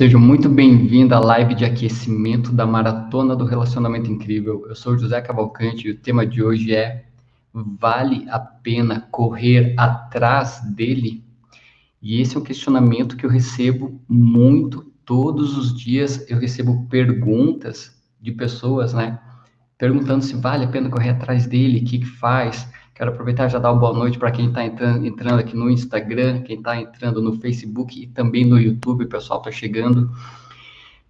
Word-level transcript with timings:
Seja 0.00 0.16
muito 0.16 0.48
bem-vindo 0.48 1.14
à 1.14 1.20
live 1.20 1.54
de 1.54 1.62
aquecimento 1.62 2.52
da 2.52 2.64
Maratona 2.64 3.36
do 3.36 3.44
Relacionamento 3.44 4.10
Incrível. 4.10 4.64
Eu 4.66 4.74
sou 4.74 4.96
José 4.96 5.20
Cavalcante 5.20 5.86
e 5.86 5.90
o 5.90 5.98
tema 5.98 6.26
de 6.26 6.42
hoje 6.42 6.74
é 6.74 7.04
Vale 7.52 8.26
a 8.30 8.38
pena 8.38 9.06
correr 9.10 9.74
atrás 9.76 10.58
dele? 10.74 11.22
E 12.00 12.18
esse 12.18 12.34
é 12.34 12.40
um 12.40 12.42
questionamento 12.42 13.14
que 13.14 13.26
eu 13.26 13.28
recebo 13.28 14.00
muito 14.08 14.90
todos 15.04 15.58
os 15.58 15.78
dias. 15.78 16.24
Eu 16.30 16.38
recebo 16.38 16.86
perguntas 16.88 17.94
de 18.18 18.32
pessoas, 18.32 18.94
né? 18.94 19.20
Perguntando 19.76 20.24
se 20.24 20.34
vale 20.34 20.64
a 20.64 20.68
pena 20.68 20.88
correr 20.88 21.10
atrás 21.10 21.46
dele, 21.46 21.80
o 21.80 21.84
que, 21.84 21.98
que 21.98 22.06
faz, 22.06 22.66
Quero 23.00 23.12
aproveitar 23.12 23.46
e 23.46 23.48
já 23.48 23.58
dar 23.58 23.72
uma 23.72 23.80
boa 23.80 23.94
noite 23.94 24.18
para 24.18 24.30
quem 24.30 24.48
está 24.48 24.62
entrando, 24.62 25.06
entrando, 25.06 25.40
aqui 25.40 25.56
no 25.56 25.70
Instagram, 25.70 26.42
quem 26.42 26.58
está 26.58 26.78
entrando 26.78 27.22
no 27.22 27.40
Facebook 27.40 27.98
e 27.98 28.06
também 28.06 28.44
no 28.44 28.60
YouTube, 28.60 29.04
o 29.04 29.08
pessoal 29.08 29.38
está 29.38 29.50
chegando. 29.50 30.14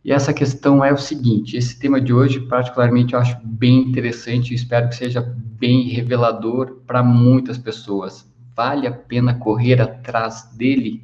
E 0.04 0.12
essa 0.12 0.32
questão 0.32 0.84
é 0.84 0.92
o 0.92 0.96
seguinte: 0.96 1.56
esse 1.56 1.76
tema 1.80 2.00
de 2.00 2.12
hoje, 2.12 2.38
particularmente, 2.42 3.14
eu 3.14 3.18
acho 3.18 3.36
bem 3.42 3.80
interessante 3.80 4.52
e 4.52 4.54
espero 4.54 4.88
que 4.88 4.94
seja 4.94 5.20
bem 5.20 5.88
revelador 5.88 6.76
para 6.86 7.02
muitas 7.02 7.58
pessoas. 7.58 8.24
Vale 8.54 8.86
a 8.86 8.92
pena 8.92 9.34
correr 9.34 9.82
atrás 9.82 10.48
dele? 10.56 11.02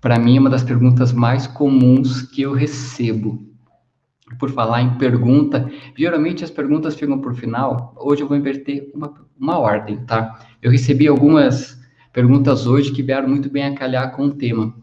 Para 0.00 0.18
mim, 0.18 0.36
é 0.36 0.40
uma 0.40 0.50
das 0.50 0.64
perguntas 0.64 1.12
mais 1.12 1.46
comuns 1.46 2.22
que 2.22 2.42
eu 2.42 2.54
recebo 2.54 3.49
por 4.38 4.50
falar 4.50 4.82
em 4.82 4.96
pergunta, 4.96 5.70
geralmente 5.96 6.44
as 6.44 6.50
perguntas 6.50 6.94
ficam 6.94 7.18
por 7.18 7.34
final. 7.34 7.94
Hoje 7.98 8.22
eu 8.22 8.28
vou 8.28 8.36
inverter 8.36 8.90
uma, 8.94 9.12
uma 9.38 9.58
ordem, 9.58 9.98
tá? 10.04 10.38
Eu 10.62 10.70
recebi 10.70 11.08
algumas 11.08 11.78
perguntas 12.12 12.66
hoje 12.66 12.92
que 12.92 13.02
vieram 13.02 13.28
muito 13.28 13.50
bem 13.50 13.64
a 13.64 13.74
calhar 13.74 14.14
com 14.14 14.26
o 14.26 14.34
tema. 14.34 14.74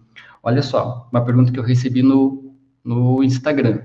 Olha 0.44 0.62
só, 0.62 1.08
uma 1.12 1.24
pergunta 1.24 1.52
que 1.52 1.60
eu 1.60 1.64
recebi 1.64 2.02
no, 2.02 2.54
no 2.84 3.24
Instagram. 3.24 3.82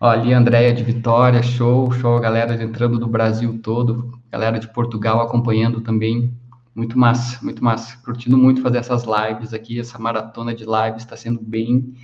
Olha, 0.00 0.20
ali, 0.20 0.32
Andréia 0.32 0.72
de 0.72 0.82
Vitória, 0.82 1.42
show, 1.42 1.92
show, 1.92 2.18
galera 2.18 2.60
entrando 2.62 2.98
do 2.98 3.06
Brasil 3.06 3.60
todo, 3.62 4.18
galera 4.30 4.58
de 4.58 4.66
Portugal 4.72 5.20
acompanhando 5.20 5.80
também. 5.82 6.34
Muito 6.74 6.98
massa, 6.98 7.38
muito 7.44 7.62
massa. 7.62 7.98
Curtindo 8.02 8.38
muito 8.38 8.62
fazer 8.62 8.78
essas 8.78 9.04
lives 9.04 9.52
aqui, 9.52 9.78
essa 9.78 9.98
maratona 9.98 10.54
de 10.54 10.64
lives 10.64 11.02
está 11.02 11.16
sendo 11.16 11.40
bem 11.42 11.94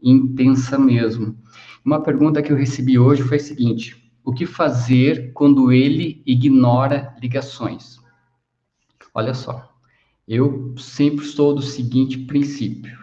intensa 0.00 0.78
mesmo. 0.78 1.36
Uma 1.84 2.00
pergunta 2.00 2.40
que 2.40 2.50
eu 2.50 2.56
recebi 2.56 2.98
hoje 2.98 3.22
foi 3.22 3.36
a 3.36 3.40
seguinte: 3.40 4.10
o 4.24 4.32
que 4.32 4.46
fazer 4.46 5.32
quando 5.34 5.70
ele 5.70 6.22
ignora 6.24 7.14
ligações? 7.20 7.98
Olha 9.12 9.34
só, 9.34 9.70
eu 10.26 10.74
sempre 10.78 11.26
sou 11.26 11.54
do 11.54 11.60
seguinte 11.60 12.16
princípio: 12.16 12.98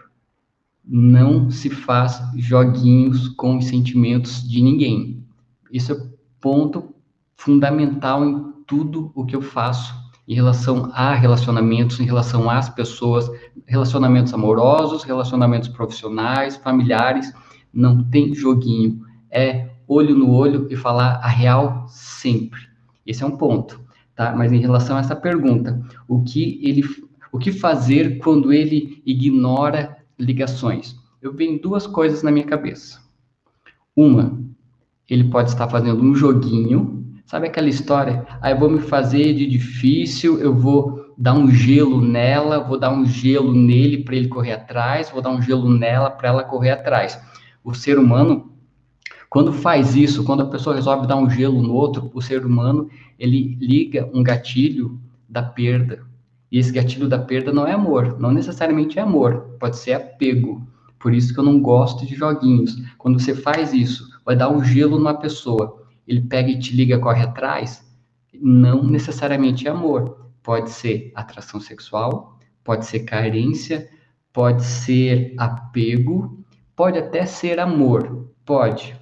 não 0.84 1.52
se 1.52 1.70
faz 1.70 2.20
joguinhos 2.36 3.30
com 3.30 3.58
os 3.58 3.66
sentimentos 3.66 4.42
de 4.50 4.64
ninguém. 4.64 5.24
Isso 5.72 5.94
é 5.94 6.12
ponto 6.40 6.96
fundamental 7.38 8.26
em 8.26 8.52
tudo 8.66 9.12
o 9.14 9.26
que 9.26 9.36
eu 9.36 9.42
faço 9.44 9.94
em 10.28 10.34
relação 10.34 10.90
a 10.94 11.14
relacionamentos, 11.14 12.00
em 12.00 12.06
relação 12.06 12.50
às 12.50 12.70
pessoas, 12.70 13.30
relacionamentos 13.68 14.34
amorosos, 14.34 15.04
relacionamentos 15.04 15.68
profissionais, 15.70 16.56
familiares, 16.56 17.32
não 17.74 18.04
tem 18.04 18.34
joguinho. 18.34 19.02
É 19.30 19.70
olho 19.88 20.16
no 20.16 20.32
olho 20.32 20.68
e 20.70 20.76
falar 20.76 21.20
a 21.24 21.28
real 21.28 21.86
sempre. 21.88 22.60
Esse 23.06 23.24
é 23.24 23.26
um 23.26 23.38
ponto, 23.38 23.80
tá? 24.16 24.36
Mas 24.36 24.52
em 24.52 24.60
relação 24.60 24.98
a 24.98 25.00
essa 25.00 25.16
pergunta, 25.16 25.82
o 26.08 26.24
que 26.24 26.60
ele 26.64 26.84
o 27.32 27.40
que 27.40 27.52
fazer 27.52 28.18
quando 28.18 28.52
ele 28.52 29.02
ignora 29.06 29.98
ligações? 30.20 30.96
Eu 31.22 31.34
venho 31.34 31.62
duas 31.62 31.88
coisas 31.88 32.24
na 32.24 32.32
minha 32.32 32.46
cabeça. 32.46 33.00
Uma, 33.96 34.38
ele 35.10 35.26
pode 35.26 35.50
estar 35.50 35.70
fazendo 35.70 36.04
um 36.04 36.14
joguinho 36.14 37.02
Sabe 37.32 37.48
aquela 37.48 37.70
história? 37.70 38.26
Aí 38.42 38.52
ah, 38.52 38.56
eu 38.56 38.60
vou 38.60 38.70
me 38.70 38.82
fazer 38.82 39.34
de 39.34 39.48
difícil, 39.48 40.38
eu 40.42 40.54
vou 40.54 41.14
dar 41.18 41.34
um 41.34 41.50
gelo 41.50 42.02
nela, 42.02 42.60
vou 42.60 42.78
dar 42.78 42.92
um 42.92 43.06
gelo 43.06 43.54
nele 43.54 44.04
para 44.04 44.18
ele 44.18 44.28
correr 44.28 44.52
atrás, 44.52 45.10
vou 45.10 45.22
dar 45.22 45.30
um 45.30 45.42
gelo 45.42 45.70
nela 45.70 46.10
para 46.10 46.28
ela 46.28 46.44
correr 46.44 46.72
atrás. 46.72 47.18
O 47.64 47.74
ser 47.74 48.00
humano, 48.00 48.52
quando 49.30 49.54
faz 49.54 49.96
isso, 49.96 50.24
quando 50.24 50.44
a 50.44 50.50
pessoa 50.50 50.76
resolve 50.76 51.08
dar 51.08 51.18
um 51.18 51.30
gelo 51.30 51.62
no 51.62 51.74
outro, 51.74 52.12
o 52.14 52.22
ser 52.22 52.46
humano, 52.46 52.90
ele 53.18 53.58
liga 53.60 54.10
um 54.14 54.24
gatilho 54.24 55.00
da 55.28 55.44
perda. 55.44 56.04
E 56.52 56.58
esse 56.58 56.72
gatilho 56.72 57.08
da 57.08 57.20
perda 57.20 57.54
não 57.54 57.66
é 57.66 57.74
amor, 57.74 58.20
não 58.20 58.32
necessariamente 58.32 59.00
é 59.00 59.02
amor, 59.02 59.56
pode 59.60 59.78
ser 59.78 59.94
apego. 59.94 60.68
Por 61.00 61.14
isso 61.14 61.34
que 61.34 61.40
eu 61.40 61.44
não 61.44 61.60
gosto 61.60 62.06
de 62.06 62.16
joguinhos. 62.16 62.76
Quando 62.98 63.20
você 63.20 63.34
faz 63.34 63.74
isso, 63.74 64.08
vai 64.26 64.36
dar 64.36 64.50
um 64.50 64.64
gelo 64.64 65.00
na 65.00 65.14
pessoa 65.14 65.82
ele 66.12 66.22
pega 66.22 66.50
e 66.50 66.60
te 66.60 66.76
liga, 66.76 67.00
corre 67.00 67.24
atrás, 67.24 67.86
não 68.34 68.84
necessariamente 68.84 69.68
é 69.68 69.72
amor. 69.72 70.30
Pode 70.44 70.72
ser 70.72 71.12
atração 71.16 71.60
sexual, 71.60 72.38
pode 72.64 72.86
ser 72.86 73.02
carência, 73.02 73.90
pode 74.34 74.64
ser 74.64 75.34
apego, 75.38 76.41
pode 76.82 76.98
até 76.98 77.28
ser 77.28 77.60
amor, 77.60 78.34
pode, 78.44 79.00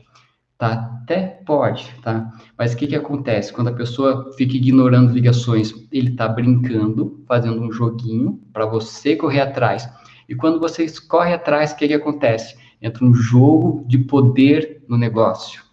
tá? 0.58 1.00
Até 1.02 1.42
pode, 1.46 1.90
tá? 2.04 2.30
Mas 2.58 2.74
o 2.74 2.76
que 2.76 2.88
que 2.88 2.96
acontece 2.98 3.54
quando 3.54 3.70
a 3.70 3.74
pessoa 3.74 4.34
fica 4.36 4.58
ignorando 4.58 5.14
ligações? 5.14 5.74
Ele 5.90 6.12
tá 6.12 6.28
brincando, 6.28 7.24
fazendo 7.26 7.62
um 7.62 7.72
joguinho 7.72 8.44
para 8.52 8.66
você 8.66 9.16
correr 9.16 9.40
atrás. 9.40 9.90
E 10.28 10.36
quando 10.36 10.60
vocês 10.60 11.00
correm 11.00 11.34
atrás, 11.34 11.72
o 11.72 11.78
que 11.78 11.88
que 11.88 11.94
acontece? 11.94 12.58
Entra 12.82 13.06
um 13.06 13.14
jogo 13.14 13.86
de 13.88 13.98
poder 14.00 14.84
no 14.90 14.98
negócio 14.98 15.64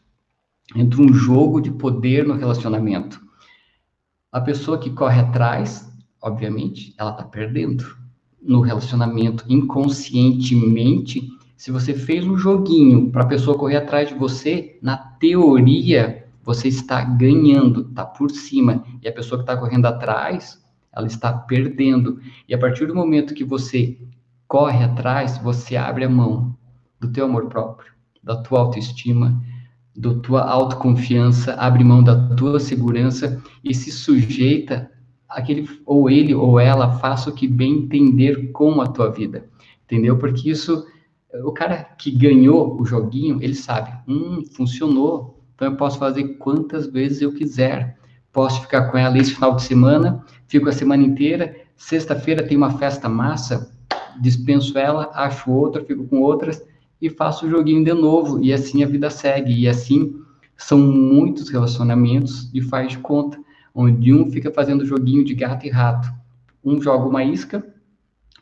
entra 0.76 1.02
um 1.02 1.12
jogo 1.12 1.60
de 1.60 1.72
poder 1.72 2.24
no 2.24 2.34
relacionamento. 2.34 3.20
A 4.30 4.40
pessoa 4.40 4.78
que 4.78 4.90
corre 4.90 5.20
atrás, 5.20 5.92
obviamente, 6.22 6.94
ela 6.98 7.10
está 7.10 7.24
perdendo 7.24 7.84
no 8.40 8.60
relacionamento 8.60 9.44
inconscientemente. 9.48 11.35
Se 11.56 11.70
você 11.70 11.94
fez 11.94 12.26
um 12.26 12.36
joguinho 12.36 13.10
para 13.10 13.22
a 13.22 13.26
pessoa 13.26 13.56
correr 13.56 13.76
atrás 13.76 14.08
de 14.08 14.14
você, 14.14 14.78
na 14.82 14.96
teoria 14.96 16.26
você 16.44 16.68
está 16.68 17.02
ganhando, 17.02 17.88
está 17.88 18.04
por 18.04 18.30
cima, 18.30 18.84
e 19.02 19.08
a 19.08 19.12
pessoa 19.12 19.38
que 19.38 19.42
está 19.42 19.56
correndo 19.56 19.86
atrás, 19.86 20.62
ela 20.92 21.06
está 21.06 21.32
perdendo. 21.32 22.20
E 22.48 22.54
a 22.54 22.58
partir 22.58 22.86
do 22.86 22.94
momento 22.94 23.34
que 23.34 23.42
você 23.42 23.98
corre 24.46 24.84
atrás, 24.84 25.38
você 25.38 25.76
abre 25.76 26.04
a 26.04 26.08
mão 26.08 26.56
do 27.00 27.10
teu 27.10 27.24
amor 27.24 27.46
próprio, 27.46 27.90
da 28.22 28.36
tua 28.36 28.60
autoestima, 28.60 29.42
da 29.96 30.14
tua 30.14 30.42
autoconfiança, 30.42 31.54
abre 31.54 31.82
mão 31.82 32.04
da 32.04 32.28
tua 32.36 32.60
segurança 32.60 33.42
e 33.64 33.74
se 33.74 33.90
sujeita 33.90 34.90
aquele 35.28 35.68
ou 35.84 36.08
ele 36.08 36.34
ou 36.34 36.60
ela 36.60 36.98
faça 36.98 37.30
o 37.30 37.34
que 37.34 37.48
bem 37.48 37.78
entender 37.78 38.52
com 38.52 38.80
a 38.80 38.86
tua 38.86 39.10
vida, 39.10 39.48
entendeu? 39.84 40.16
Porque 40.18 40.50
isso 40.50 40.86
o 41.32 41.52
cara 41.52 41.84
que 41.98 42.10
ganhou 42.10 42.80
o 42.80 42.84
joguinho, 42.84 43.42
ele 43.42 43.54
sabe, 43.54 43.92
hum, 44.08 44.42
funcionou, 44.52 45.42
então 45.54 45.68
eu 45.68 45.76
posso 45.76 45.98
fazer 45.98 46.36
quantas 46.38 46.86
vezes 46.86 47.22
eu 47.22 47.32
quiser. 47.32 47.96
Posso 48.32 48.60
ficar 48.60 48.90
com 48.90 48.98
ela 48.98 49.16
esse 49.18 49.34
final 49.34 49.56
de 49.56 49.62
semana, 49.62 50.24
fico 50.46 50.68
a 50.68 50.72
semana 50.72 51.02
inteira, 51.02 51.56
sexta-feira 51.76 52.46
tem 52.46 52.56
uma 52.56 52.78
festa 52.78 53.08
massa, 53.08 53.74
dispenso 54.20 54.78
ela, 54.78 55.10
acho 55.14 55.50
outra, 55.50 55.84
fico 55.84 56.06
com 56.06 56.20
outras, 56.20 56.62
e 57.00 57.08
faço 57.10 57.46
o 57.46 57.50
joguinho 57.50 57.84
de 57.84 57.92
novo, 57.92 58.42
e 58.42 58.52
assim 58.52 58.82
a 58.82 58.86
vida 58.86 59.10
segue, 59.10 59.52
e 59.52 59.68
assim 59.68 60.20
são 60.56 60.78
muitos 60.78 61.48
relacionamentos 61.48 62.50
de 62.50 62.60
faz 62.62 62.92
de 62.92 62.98
conta, 62.98 63.38
onde 63.74 64.12
um 64.12 64.30
fica 64.30 64.50
fazendo 64.50 64.86
joguinho 64.86 65.24
de 65.24 65.34
gato 65.34 65.66
e 65.66 65.70
rato. 65.70 66.10
Um 66.64 66.80
joga 66.80 67.06
uma 67.06 67.22
isca, 67.22 67.64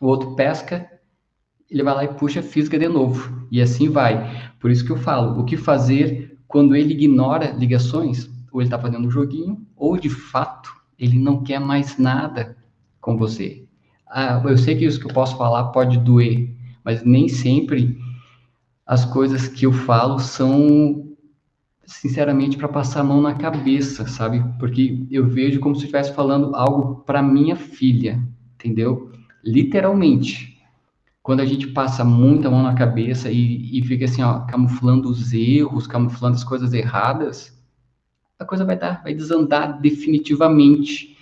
o 0.00 0.06
outro 0.06 0.34
pesca, 0.34 0.88
ele 1.74 1.82
vai 1.82 1.94
lá 1.94 2.04
e 2.04 2.14
puxa 2.14 2.40
física 2.40 2.78
de 2.78 2.88
novo, 2.88 3.46
e 3.50 3.60
assim 3.60 3.88
vai. 3.88 4.52
Por 4.60 4.70
isso 4.70 4.84
que 4.84 4.92
eu 4.92 4.96
falo, 4.96 5.40
o 5.40 5.44
que 5.44 5.56
fazer 5.56 6.38
quando 6.46 6.76
ele 6.76 6.94
ignora 6.94 7.50
ligações, 7.50 8.30
ou 8.52 8.60
ele 8.60 8.68
está 8.68 8.78
fazendo 8.78 9.08
um 9.08 9.10
joguinho, 9.10 9.66
ou 9.76 9.98
de 9.98 10.08
fato 10.08 10.72
ele 10.96 11.18
não 11.18 11.42
quer 11.42 11.58
mais 11.58 11.98
nada 11.98 12.56
com 13.00 13.16
você. 13.16 13.64
Ah, 14.08 14.40
eu 14.44 14.56
sei 14.56 14.76
que 14.76 14.84
isso 14.84 15.00
que 15.00 15.06
eu 15.06 15.12
posso 15.12 15.36
falar 15.36 15.64
pode 15.64 15.98
doer, 15.98 16.54
mas 16.84 17.04
nem 17.04 17.28
sempre 17.28 17.98
as 18.86 19.04
coisas 19.04 19.48
que 19.48 19.66
eu 19.66 19.72
falo 19.72 20.20
são, 20.20 21.16
sinceramente, 21.84 22.56
para 22.56 22.68
passar 22.68 23.00
a 23.00 23.04
mão 23.04 23.20
na 23.20 23.34
cabeça, 23.34 24.06
sabe? 24.06 24.44
Porque 24.60 25.04
eu 25.10 25.26
vejo 25.26 25.58
como 25.58 25.74
se 25.74 25.80
eu 25.80 25.86
estivesse 25.86 26.14
falando 26.14 26.54
algo 26.54 27.02
para 27.04 27.20
minha 27.20 27.56
filha, 27.56 28.22
entendeu? 28.54 29.10
Literalmente. 29.42 30.53
Quando 31.24 31.40
a 31.40 31.44
gente 31.44 31.66
passa 31.66 32.04
muita 32.04 32.48
mão 32.48 32.62
na 32.62 32.74
cabeça 32.74 33.32
e, 33.32 33.76
e 33.76 33.82
fica 33.82 34.04
assim, 34.04 34.22
ó, 34.22 34.40
camuflando 34.40 35.08
os 35.08 35.32
erros, 35.32 35.88
camuflando 35.88 36.36
as 36.36 36.44
coisas 36.44 36.72
erradas, 36.72 37.52
a 38.38 38.44
coisa 38.44 38.64
vai 38.64 38.78
dar, 38.78 39.02
vai 39.02 39.12
desandar 39.12 39.80
definitivamente, 39.80 41.16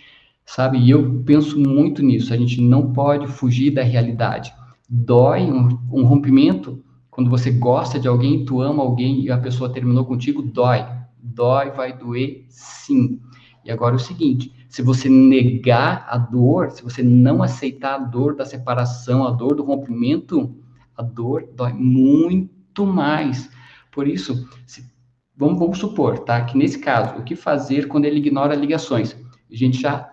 sabe? 0.45 0.77
E 0.77 0.91
eu 0.91 1.23
penso 1.25 1.59
muito 1.59 2.03
nisso. 2.03 2.35
A 2.35 2.37
gente 2.37 2.61
não 2.61 2.93
pode 2.93 3.27
fugir 3.29 3.71
da 3.71 3.83
realidade 3.83 4.53
Dói 4.95 5.51
um, 5.51 5.79
um 5.91 6.05
rompimento 6.05 6.85
quando 7.11 7.31
você 7.31 7.51
gosta 7.51 7.99
de 7.99 8.07
alguém, 8.07 8.45
tu 8.45 8.61
ama 8.61 8.83
alguém 8.83 9.23
e 9.23 9.31
a 9.31 9.39
pessoa 9.39 9.73
terminou 9.73 10.05
contigo, 10.05 10.43
dói. 10.43 10.87
Dói, 11.19 11.71
vai 11.71 11.97
doer, 11.97 12.45
sim. 12.51 13.19
E 13.65 13.71
agora 13.71 13.95
é 13.95 13.97
o 13.97 13.99
seguinte: 13.99 14.53
se 14.73 14.81
você 14.81 15.07
negar 15.07 16.07
a 16.09 16.17
dor, 16.17 16.71
se 16.71 16.83
você 16.83 17.03
não 17.03 17.43
aceitar 17.43 17.95
a 17.95 17.99
dor 17.99 18.35
da 18.35 18.47
separação, 18.47 19.27
a 19.27 19.31
dor 19.31 19.55
do 19.55 19.63
rompimento, 19.63 20.57
a 20.97 21.03
dor 21.03 21.47
dói 21.55 21.75
muito 21.75 22.87
mais. 22.87 23.51
Por 23.93 24.09
isso, 24.09 24.49
se, 24.67 24.91
vamos, 25.37 25.59
vamos 25.59 25.77
supor, 25.79 26.21
tá? 26.21 26.41
Que 26.47 26.57
nesse 26.57 26.79
caso, 26.79 27.19
o 27.19 27.23
que 27.23 27.37
fazer 27.37 27.87
quando 27.87 28.07
ele 28.07 28.17
ignora 28.17 28.55
ligações? 28.55 29.15
A 29.51 29.55
gente 29.55 29.79
já 29.79 30.11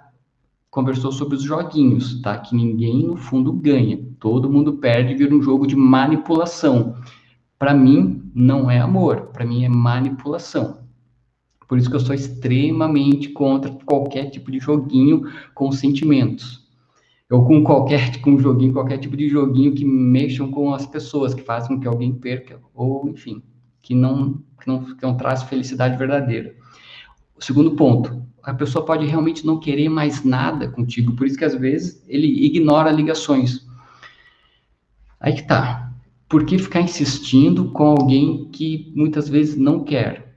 conversou 0.70 1.14
sobre 1.14 1.38
os 1.38 1.44
joguinhos, 1.44 2.22
tá? 2.22 2.38
Que 2.38 2.54
ninguém 2.54 3.08
no 3.08 3.16
fundo 3.16 3.54
ganha, 3.54 3.98
todo 4.20 4.52
mundo 4.52 4.74
perde, 4.74 5.16
vira 5.16 5.34
um 5.34 5.42
jogo 5.42 5.66
de 5.66 5.78
manipulação. 5.78 6.98
Para 7.58 7.74
mim 7.74 8.30
não 8.36 8.70
é 8.70 8.78
amor, 8.78 9.28
para 9.28 9.46
mim 9.46 9.64
é 9.64 9.70
manipulação. 9.70 10.89
Por 11.70 11.78
isso 11.78 11.88
que 11.88 11.96
eu 11.96 12.00
sou 12.00 12.16
extremamente 12.16 13.30
contra 13.30 13.72
qualquer 13.86 14.32
tipo 14.32 14.52
de 14.52 14.60
joguinho 14.60 15.32
com 15.54 15.72
sentimentos. 15.72 16.68
Ou 17.30 17.46
com 17.46 17.64
qualquer 17.64 18.20
com 18.22 18.40
joguinho, 18.40 18.74
qualquer 18.74 18.98
tipo 18.98 19.16
de 19.16 19.30
joguinho 19.30 19.76
que 19.76 19.86
mexam 19.86 20.50
com 20.50 20.74
as 20.74 20.88
pessoas, 20.88 21.36
que 21.36 21.44
façam 21.44 21.76
com 21.76 21.80
que 21.80 21.88
alguém 21.88 22.12
perca, 22.12 22.60
ou 22.74 23.08
enfim, 23.08 23.44
que 23.84 23.94
não, 23.94 24.42
que 24.60 24.68
não, 24.68 24.84
que 24.84 25.04
não 25.04 25.16
traz 25.16 25.44
felicidade 25.44 25.96
verdadeira. 25.96 26.56
O 27.38 27.44
segundo 27.44 27.76
ponto, 27.76 28.20
a 28.42 28.52
pessoa 28.52 28.84
pode 28.84 29.06
realmente 29.06 29.46
não 29.46 29.60
querer 29.60 29.90
mais 29.90 30.24
nada 30.24 30.68
contigo, 30.70 31.16
por 31.16 31.28
isso 31.28 31.38
que 31.38 31.46
às 31.46 31.54
vezes 31.54 32.04
ele 32.08 32.48
ignora 32.48 32.90
ligações. 32.90 33.64
Aí 35.20 35.34
que 35.34 35.46
tá. 35.46 35.94
Por 36.28 36.44
que 36.46 36.58
ficar 36.58 36.82
insistindo 36.82 37.70
com 37.72 37.84
alguém 37.84 38.50
que 38.52 38.92
muitas 38.96 39.30
vezes 39.30 39.56
não 39.56 39.84
quer? 39.84 40.29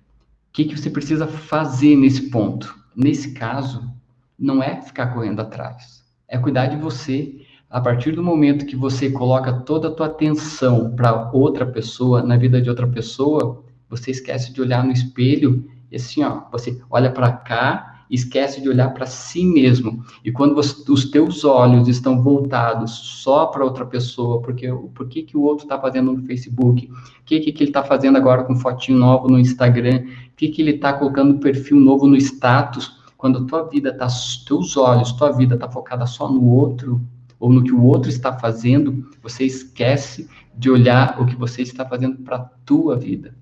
O 0.52 0.54
que, 0.54 0.66
que 0.66 0.78
você 0.78 0.90
precisa 0.90 1.26
fazer 1.26 1.96
nesse 1.96 2.28
ponto? 2.28 2.78
Nesse 2.94 3.32
caso, 3.32 3.90
não 4.38 4.62
é 4.62 4.82
ficar 4.82 5.06
correndo 5.06 5.40
atrás, 5.40 6.04
é 6.28 6.36
cuidar 6.36 6.66
de 6.66 6.76
você. 6.76 7.40
A 7.70 7.80
partir 7.80 8.12
do 8.12 8.22
momento 8.22 8.66
que 8.66 8.76
você 8.76 9.10
coloca 9.10 9.50
toda 9.50 9.88
a 9.88 9.90
tua 9.90 10.08
atenção 10.08 10.94
para 10.94 11.30
outra 11.32 11.64
pessoa, 11.64 12.22
na 12.22 12.36
vida 12.36 12.60
de 12.60 12.68
outra 12.68 12.86
pessoa, 12.86 13.64
você 13.88 14.10
esquece 14.10 14.52
de 14.52 14.60
olhar 14.60 14.84
no 14.84 14.92
espelho 14.92 15.66
e 15.90 15.96
assim, 15.96 16.22
ó, 16.22 16.42
você 16.52 16.78
olha 16.90 17.10
para 17.10 17.32
cá 17.32 17.91
esquece 18.14 18.60
de 18.60 18.68
olhar 18.68 18.90
para 18.90 19.06
si 19.06 19.44
mesmo. 19.44 20.04
E 20.22 20.30
quando 20.30 20.54
você, 20.54 20.90
os 20.90 21.10
teus 21.10 21.44
olhos 21.44 21.88
estão 21.88 22.22
voltados 22.22 22.92
só 22.92 23.46
para 23.46 23.64
outra 23.64 23.86
pessoa, 23.86 24.40
porque 24.42 24.68
por 24.94 25.08
que, 25.08 25.22
que 25.22 25.36
o 25.36 25.42
outro 25.42 25.64
está 25.64 25.80
fazendo 25.80 26.12
no 26.12 26.22
Facebook? 26.22 26.90
O 26.92 27.24
que, 27.24 27.40
que, 27.40 27.62
ele 27.62 27.70
está 27.70 27.82
fazendo 27.82 28.18
agora 28.18 28.44
com 28.44 28.54
fotinho 28.54 28.98
novo 28.98 29.28
no 29.28 29.38
Instagram? 29.38 30.04
O 30.32 30.36
que, 30.36 30.48
que 30.48 30.60
ele 30.60 30.72
está 30.72 30.92
colocando 30.92 31.38
perfil 31.38 31.80
novo 31.80 32.06
no 32.06 32.16
status? 32.16 33.00
Quando 33.16 33.38
a 33.38 33.44
tua 33.46 33.62
vida 33.68 33.88
está, 33.90 34.06
teus 34.46 34.76
olhos, 34.76 35.12
tua 35.12 35.32
vida 35.32 35.54
está 35.54 35.68
focada 35.68 36.04
só 36.06 36.30
no 36.30 36.44
outro, 36.44 37.00
ou 37.40 37.52
no 37.52 37.64
que 37.64 37.72
o 37.72 37.82
outro 37.82 38.10
está 38.10 38.38
fazendo, 38.38 39.08
você 39.22 39.44
esquece 39.44 40.28
de 40.54 40.70
olhar 40.70 41.20
o 41.20 41.26
que 41.26 41.34
você 41.34 41.62
está 41.62 41.84
fazendo 41.84 42.18
para 42.18 42.36
a 42.36 42.50
tua 42.64 42.96
vida. 42.96 43.34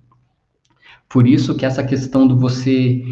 Por 1.09 1.27
isso 1.27 1.57
que 1.57 1.67
essa 1.67 1.83
questão 1.83 2.27
do 2.27 2.39
você 2.39 3.05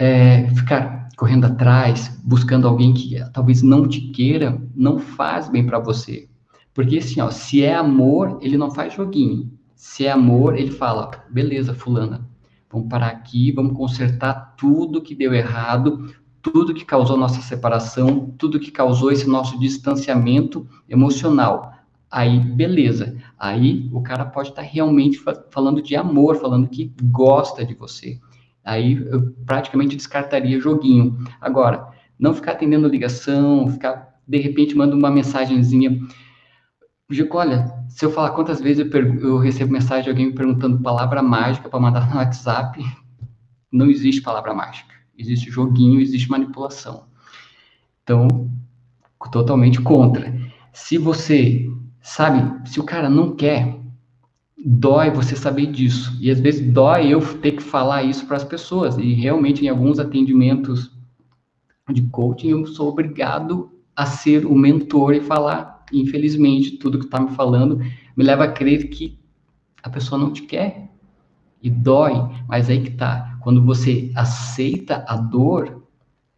é, 0.00 0.48
ficar 0.54 1.10
correndo 1.14 1.44
atrás, 1.44 2.18
buscando 2.24 2.66
alguém 2.66 2.94
que 2.94 3.22
talvez 3.34 3.60
não 3.60 3.86
te 3.86 4.00
queira, 4.00 4.58
não 4.74 4.98
faz 4.98 5.50
bem 5.50 5.64
para 5.66 5.78
você. 5.78 6.26
Porque 6.72 6.96
assim, 6.96 7.20
ó, 7.20 7.30
se 7.30 7.62
é 7.62 7.74
amor, 7.74 8.38
ele 8.40 8.56
não 8.56 8.70
faz 8.70 8.94
joguinho. 8.94 9.52
Se 9.76 10.06
é 10.06 10.10
amor, 10.10 10.56
ele 10.56 10.70
fala: 10.70 11.10
beleza, 11.28 11.74
fulana, 11.74 12.26
vamos 12.72 12.88
parar 12.88 13.08
aqui, 13.08 13.52
vamos 13.52 13.76
consertar 13.76 14.54
tudo 14.56 15.02
que 15.02 15.14
deu 15.14 15.34
errado, 15.34 16.10
tudo 16.40 16.72
que 16.72 16.86
causou 16.86 17.18
nossa 17.18 17.42
separação, 17.42 18.34
tudo 18.38 18.58
que 18.58 18.70
causou 18.70 19.12
esse 19.12 19.28
nosso 19.28 19.60
distanciamento 19.60 20.66
emocional. 20.88 21.74
Aí, 22.10 22.40
beleza. 22.40 23.18
Aí 23.38 23.90
o 23.92 24.00
cara 24.00 24.24
pode 24.24 24.48
estar 24.48 24.62
tá 24.62 24.68
realmente 24.68 25.22
falando 25.50 25.82
de 25.82 25.94
amor, 25.94 26.36
falando 26.36 26.68
que 26.68 26.90
gosta 27.02 27.66
de 27.66 27.74
você. 27.74 28.18
Aí 28.70 29.04
eu 29.10 29.32
praticamente 29.44 29.96
descartaria 29.96 30.60
joguinho. 30.60 31.18
Agora, 31.40 31.88
não 32.16 32.32
ficar 32.32 32.52
atendendo 32.52 32.86
ligação, 32.86 33.66
ficar, 33.68 34.14
de 34.28 34.38
repente, 34.38 34.76
manda 34.76 34.94
uma 34.94 35.10
mensagenzinha. 35.10 35.98
Digo, 37.10 37.36
olha, 37.36 37.66
se 37.88 38.04
eu 38.04 38.12
falar 38.12 38.30
quantas 38.30 38.60
vezes 38.60 38.86
eu, 38.86 39.18
eu 39.18 39.38
recebo 39.38 39.72
mensagem 39.72 40.04
de 40.04 40.10
alguém 40.10 40.26
me 40.26 40.34
perguntando 40.34 40.80
palavra 40.80 41.20
mágica 41.20 41.68
para 41.68 41.80
mandar 41.80 42.08
no 42.08 42.18
WhatsApp, 42.18 42.80
não 43.72 43.90
existe 43.90 44.22
palavra 44.22 44.54
mágica. 44.54 44.94
Existe 45.18 45.50
joguinho, 45.50 46.00
existe 46.00 46.30
manipulação. 46.30 47.08
Então, 48.04 48.48
totalmente 49.32 49.80
contra. 49.80 50.32
Se 50.72 50.96
você 50.96 51.68
sabe, 52.00 52.68
se 52.68 52.78
o 52.78 52.84
cara 52.84 53.10
não 53.10 53.34
quer, 53.34 53.79
dói 54.64 55.10
você 55.10 55.34
saber 55.34 55.66
disso. 55.66 56.16
E 56.20 56.30
às 56.30 56.40
vezes 56.40 56.72
dói 56.72 57.08
eu 57.08 57.20
ter 57.38 57.52
que 57.52 57.62
falar 57.62 58.02
isso 58.02 58.26
para 58.26 58.36
as 58.36 58.44
pessoas. 58.44 58.96
E 58.98 59.14
realmente, 59.14 59.64
em 59.64 59.68
alguns 59.68 59.98
atendimentos 59.98 60.90
de 61.90 62.02
coaching, 62.02 62.48
eu 62.48 62.66
sou 62.66 62.88
obrigado 62.88 63.70
a 63.96 64.06
ser 64.06 64.46
o 64.46 64.54
mentor 64.54 65.14
e 65.14 65.20
falar. 65.20 65.84
Infelizmente, 65.92 66.76
tudo 66.76 66.98
que 66.98 67.06
está 67.06 67.20
me 67.20 67.30
falando 67.30 67.80
me 68.16 68.24
leva 68.24 68.44
a 68.44 68.52
crer 68.52 68.88
que 68.88 69.18
a 69.82 69.88
pessoa 69.88 70.20
não 70.20 70.32
te 70.32 70.42
quer. 70.42 70.90
E 71.62 71.68
dói, 71.68 72.14
mas 72.48 72.70
aí 72.70 72.80
que 72.82 72.90
tá. 72.90 73.38
Quando 73.40 73.62
você 73.62 74.10
aceita 74.14 75.04
a 75.06 75.16
dor, 75.16 75.82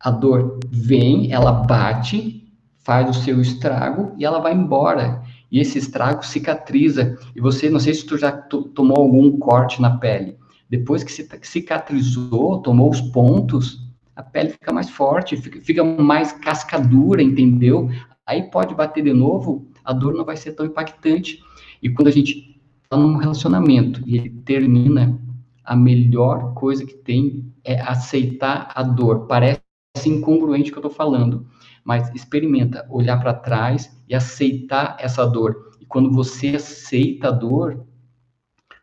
a 0.01 0.11
dor 0.11 0.59
vem, 0.69 1.33
ela 1.33 1.53
bate, 1.53 2.53
faz 2.79 3.09
o 3.09 3.21
seu 3.21 3.41
estrago 3.41 4.15
e 4.19 4.25
ela 4.25 4.41
vai 4.41 4.53
embora 4.53 5.23
e 5.53 5.61
esse 5.61 5.77
estrago 5.77 6.25
cicatriza. 6.25 7.19
E 7.37 7.41
você, 7.41 7.69
não 7.69 7.79
sei 7.79 7.93
se 7.93 8.07
tu 8.07 8.17
já 8.17 8.33
tomou 8.33 8.97
algum 8.97 9.39
corte 9.39 9.83
na 9.83 9.99
pele. 9.99 10.39
Depois 10.69 11.05
que 11.05 11.13
cicatrizou, 11.47 12.63
tomou 12.63 12.91
os 12.91 13.03
pontos, 13.03 13.79
a 14.17 14.23
pele 14.23 14.49
fica 14.49 14.73
mais 14.73 14.89
forte, 14.89 15.37
fica, 15.37 15.61
fica 15.61 15.85
mais 15.85 16.33
cascadura, 16.33 17.23
entendeu? 17.23 17.91
Aí 18.27 18.45
pode 18.45 18.75
bater 18.75 19.05
de 19.05 19.13
novo, 19.13 19.67
a 19.85 19.93
dor 19.93 20.15
não 20.15 20.25
vai 20.25 20.39
ser 20.39 20.53
tão 20.53 20.65
impactante. 20.65 21.43
E 21.83 21.91
quando 21.91 22.09
a 22.09 22.13
gente 22.13 22.59
está 22.83 22.97
num 22.97 23.17
relacionamento 23.17 24.03
e 24.07 24.17
ele 24.17 24.31
termina, 24.31 25.21
a 25.63 25.77
melhor 25.77 26.55
coisa 26.55 26.87
que 26.87 26.95
tem 26.95 27.53
é 27.63 27.79
aceitar 27.81 28.73
a 28.75 28.83
dor. 28.83 29.27
Parece 29.27 29.61
incongruente 30.07 30.71
o 30.71 30.73
que 30.73 30.79
eu 30.79 30.87
estou 30.87 30.91
falando, 30.91 31.47
mas 31.85 32.13
experimenta 32.15 32.87
olhar 32.89 33.19
para 33.19 33.35
trás 33.35 33.97
e 34.09 34.15
aceitar 34.15 34.97
essa 35.01 35.25
dor. 35.27 35.73
E 35.81 35.87
quando 35.87 36.11
você 36.11 36.57
aceita 36.57 37.29
a 37.29 37.33
dor, 37.33 37.85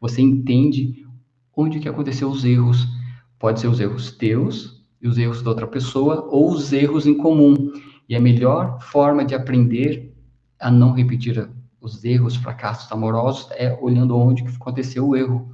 você 0.02 0.22
entende 0.22 1.06
onde 1.56 1.80
que 1.80 1.90
aconteceu 1.90 2.30
os 2.30 2.44
erros. 2.46 2.88
Pode 3.38 3.60
ser 3.60 3.68
os 3.68 3.80
erros 3.80 4.12
teus 4.12 4.84
e 5.02 5.08
os 5.08 5.18
erros 5.18 5.42
da 5.42 5.50
outra 5.50 5.68
pessoa 5.68 6.28
ou 6.30 6.52
os 6.52 6.74
erros 6.74 7.06
em 7.06 7.16
comum. 7.16 7.72
E 8.08 8.16
a 8.16 8.20
melhor 8.20 8.82
forma 8.82 9.24
de 9.24 9.36
aprender 9.36 10.16
a 10.60 10.70
não 10.70 10.92
repetir 10.92 11.50
os 11.80 12.04
erros, 12.04 12.36
fracassos 12.36 12.92
amorosos 12.92 13.50
é 13.52 13.78
olhando 13.82 14.18
onde 14.18 14.44
que 14.44 14.56
aconteceu 14.56 15.08
o 15.08 15.16
erro. 15.16 15.50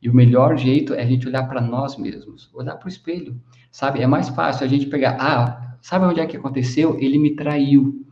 E 0.00 0.08
o 0.08 0.14
melhor 0.14 0.56
jeito 0.56 0.94
é 0.94 1.02
a 1.02 1.06
gente 1.06 1.26
olhar 1.26 1.48
para 1.48 1.60
nós 1.60 1.96
mesmos, 1.96 2.50
olhar 2.54 2.76
para 2.76 2.86
o 2.86 2.88
espelho, 2.88 3.40
sabe? 3.70 4.00
É 4.00 4.06
mais 4.06 4.28
fácil 4.28 4.64
a 4.64 4.68
gente 4.68 4.86
pegar, 4.86 5.16
ah, 5.20 5.67
Sabe 5.80 6.04
onde 6.04 6.20
é 6.20 6.26
que 6.26 6.36
aconteceu? 6.36 6.98
Ele 6.98 7.18
me 7.18 7.34
traiu. 7.34 8.04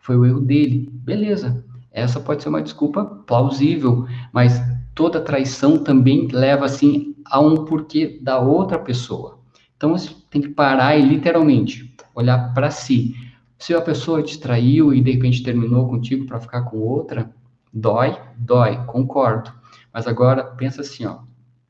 Foi 0.00 0.16
o 0.16 0.24
erro 0.24 0.40
dele. 0.40 0.88
Beleza. 0.92 1.64
Essa 1.90 2.20
pode 2.20 2.42
ser 2.42 2.48
uma 2.48 2.62
desculpa 2.62 3.04
plausível, 3.04 4.06
mas 4.32 4.60
toda 4.94 5.20
traição 5.20 5.78
também 5.78 6.28
leva 6.28 6.64
assim 6.64 7.14
a 7.24 7.40
um 7.40 7.64
porquê 7.64 8.18
da 8.22 8.38
outra 8.38 8.78
pessoa. 8.78 9.38
Então 9.76 9.90
você 9.90 10.10
tem 10.30 10.42
que 10.42 10.48
parar 10.48 10.96
e 10.96 11.02
literalmente 11.02 11.94
olhar 12.14 12.52
para 12.54 12.70
si. 12.70 13.14
Se 13.58 13.74
a 13.74 13.80
pessoa 13.80 14.22
te 14.22 14.38
traiu 14.38 14.94
e 14.94 15.00
de 15.00 15.12
repente 15.12 15.42
terminou 15.42 15.88
contigo 15.88 16.26
para 16.26 16.40
ficar 16.40 16.62
com 16.62 16.78
outra, 16.78 17.30
dói, 17.72 18.16
dói, 18.36 18.84
concordo. 18.86 19.52
Mas 19.92 20.06
agora 20.06 20.44
pensa 20.44 20.80
assim, 20.80 21.04
ó, 21.06 21.18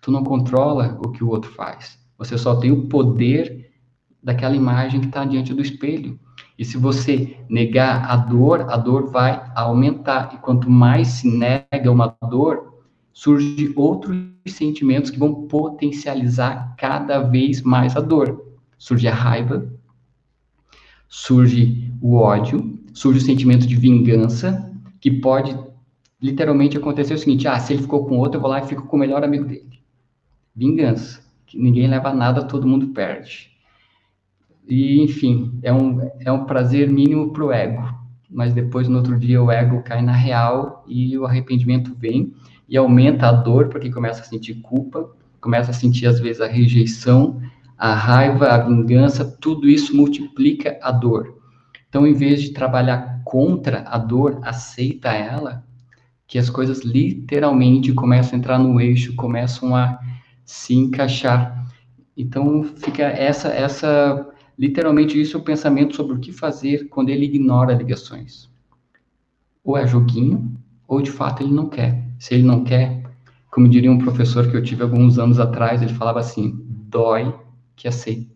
tu 0.00 0.10
não 0.10 0.22
controla 0.22 0.98
o 1.04 1.10
que 1.10 1.24
o 1.24 1.28
outro 1.28 1.50
faz. 1.50 1.98
Você 2.18 2.36
só 2.36 2.56
tem 2.56 2.70
o 2.70 2.88
poder 2.88 3.57
daquela 4.22 4.56
imagem 4.56 5.00
que 5.00 5.06
está 5.06 5.24
diante 5.24 5.54
do 5.54 5.62
espelho. 5.62 6.18
E 6.58 6.64
se 6.64 6.76
você 6.76 7.36
negar 7.48 8.10
a 8.10 8.16
dor, 8.16 8.66
a 8.68 8.76
dor 8.76 9.10
vai 9.10 9.50
aumentar. 9.54 10.34
E 10.34 10.38
quanto 10.38 10.68
mais 10.68 11.08
se 11.08 11.28
nega 11.30 11.90
uma 11.90 12.16
dor, 12.28 12.82
surgem 13.12 13.72
outros 13.76 14.16
sentimentos 14.46 15.10
que 15.10 15.18
vão 15.18 15.46
potencializar 15.46 16.74
cada 16.76 17.20
vez 17.20 17.62
mais 17.62 17.96
a 17.96 18.00
dor. 18.00 18.44
Surge 18.76 19.08
a 19.08 19.14
raiva, 19.14 19.72
surge 21.08 21.92
o 22.00 22.14
ódio, 22.14 22.78
surge 22.92 23.18
o 23.18 23.22
sentimento 23.22 23.66
de 23.66 23.74
vingança, 23.74 24.72
que 25.00 25.10
pode 25.10 25.56
literalmente 26.20 26.76
acontecer 26.76 27.14
o 27.14 27.18
seguinte: 27.18 27.48
ah, 27.48 27.58
se 27.58 27.72
ele 27.72 27.82
ficou 27.82 28.06
com 28.06 28.18
outro, 28.18 28.36
eu 28.36 28.42
vou 28.42 28.50
lá 28.50 28.60
e 28.60 28.66
fico 28.66 28.86
com 28.86 28.96
o 28.96 29.00
melhor 29.00 29.24
amigo 29.24 29.44
dele. 29.44 29.80
Vingança. 30.54 31.26
Que 31.46 31.58
ninguém 31.58 31.88
leva 31.88 32.12
nada, 32.12 32.44
todo 32.44 32.68
mundo 32.68 32.88
perde. 32.88 33.50
E, 34.68 35.02
enfim, 35.02 35.58
é 35.62 35.72
um, 35.72 36.10
é 36.20 36.30
um 36.30 36.44
prazer 36.44 36.90
mínimo 36.90 37.32
para 37.32 37.44
o 37.44 37.52
ego. 37.52 37.82
Mas 38.30 38.52
depois, 38.52 38.86
no 38.88 38.98
outro 38.98 39.18
dia, 39.18 39.42
o 39.42 39.50
ego 39.50 39.82
cai 39.82 40.02
na 40.02 40.12
real 40.12 40.84
e 40.86 41.16
o 41.16 41.24
arrependimento 41.24 41.94
vem 41.94 42.34
e 42.68 42.76
aumenta 42.76 43.28
a 43.28 43.32
dor, 43.32 43.68
porque 43.68 43.90
começa 43.90 44.20
a 44.20 44.24
sentir 44.24 44.56
culpa, 44.56 45.10
começa 45.40 45.70
a 45.70 45.74
sentir, 45.74 46.06
às 46.06 46.20
vezes, 46.20 46.42
a 46.42 46.46
rejeição, 46.46 47.40
a 47.78 47.94
raiva, 47.94 48.48
a 48.48 48.58
vingança, 48.58 49.24
tudo 49.24 49.68
isso 49.68 49.96
multiplica 49.96 50.78
a 50.82 50.92
dor. 50.92 51.38
Então, 51.88 52.06
em 52.06 52.12
vez 52.12 52.42
de 52.42 52.50
trabalhar 52.50 53.22
contra 53.24 53.84
a 53.88 53.96
dor, 53.96 54.40
aceita 54.42 55.08
ela, 55.08 55.64
que 56.26 56.38
as 56.38 56.50
coisas 56.50 56.84
literalmente 56.84 57.92
começam 57.94 58.34
a 58.34 58.38
entrar 58.38 58.58
no 58.58 58.78
eixo, 58.78 59.14
começam 59.16 59.74
a 59.74 59.98
se 60.44 60.74
encaixar. 60.74 61.66
Então, 62.14 62.62
fica 62.64 63.04
essa, 63.04 63.48
essa, 63.48 64.28
literalmente, 64.58 65.20
isso 65.20 65.36
é 65.36 65.40
o 65.40 65.44
pensamento 65.44 65.94
sobre 65.94 66.14
o 66.14 66.18
que 66.18 66.32
fazer 66.32 66.88
quando 66.88 67.10
ele 67.10 67.26
ignora 67.26 67.74
ligações. 67.74 68.48
Ou 69.62 69.76
é 69.76 69.86
joguinho, 69.86 70.58
ou 70.86 71.00
de 71.00 71.10
fato 71.10 71.42
ele 71.42 71.52
não 71.52 71.68
quer. 71.68 72.04
Se 72.18 72.34
ele 72.34 72.42
não 72.42 72.64
quer, 72.64 73.02
como 73.50 73.68
diria 73.68 73.92
um 73.92 73.98
professor 73.98 74.50
que 74.50 74.56
eu 74.56 74.62
tive 74.62 74.82
alguns 74.82 75.18
anos 75.18 75.38
atrás, 75.38 75.82
ele 75.82 75.94
falava 75.94 76.20
assim: 76.20 76.60
dói 76.66 77.32
que 77.76 77.86
aceita. 77.86 78.26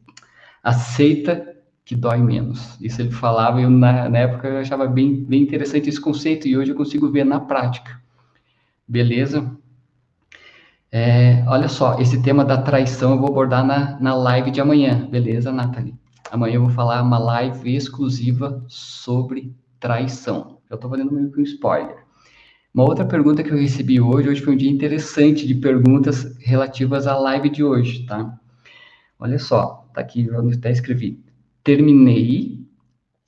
Aceita 0.63 1.57
que 1.85 1.97
dói 1.97 2.19
menos. 2.19 2.79
Isso 2.81 3.03
ele 3.03 3.11
falava 3.11 3.61
e 3.61 3.65
eu, 3.65 3.71
na, 3.71 4.09
na, 4.09 4.19
época 4.19 4.49
eu 4.49 4.59
achava 4.59 4.87
bem, 4.87 5.25
bem 5.25 5.43
interessante 5.43 5.89
esse 5.89 6.01
conceito 6.01 6.47
e 6.47 6.57
hoje 6.57 6.71
eu 6.71 6.77
consigo 6.77 7.11
ver 7.11 7.25
na 7.25 7.41
prática. 7.41 8.01
Beleza? 8.87 9.51
É, 10.91 11.43
olha 11.49 11.69
só, 11.69 11.99
esse 11.99 12.23
tema 12.23 12.45
da 12.45 12.61
traição 12.61 13.13
eu 13.13 13.19
vou 13.19 13.29
abordar 13.29 13.65
na, 13.65 13.99
na 13.99 14.15
live 14.15 14.51
de 14.51 14.61
amanhã, 14.61 15.09
beleza, 15.11 15.51
Nathalie? 15.51 15.95
Amanhã 16.33 16.55
eu 16.55 16.63
vou 16.63 16.71
falar 16.71 17.03
uma 17.03 17.19
live 17.19 17.77
exclusiva 17.77 18.65
sobre 18.67 19.55
traição. 19.79 20.57
Eu 20.71 20.77
estou 20.77 20.89
fazendo 20.89 21.13
meio 21.13 21.31
que 21.31 21.39
um 21.39 21.43
spoiler. 21.43 22.07
Uma 22.73 22.85
outra 22.85 23.05
pergunta 23.05 23.43
que 23.43 23.51
eu 23.51 23.59
recebi 23.59 24.01
hoje, 24.01 24.31
hoje 24.31 24.41
foi 24.41 24.55
um 24.55 24.57
dia 24.57 24.71
interessante 24.71 25.47
de 25.47 25.55
perguntas 25.55 26.35
relativas 26.39 27.07
à 27.07 27.19
live 27.19 27.51
de 27.51 27.63
hoje, 27.63 28.07
tá? 28.07 28.41
Olha 29.19 29.39
só, 29.39 29.87
tá 29.93 30.01
aqui, 30.01 30.25
eu 30.25 30.49
até 30.49 30.71
escrevi. 30.71 31.23
Terminei, 31.63 32.67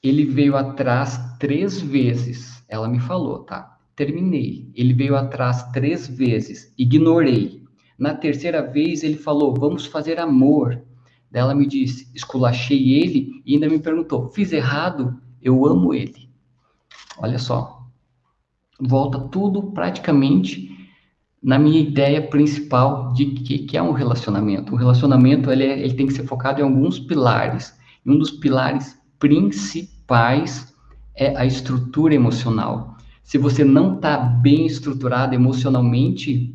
ele 0.03 0.25
veio 0.25 0.57
atrás 0.57 1.21
três 1.39 1.79
vezes. 1.83 2.65
Ela 2.67 2.89
me 2.89 3.01
falou, 3.01 3.41
tá? 3.41 3.79
Terminei, 3.95 4.73
ele 4.75 4.95
veio 4.95 5.15
atrás 5.15 5.63
três 5.73 6.09
vezes, 6.09 6.73
ignorei. 6.79 7.63
Na 7.99 8.15
terceira 8.15 8.63
vez 8.63 9.03
ele 9.03 9.19
falou, 9.19 9.53
vamos 9.53 9.85
fazer 9.85 10.19
amor. 10.19 10.83
Ela 11.35 11.55
me 11.55 11.67
disse, 11.67 12.09
esculachei 12.15 12.95
ele 12.95 13.43
e 13.45 13.55
ainda 13.55 13.69
me 13.69 13.79
perguntou, 13.79 14.29
fiz 14.29 14.53
errado? 14.53 15.21
Eu 15.43 15.67
amo 15.67 15.93
ele. 15.93 16.31
Olha 17.19 17.39
só, 17.39 17.87
volta 18.81 19.19
tudo 19.19 19.73
praticamente 19.73 20.75
na 21.43 21.59
minha 21.59 21.81
ideia 21.81 22.27
principal 22.27 23.13
de 23.13 23.27
que, 23.27 23.59
que 23.59 23.77
é 23.77 23.83
um 23.83 23.93
relacionamento. 23.93 24.73
O 24.73 24.77
relacionamento 24.77 25.51
ele, 25.51 25.65
é, 25.65 25.79
ele 25.81 25.95
tem 25.95 26.07
que 26.07 26.15
ser 26.15 26.25
focado 26.25 26.61
em 26.61 26.65
alguns 26.65 26.99
pilares. 26.99 27.77
E 28.07 28.11
um 28.11 28.17
dos 28.17 28.31
pilares 28.31 28.99
principais 29.19 30.75
é 31.15 31.37
a 31.37 31.45
estrutura 31.45 32.15
emocional. 32.15 32.97
Se 33.23 33.39
você 33.39 33.65
não 33.65 33.97
está 33.97 34.17
bem 34.17 34.67
estruturado 34.67 35.35
emocionalmente, 35.35 36.55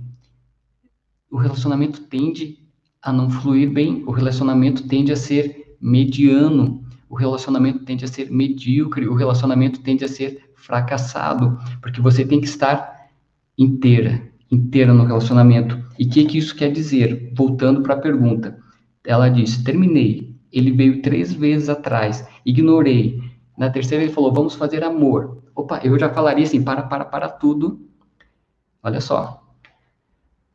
o 1.30 1.38
relacionamento 1.38 2.02
tende 2.04 2.58
a 3.02 3.14
não 3.14 3.30
fluir 3.30 3.72
bem, 3.72 4.04
o 4.06 4.12
relacionamento 4.12 4.88
tende 4.88 5.12
a 5.12 5.16
ser 5.16 5.78
mediano, 5.80 6.84
o 7.10 7.16
relacionamento 7.16 7.84
tende 7.86 8.06
a 8.06 8.08
ser 8.08 8.30
medíocre, 8.30 9.08
o 9.08 9.16
relacionamento 9.16 9.80
tende 9.82 10.04
a 10.04 10.08
ser 10.08 10.52
fracassado, 10.56 11.58
porque 11.82 12.02
você 12.02 12.26
tem 12.26 12.40
que 12.40 12.48
estar 12.48 13.10
inteira, 13.58 14.22
inteira 14.52 14.94
no 14.94 15.06
relacionamento. 15.06 15.82
E 15.98 16.06
o 16.06 16.10
que, 16.10 16.26
que 16.26 16.38
isso 16.38 16.56
quer 16.56 16.72
dizer? 16.72 17.34
Voltando 17.36 17.82
para 17.82 17.96
a 17.96 18.00
pergunta. 18.00 18.58
Ela 19.06 19.30
disse: 19.30 19.64
terminei. 19.64 20.36
Ele 20.52 20.72
veio 20.72 21.02
três 21.02 21.34
vezes 21.34 21.70
atrás, 21.70 22.28
ignorei. 22.46 23.22
Na 23.58 23.70
terceira 23.70 24.04
ele 24.04 24.14
falou: 24.14 24.34
vamos 24.34 24.56
fazer 24.56 24.84
amor. 24.84 25.44
Opa, 25.56 25.80
eu 25.84 25.98
já 25.98 26.10
falaria 26.10 26.46
assim: 26.46 26.64
para, 26.64 26.84
para, 26.84 27.06
para 27.06 27.30
tudo. 27.30 27.88
Olha 28.84 29.02
só. 29.02 29.49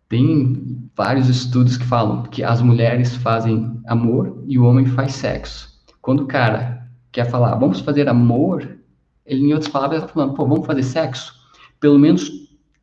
Tem 0.08 0.88
vários 0.94 1.28
estudos 1.28 1.76
que 1.76 1.84
falam 1.84 2.22
que 2.24 2.42
as 2.42 2.60
mulheres 2.60 3.16
fazem 3.16 3.80
amor 3.86 4.42
e 4.46 4.58
o 4.58 4.64
homem 4.64 4.86
faz 4.86 5.14
sexo. 5.14 5.68
Quando 6.00 6.24
o 6.24 6.26
cara 6.26 6.88
quer 7.10 7.30
falar, 7.30 7.54
vamos 7.56 7.80
fazer 7.80 8.08
amor, 8.08 8.78
ele, 9.24 9.48
em 9.48 9.52
outras 9.54 9.70
palavras, 9.70 10.02
está 10.02 10.12
falando, 10.12 10.34
pô, 10.34 10.46
vamos 10.46 10.66
fazer 10.66 10.82
sexo? 10.82 11.32
Pelo 11.80 11.98
menos, 11.98 12.30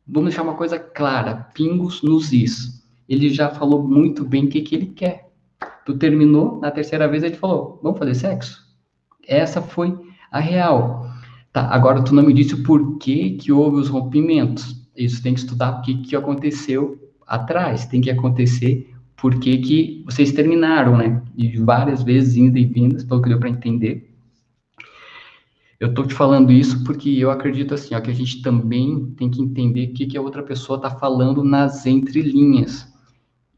vamos 0.06 0.30
deixar 0.30 0.42
uma 0.42 0.54
coisa 0.54 0.78
clara, 0.78 1.48
pingos 1.54 2.02
nos 2.02 2.32
is. 2.32 2.82
Ele 3.08 3.28
já 3.28 3.50
falou 3.50 3.86
muito 3.86 4.24
bem 4.24 4.46
o 4.46 4.48
que, 4.48 4.60
que 4.60 4.74
ele 4.74 4.86
quer. 4.86 5.30
Tu 5.84 5.96
terminou, 5.96 6.60
na 6.60 6.70
terceira 6.70 7.08
vez 7.08 7.22
ele 7.22 7.36
falou, 7.36 7.78
vamos 7.82 7.98
fazer 7.98 8.14
sexo? 8.14 8.60
Essa 9.26 9.62
foi 9.62 9.96
a 10.30 10.40
real. 10.40 11.08
Tá, 11.52 11.68
agora 11.68 12.02
tu 12.02 12.14
não 12.14 12.22
me 12.22 12.32
disse 12.32 12.54
o 12.54 12.62
porquê 12.62 13.30
que 13.30 13.52
houve 13.52 13.76
os 13.76 13.88
rompimentos. 13.88 14.82
Isso 14.96 15.22
tem 15.22 15.34
que 15.34 15.40
estudar 15.40 15.78
o 15.78 15.82
que, 15.82 15.98
que 16.02 16.16
aconteceu 16.16 17.01
atrás. 17.32 17.86
Tem 17.86 18.00
que 18.00 18.10
acontecer 18.10 18.94
porque 19.16 19.58
que 19.58 20.02
vocês 20.04 20.32
terminaram, 20.32 20.96
né? 20.96 21.22
E 21.36 21.56
várias 21.58 22.02
vezes 22.02 22.36
indo 22.36 22.58
e 22.58 22.64
vindas, 22.64 23.04
pelo 23.04 23.22
que 23.22 23.28
deu 23.28 23.38
para 23.38 23.48
entender. 23.48 24.10
Eu 25.80 25.88
estou 25.88 26.06
te 26.06 26.14
falando 26.14 26.52
isso 26.52 26.84
porque 26.84 27.10
eu 27.10 27.30
acredito 27.30 27.74
assim, 27.74 27.94
ó, 27.94 28.00
que 28.00 28.10
a 28.10 28.14
gente 28.14 28.42
também 28.42 29.06
tem 29.16 29.30
que 29.30 29.40
entender 29.40 29.86
o 29.86 29.94
que, 29.94 30.06
que 30.06 30.18
a 30.18 30.22
outra 30.22 30.42
pessoa 30.42 30.76
está 30.76 30.90
falando 30.90 31.42
nas 31.42 31.86
entrelinhas. 31.86 32.86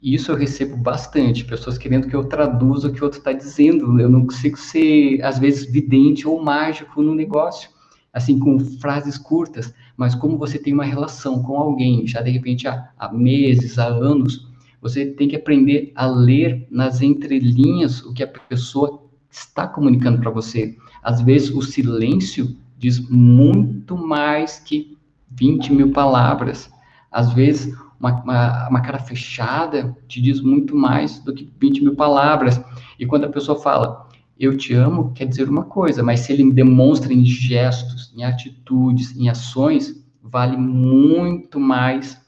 Isso 0.03 0.31
eu 0.31 0.37
recebo 0.37 0.77
bastante, 0.77 1.45
pessoas 1.45 1.79
querendo 1.79 2.09
que 2.09 2.15
eu 2.15 2.25
traduza 2.25 2.89
o 2.89 2.93
que 2.93 3.01
o 3.01 3.05
outro 3.05 3.19
está 3.19 3.33
dizendo. 3.33 3.99
Eu 3.99 4.09
não 4.09 4.27
consigo 4.27 4.59
ser, 4.59 5.23
às 5.23 5.39
vezes, 5.39 5.71
vidente 5.71 6.29
ou 6.29 6.43
mágico 6.43 7.03
no 7.03 7.15
negócio, 7.15 7.71
assim, 8.15 8.39
com 8.39 8.59
frases 8.61 9.19
curtas. 9.19 9.75
Mas 9.97 10.15
como 10.15 10.39
você 10.39 10.59
tem 10.59 10.73
uma 10.73 10.85
relação 10.85 11.43
com 11.43 11.57
alguém, 11.57 12.07
já 12.07 12.23
de 12.23 12.31
repente 12.31 12.69
há, 12.69 12.91
há 12.97 13.13
meses, 13.13 13.79
há 13.79 13.87
anos, 13.87 14.49
você 14.81 15.05
tem 15.07 15.29
que 15.29 15.37
aprender 15.37 15.93
a 15.97 16.07
ler 16.07 16.67
nas 16.71 17.03
entrelinhas 17.03 18.03
o 18.03 18.13
que 18.13 18.23
a 18.23 18.29
pessoa 18.29 19.03
está 19.31 19.67
comunicando 19.67 20.21
para 20.21 20.31
você. 20.31 20.77
Às 21.03 21.21
vezes, 21.21 21.51
o 21.51 21.61
silêncio 21.61 22.57
diz 22.79 23.01
muito 23.09 23.97
mais 23.97 24.59
que 24.61 24.97
20 25.31 25.73
mil 25.73 25.91
palavras. 25.91 26.71
Às 27.11 27.33
vezes, 27.33 27.75
uma, 27.99 28.23
uma, 28.23 28.69
uma, 28.69 28.81
cara 28.81 28.99
fechada 28.99 29.97
te 30.07 30.21
diz 30.21 30.41
muito 30.41 30.77
mais 30.77 31.19
do 31.19 31.35
que 31.35 31.51
20 31.59 31.83
mil 31.83 31.97
palavras. 31.97 32.61
E 32.99 33.07
quando 33.07 33.25
a 33.25 33.31
pessoa 33.31 33.59
fala, 33.59 34.04
eu 34.39 34.57
te 34.57 34.75
amo, 34.75 35.13
quer 35.13 35.27
dizer 35.27 35.49
uma 35.49 35.65
coisa, 35.65 36.03
mas 36.03 36.21
se 36.21 36.33
ele 36.33 36.53
demonstra 36.53 37.13
em 37.13 37.25
gestos, 37.25 38.13
em 38.17 38.25
atitudes, 38.25 39.17
em 39.17 39.29
ações, 39.29 40.05
vale 40.23 40.57
muito 40.57 41.61
mais 41.61 42.21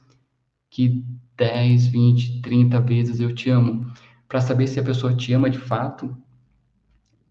que 0.71 1.05
10, 1.37 1.87
20, 1.89 2.41
30 2.41 2.81
vezes 2.81 3.21
eu 3.21 3.35
te 3.35 3.51
amo. 3.51 3.87
Para 4.29 4.41
saber 4.41 4.67
se 4.67 4.81
a 4.81 4.83
pessoa 4.83 5.15
te 5.15 5.33
ama 5.33 5.49
de 5.49 5.59
fato, 5.59 6.17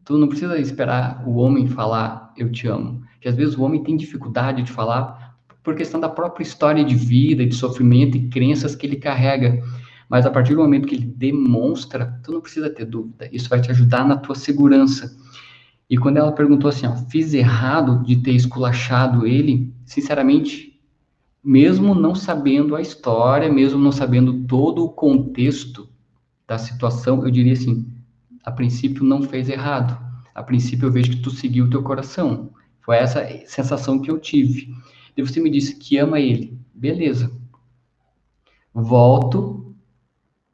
Tu 0.05 0.15
não 0.20 0.27
precisa 0.27 0.60
esperar 0.60 1.24
o 1.27 1.38
homem 1.38 1.65
falar 1.65 2.32
eu 2.38 2.51
te 2.51 2.67
amo. 2.67 3.01
Que 3.20 3.27
às 3.27 3.36
vezes 3.36 3.58
o 3.58 3.63
homem 3.63 3.82
tem 3.82 3.98
dificuldade 3.98 4.62
de 4.62 4.72
falar 4.72 5.36
por 5.63 5.74
questão 5.74 6.00
da 6.00 6.08
própria 6.08 6.44
história 6.44 6.86
de 6.86 6.96
vida, 6.96 7.44
de 7.44 7.55
sofrimento 7.55 8.15
e 8.15 8.29
crenças 8.29 8.75
que 8.75 8.86
ele 8.86 8.98
carrega. 8.98 9.63
Mas 10.09 10.25
a 10.25 10.31
partir 10.31 10.53
do 10.53 10.62
momento 10.62 10.88
que 10.88 10.95
ele 10.95 11.05
demonstra, 11.05 12.19
tu 12.24 12.31
não 12.31 12.41
precisa 12.41 12.69
ter 12.69 12.85
dúvida. 12.85 13.27
Isso 13.31 13.50
vai 13.50 13.59
te 13.59 13.71
ajudar 13.71 14.07
na 14.07 14.17
tua 14.17 14.35
segurança. 14.35 15.15
E 15.89 15.97
quando 15.97 16.17
ela 16.17 16.31
perguntou 16.31 16.69
assim, 16.69 16.88
ó, 16.88 16.95
fiz 17.09 17.33
errado 17.33 18.03
de 18.03 18.17
ter 18.17 18.31
esculachado 18.31 19.25
ele, 19.25 19.74
sinceramente, 19.85 20.79
mesmo 21.43 21.93
não 21.93 22.15
sabendo 22.15 22.75
a 22.75 22.81
história, 22.81 23.51
mesmo 23.51 23.79
não 23.79 23.91
sabendo 23.91 24.45
todo 24.45 24.83
o 24.83 24.89
contexto 24.89 25.88
da 26.47 26.57
situação, 26.57 27.24
eu 27.24 27.31
diria 27.31 27.53
assim, 27.53 27.88
a 28.43 28.51
princípio 28.51 29.03
não 29.03 29.21
fez 29.24 29.50
errado. 29.50 30.03
A 30.33 30.43
princípio 30.43 30.88
eu 30.88 30.91
vejo 30.91 31.12
que 31.12 31.21
tu 31.21 31.31
seguiu 31.31 31.65
o 31.65 31.69
teu 31.69 31.81
coração. 31.81 32.51
Foi 32.81 32.97
essa 32.97 33.25
sensação 33.45 34.00
que 34.00 34.12
eu 34.12 34.19
tive. 34.19 34.75
E 35.15 35.21
você 35.21 35.39
me 35.39 35.50
disse 35.50 35.75
que 35.75 35.97
ama 35.97 36.19
ele. 36.19 36.57
Beleza. 36.74 37.31
Volto 38.74 39.64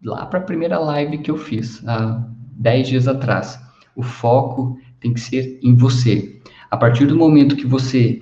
lá 0.03 0.25
para 0.25 0.39
a 0.39 0.43
primeira 0.43 0.79
live 0.79 1.19
que 1.19 1.31
eu 1.31 1.37
fiz, 1.37 1.85
há 1.87 2.23
10 2.53 2.87
dias 2.87 3.07
atrás. 3.07 3.59
O 3.95 4.01
foco 4.01 4.77
tem 4.99 5.13
que 5.13 5.19
ser 5.19 5.59
em 5.61 5.75
você. 5.75 6.41
A 6.69 6.77
partir 6.77 7.05
do 7.05 7.17
momento 7.17 7.55
que 7.55 7.67
você 7.67 8.21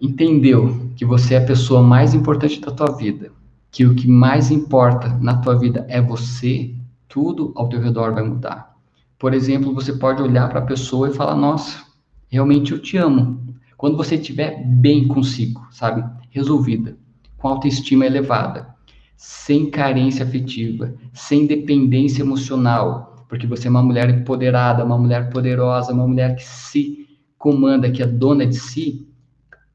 entendeu 0.00 0.90
que 0.96 1.04
você 1.04 1.34
é 1.34 1.38
a 1.38 1.46
pessoa 1.46 1.82
mais 1.82 2.14
importante 2.14 2.60
da 2.60 2.72
tua 2.72 2.96
vida, 2.96 3.30
que 3.70 3.86
o 3.86 3.94
que 3.94 4.08
mais 4.08 4.50
importa 4.50 5.08
na 5.20 5.36
tua 5.38 5.58
vida 5.58 5.86
é 5.88 6.00
você, 6.00 6.74
tudo 7.08 7.52
ao 7.54 7.68
teu 7.68 7.80
redor 7.80 8.12
vai 8.12 8.24
mudar. 8.24 8.76
Por 9.18 9.32
exemplo, 9.32 9.72
você 9.72 9.92
pode 9.92 10.20
olhar 10.20 10.48
para 10.48 10.58
a 10.58 10.66
pessoa 10.66 11.08
e 11.08 11.14
falar: 11.14 11.36
"Nossa, 11.36 11.84
realmente 12.28 12.72
eu 12.72 12.80
te 12.80 12.96
amo". 12.96 13.40
Quando 13.76 13.96
você 13.96 14.16
estiver 14.16 14.64
bem 14.66 15.06
consigo, 15.06 15.66
sabe? 15.70 16.04
Resolvida, 16.30 16.96
com 17.38 17.48
autoestima 17.48 18.06
elevada, 18.06 18.71
sem 19.22 19.70
carência 19.70 20.24
afetiva, 20.24 20.92
sem 21.12 21.46
dependência 21.46 22.22
emocional, 22.22 23.24
porque 23.28 23.46
você 23.46 23.68
é 23.68 23.70
uma 23.70 23.80
mulher 23.80 24.10
empoderada, 24.10 24.84
uma 24.84 24.98
mulher 24.98 25.30
poderosa, 25.30 25.92
uma 25.92 26.08
mulher 26.08 26.34
que 26.34 26.44
se 26.44 27.06
comanda, 27.38 27.88
que 27.88 28.02
é 28.02 28.06
dona 28.06 28.44
de 28.44 28.56
si, 28.56 29.08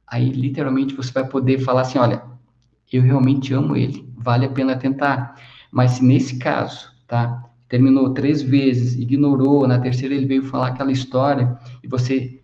aí 0.05 0.29
literalmente 0.29 0.93
você 0.93 1.13
vai 1.13 1.25
poder 1.25 1.59
falar 1.59 1.81
assim, 1.81 1.97
olha, 1.97 2.21
eu 2.91 3.01
realmente 3.01 3.53
amo 3.53 3.77
ele, 3.77 4.05
vale 4.17 4.45
a 4.45 4.49
pena 4.49 4.75
tentar. 4.75 5.35
Mas 5.71 5.91
se 5.91 6.03
nesse 6.03 6.37
caso, 6.37 6.91
tá, 7.07 7.45
terminou 7.69 8.13
três 8.13 8.41
vezes, 8.41 8.95
ignorou, 8.95 9.65
na 9.65 9.79
terceira 9.79 10.13
ele 10.13 10.25
veio 10.25 10.43
falar 10.43 10.67
aquela 10.67 10.91
história 10.91 11.57
e 11.81 11.87
você 11.87 12.41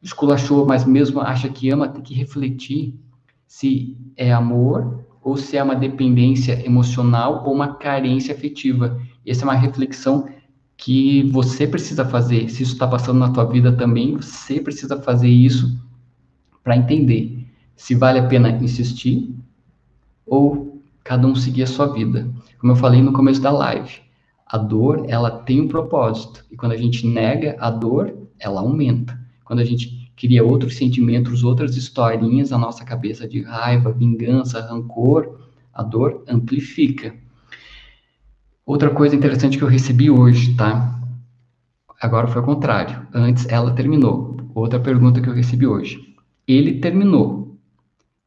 esculachou, 0.00 0.64
mas 0.64 0.84
mesmo 0.84 1.20
acha 1.20 1.48
que 1.48 1.68
ama, 1.68 1.88
tem 1.88 2.00
que 2.00 2.14
refletir 2.14 2.94
se 3.44 3.98
é 4.16 4.32
amor 4.32 5.03
ou 5.24 5.36
se 5.36 5.56
é 5.56 5.62
uma 5.62 5.74
dependência 5.74 6.64
emocional 6.64 7.42
ou 7.46 7.54
uma 7.54 7.74
carência 7.74 8.34
afetiva. 8.34 9.00
Essa 9.26 9.42
é 9.42 9.46
uma 9.46 9.54
reflexão 9.54 10.28
que 10.76 11.22
você 11.30 11.66
precisa 11.66 12.04
fazer. 12.04 12.48
Se 12.50 12.62
isso 12.62 12.74
está 12.74 12.86
passando 12.86 13.18
na 13.18 13.30
tua 13.30 13.46
vida 13.46 13.72
também, 13.72 14.16
você 14.16 14.60
precisa 14.60 15.00
fazer 15.00 15.28
isso 15.28 15.82
para 16.62 16.76
entender 16.76 17.44
se 17.76 17.94
vale 17.94 18.18
a 18.18 18.26
pena 18.26 18.50
insistir 18.50 19.34
ou 20.26 20.82
cada 21.02 21.26
um 21.26 21.34
seguir 21.34 21.64
a 21.64 21.66
sua 21.66 21.86
vida. 21.86 22.30
Como 22.58 22.72
eu 22.72 22.76
falei 22.76 23.02
no 23.02 23.12
começo 23.12 23.40
da 23.40 23.50
live, 23.50 24.00
a 24.46 24.58
dor, 24.58 25.04
ela 25.08 25.30
tem 25.30 25.60
um 25.60 25.68
propósito. 25.68 26.44
E 26.50 26.56
quando 26.56 26.72
a 26.72 26.76
gente 26.76 27.06
nega 27.06 27.56
a 27.58 27.70
dor, 27.70 28.14
ela 28.38 28.60
aumenta. 28.60 29.18
Quando 29.44 29.60
a 29.60 29.64
gente 29.64 30.03
cria 30.16 30.44
outros 30.44 30.76
sentimentos, 30.76 31.42
outras 31.42 31.76
historinhas 31.76 32.50
na 32.50 32.58
nossa 32.58 32.84
cabeça 32.84 33.26
de 33.26 33.42
raiva, 33.42 33.92
vingança, 33.92 34.60
rancor, 34.60 35.40
a 35.72 35.82
dor 35.82 36.22
amplifica. 36.28 37.14
Outra 38.64 38.90
coisa 38.90 39.14
interessante 39.14 39.58
que 39.58 39.64
eu 39.64 39.68
recebi 39.68 40.10
hoje, 40.10 40.54
tá? 40.54 41.00
Agora 42.00 42.28
foi 42.28 42.40
o 42.40 42.44
contrário. 42.44 43.06
Antes 43.12 43.46
ela 43.48 43.74
terminou. 43.74 44.36
Outra 44.54 44.78
pergunta 44.80 45.20
que 45.20 45.28
eu 45.28 45.34
recebi 45.34 45.66
hoje. 45.66 46.14
Ele 46.46 46.78
terminou, 46.78 47.58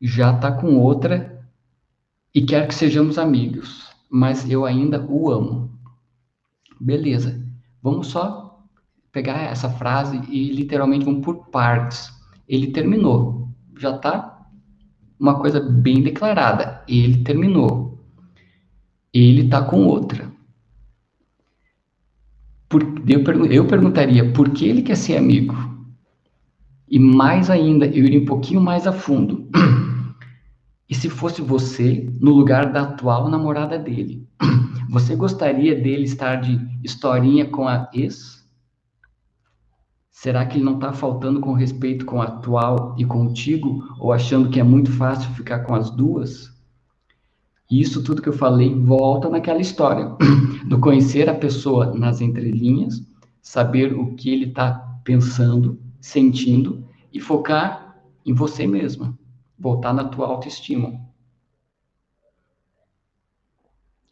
já 0.01 0.34
está 0.34 0.51
com 0.51 0.75
outra 0.75 1.44
e 2.34 2.41
quer 2.41 2.67
que 2.67 2.75
sejamos 2.75 3.17
amigos, 3.17 3.88
mas 4.10 4.50
eu 4.50 4.65
ainda 4.65 5.03
o 5.08 5.32
amo. 5.32 5.72
Beleza, 6.79 7.44
vamos 7.82 8.08
só 8.08 8.46
pegar 9.17 9.41
essa 9.45 9.67
frase 9.67 10.21
e 10.29 10.53
literalmente 10.53 11.03
vamos 11.03 11.25
por 11.25 11.47
partes. 11.47 12.12
Ele 12.47 12.67
terminou, 12.67 13.50
já 13.75 13.95
está 13.95 14.45
uma 15.19 15.39
coisa 15.39 15.59
bem 15.59 16.03
declarada. 16.03 16.83
Ele 16.88 17.24
terminou. 17.24 18.00
Ele 19.12 19.45
está 19.45 19.63
com 19.63 19.86
outra. 19.86 20.31
Por, 22.69 22.83
eu, 23.07 23.45
eu 23.47 23.65
perguntaria 23.65 24.31
por 24.31 24.51
que 24.51 24.67
ele 24.67 24.83
quer 24.83 24.95
ser 24.95 25.17
amigo? 25.17 25.55
E 26.88 27.00
mais 27.00 27.50
ainda, 27.50 27.88
eu 27.88 28.05
iria 28.05 28.21
um 28.21 28.25
pouquinho 28.25 28.62
mais 28.62 28.86
a 28.86 28.91
fundo. 28.91 29.50
E 30.88 30.95
se 30.95 31.09
fosse 31.09 31.41
você 31.41 32.07
no 32.21 32.31
lugar 32.31 32.71
da 32.71 32.83
atual 32.83 33.29
namorada 33.29 33.79
dele? 33.79 34.25
Você 34.89 35.17
gostaria 35.17 35.75
dele 35.75 36.03
estar 36.03 36.38
de 36.38 36.58
historinha 36.82 37.45
com 37.45 37.67
a 37.67 37.89
ex? 37.93 38.46
Será 40.19 40.47
que 40.47 40.58
ele 40.58 40.65
não 40.65 40.77
está 40.77 40.91
faltando 40.93 41.39
com 41.39 41.53
respeito 41.53 42.03
com 42.03 42.19
a 42.19 42.25
atual 42.25 42.95
e 42.97 43.06
contigo? 43.06 43.84
Ou 43.99 44.12
achando 44.12 44.49
que 44.49 44.60
é 44.60 44.63
muito 44.63 44.91
fácil 44.91 45.30
ficar 45.36 45.60
com 45.60 45.75
as 45.75 45.91
duas? 45.91 46.51
Isso 47.69 48.03
tudo 48.03 48.19
que 48.19 48.27
eu 48.27 48.34
falei 48.34 48.73
volta 48.73 49.30
naquela 49.30 49.62
história 49.62 50.15
do 50.67 50.80
conhecer 50.80 51.30
a 51.30 51.36
pessoa 51.36 51.93
nas 51.93 52.19
entrelinhas, 52.19 52.99
saber 53.43 53.93
o 53.93 54.15
que 54.15 54.34
ele 54.34 54.45
está 54.45 54.99
pensando, 55.03 55.80
sentindo 56.01 56.84
e 57.13 57.19
focar 57.19 57.95
em 58.25 58.34
você 58.34 58.65
mesma, 58.65 59.15
voltar 59.56 59.93
na 59.93 60.06
tua 60.06 60.25
autoestima. 60.25 60.99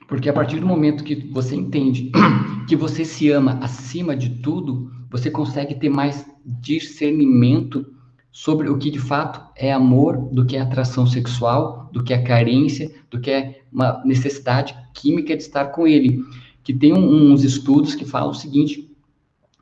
Porque 0.07 0.29
a 0.29 0.33
partir 0.33 0.59
do 0.59 0.67
momento 0.67 1.03
que 1.03 1.15
você 1.31 1.55
entende 1.55 2.11
que 2.69 2.75
você 2.75 3.03
se 3.03 3.31
ama 3.31 3.57
acima 3.59 4.15
de 4.15 4.29
tudo, 4.43 4.93
você 5.09 5.29
consegue 5.29 5.75
ter 5.75 5.89
mais 5.89 6.25
discernimento 6.45 7.85
sobre 8.31 8.69
o 8.69 8.77
que 8.77 8.91
de 8.91 8.99
fato 8.99 9.41
é 9.55 9.71
amor, 9.71 10.17
do 10.31 10.45
que 10.45 10.57
é 10.57 10.61
atração 10.61 11.07
sexual, 11.07 11.89
do 11.93 12.03
que 12.03 12.13
é 12.13 12.21
carência, 12.21 12.91
do 13.09 13.19
que 13.19 13.31
é 13.31 13.61
uma 13.71 14.01
necessidade 14.03 14.75
química 14.93 15.35
de 15.35 15.43
estar 15.43 15.67
com 15.67 15.87
ele. 15.87 16.21
Que 16.63 16.73
tem 16.73 16.93
uns 16.93 17.43
estudos 17.43 17.95
que 17.95 18.03
falam 18.03 18.31
o 18.31 18.35
seguinte: 18.35 18.93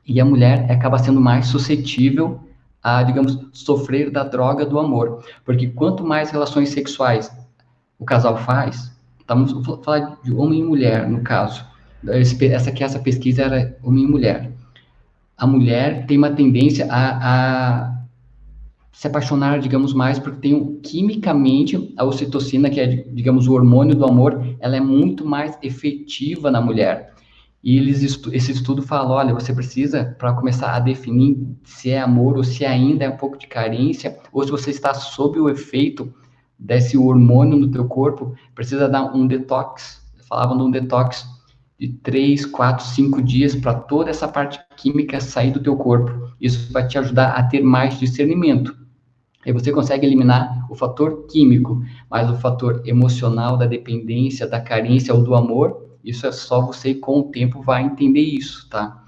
e 0.06 0.20
a 0.20 0.24
mulher 0.24 0.70
acaba 0.70 0.98
sendo 0.98 1.20
mais 1.20 1.46
suscetível 1.46 2.40
a, 2.82 3.02
digamos, 3.02 3.38
sofrer 3.52 4.10
da 4.10 4.24
droga 4.24 4.66
do 4.66 4.78
amor. 4.78 5.24
Porque 5.44 5.68
quanto 5.68 6.04
mais 6.04 6.30
relações 6.30 6.70
sexuais 6.70 7.30
o 7.98 8.04
casal 8.04 8.36
faz, 8.38 8.92
estamos 9.20 9.52
falando 9.84 10.18
de 10.22 10.32
homem 10.32 10.60
e 10.60 10.64
mulher, 10.64 11.08
no 11.08 11.22
caso. 11.22 11.64
Essa 12.06 12.70
aqui, 12.70 12.84
essa 12.84 12.98
pesquisa 12.98 13.42
era 13.42 13.78
homem 13.82 14.04
e 14.04 14.06
mulher. 14.06 14.52
A 15.36 15.46
mulher 15.46 16.06
tem 16.06 16.16
uma 16.16 16.30
tendência 16.30 16.86
a, 16.90 17.88
a 17.88 18.04
se 18.92 19.08
apaixonar, 19.08 19.58
digamos, 19.58 19.92
mais, 19.92 20.20
porque 20.20 20.38
tem 20.38 20.76
quimicamente 20.80 21.92
a 21.96 22.04
ocitocina, 22.04 22.70
que 22.70 22.80
é, 22.80 22.86
digamos, 22.86 23.48
o 23.48 23.52
hormônio 23.52 23.96
do 23.96 24.04
amor, 24.04 24.56
ela 24.60 24.76
é 24.76 24.80
muito 24.80 25.26
mais 25.26 25.58
efetiva 25.60 26.50
na 26.50 26.60
mulher. 26.60 27.12
E 27.62 27.76
eles 27.76 28.02
esse 28.30 28.52
estudo 28.52 28.82
fala, 28.82 29.10
olha, 29.14 29.34
você 29.34 29.52
precisa, 29.52 30.14
para 30.18 30.32
começar 30.34 30.76
a 30.76 30.78
definir 30.78 31.36
se 31.64 31.90
é 31.90 32.00
amor 32.00 32.36
ou 32.36 32.44
se 32.44 32.64
ainda 32.64 33.04
é 33.04 33.08
um 33.08 33.16
pouco 33.16 33.36
de 33.36 33.48
carência, 33.48 34.18
ou 34.32 34.44
se 34.44 34.50
você 34.50 34.70
está 34.70 34.94
sob 34.94 35.40
o 35.40 35.48
efeito 35.48 36.12
desse 36.58 36.96
hormônio 36.96 37.58
no 37.58 37.70
teu 37.70 37.86
corpo, 37.86 38.34
precisa 38.54 38.88
dar 38.88 39.14
um 39.14 39.26
detox. 39.26 40.00
Falavam 40.28 40.56
de 40.56 40.62
um 40.62 40.70
detox 40.70 41.26
de 41.78 41.88
3, 41.88 42.46
4, 42.46 42.84
5 42.86 43.22
dias 43.22 43.54
para 43.54 43.74
toda 43.74 44.10
essa 44.10 44.28
parte 44.28 44.60
química 44.76 45.20
sair 45.20 45.50
do 45.50 45.62
teu 45.62 45.76
corpo. 45.76 46.32
Isso 46.40 46.72
vai 46.72 46.86
te 46.86 46.98
ajudar 46.98 47.30
a 47.30 47.42
ter 47.42 47.62
mais 47.62 47.98
discernimento. 47.98 48.76
Aí 49.44 49.52
você 49.52 49.70
consegue 49.70 50.06
eliminar 50.06 50.66
o 50.70 50.74
fator 50.74 51.26
químico, 51.26 51.82
mas 52.10 52.30
o 52.30 52.36
fator 52.36 52.82
emocional 52.86 53.56
da 53.56 53.66
dependência, 53.66 54.46
da 54.46 54.60
carência 54.60 55.12
ou 55.12 55.22
do 55.22 55.34
amor, 55.34 55.84
isso 56.02 56.26
é 56.26 56.32
só 56.32 56.64
você, 56.64 56.94
com 56.94 57.20
o 57.20 57.24
tempo, 57.24 57.62
vai 57.62 57.82
entender 57.82 58.20
isso, 58.20 58.68
tá? 58.68 59.04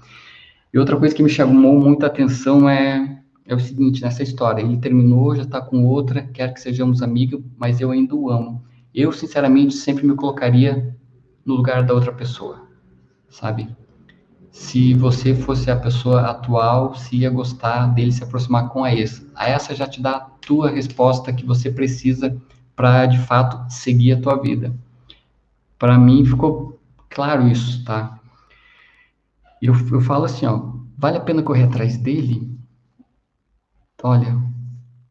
E 0.73 0.77
outra 0.77 0.97
coisa 0.97 1.15
que 1.15 1.23
me 1.23 1.29
chamou 1.29 1.79
muita 1.79 2.07
atenção 2.07 2.69
é, 2.69 3.21
é 3.45 3.55
o 3.55 3.59
seguinte, 3.59 4.01
nessa 4.01 4.21
história, 4.21 4.61
ele 4.61 4.77
terminou, 4.77 5.35
já 5.35 5.43
está 5.43 5.61
com 5.61 5.85
outra, 5.85 6.23
quer 6.33 6.53
que 6.53 6.59
sejamos 6.59 7.01
amigos, 7.01 7.41
mas 7.57 7.81
eu 7.81 7.91
ainda 7.91 8.15
o 8.15 8.29
amo. 8.29 8.63
Eu, 8.93 9.11
sinceramente, 9.11 9.73
sempre 9.73 10.05
me 10.05 10.15
colocaria 10.15 10.95
no 11.47 11.55
lugar 11.55 11.83
da 11.83 11.93
outra 11.93 12.11
pessoa, 12.11 12.67
sabe? 13.29 13.73
Se 14.51 14.93
você 14.93 15.33
fosse 15.33 15.71
a 15.71 15.77
pessoa 15.77 16.29
atual, 16.29 16.93
se 16.93 17.17
ia 17.17 17.29
gostar 17.29 17.87
dele 17.93 18.11
se 18.11 18.23
aproximar 18.23 18.69
com 18.69 18.83
a 18.83 18.93
ex. 18.93 19.25
A 19.33 19.47
essa 19.47 19.73
já 19.73 19.87
te 19.87 20.01
dá 20.01 20.17
a 20.17 20.19
tua 20.19 20.69
resposta 20.69 21.31
que 21.31 21.45
você 21.45 21.71
precisa 21.71 22.35
para, 22.75 23.05
de 23.05 23.19
fato, 23.19 23.71
seguir 23.71 24.13
a 24.13 24.21
tua 24.21 24.41
vida. 24.41 24.75
Para 25.79 25.97
mim, 25.97 26.25
ficou 26.25 26.79
claro 27.09 27.47
isso, 27.47 27.83
tá? 27.85 28.19
Eu, 29.61 29.73
eu 29.91 30.01
falo 30.01 30.25
assim, 30.25 30.45
ó, 30.45 30.73
vale 30.97 31.17
a 31.17 31.21
pena 31.21 31.41
correr 31.41 31.63
atrás 31.63 31.97
dele? 31.97 32.51
Olha, 34.03 34.37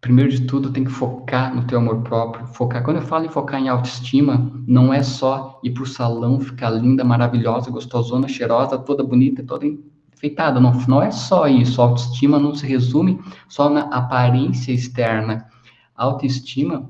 primeiro 0.07 0.31
de 0.31 0.43
tudo 0.43 0.71
tem 0.71 0.85
que 0.85 0.91
focar 0.91 1.53
no 1.53 1.65
teu 1.65 1.79
amor 1.79 2.01
próprio, 2.03 2.47
focar. 2.47 2.85
Quando 2.85 2.99
eu 2.99 3.03
falo 3.03 3.25
em 3.25 3.29
focar 3.29 3.61
em 3.61 3.69
autoestima, 3.69 4.53
não 4.65 4.95
é 4.95 5.03
só 5.03 5.59
ir 5.65 5.73
pro 5.73 5.85
salão, 5.85 6.39
ficar 6.39 6.71
linda, 6.71 7.03
maravilhosa, 7.03 7.73
gostosona, 7.73 8.29
cheirosa, 8.29 8.79
toda 8.79 9.03
bonita, 9.03 9.43
toda 9.43 9.67
enfeitada. 10.15 10.61
Não, 10.61 10.73
não 10.87 11.03
é 11.03 11.11
só 11.11 11.49
isso. 11.49 11.83
Autoestima 11.83 12.39
não 12.39 12.55
se 12.55 12.65
resume 12.65 13.21
só 13.49 13.69
na 13.69 13.81
aparência 13.81 14.71
externa. 14.71 15.49
Autoestima 15.93 16.89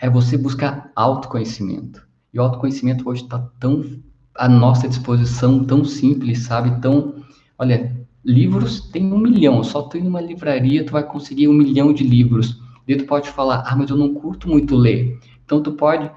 é 0.00 0.08
você 0.08 0.38
buscar 0.38 0.90
autoconhecimento. 0.96 2.08
E 2.32 2.38
o 2.38 2.42
autoconhecimento 2.42 3.06
hoje 3.10 3.24
está 3.24 3.40
tão 3.60 3.84
à 4.34 4.48
nossa 4.48 4.88
disposição, 4.88 5.64
tão 5.64 5.84
simples, 5.84 6.44
sabe? 6.44 6.80
Tão, 6.80 7.16
olha, 7.58 7.94
livros 8.24 8.80
tem 8.80 9.12
um 9.12 9.18
milhão, 9.18 9.62
só 9.62 9.82
tu 9.82 9.96
ir 9.96 10.02
numa 10.02 10.20
livraria 10.20 10.84
tu 10.84 10.92
vai 10.92 11.02
conseguir 11.02 11.48
um 11.48 11.52
milhão 11.52 11.92
de 11.92 12.04
livros. 12.04 12.60
Daí 12.86 12.96
tu 12.96 13.04
pode 13.04 13.28
falar, 13.28 13.64
ah, 13.66 13.76
mas 13.76 13.90
eu 13.90 13.96
não 13.96 14.14
curto 14.14 14.48
muito 14.48 14.74
ler. 14.74 15.18
Então 15.44 15.62
tu 15.62 15.72
pode 15.72 16.10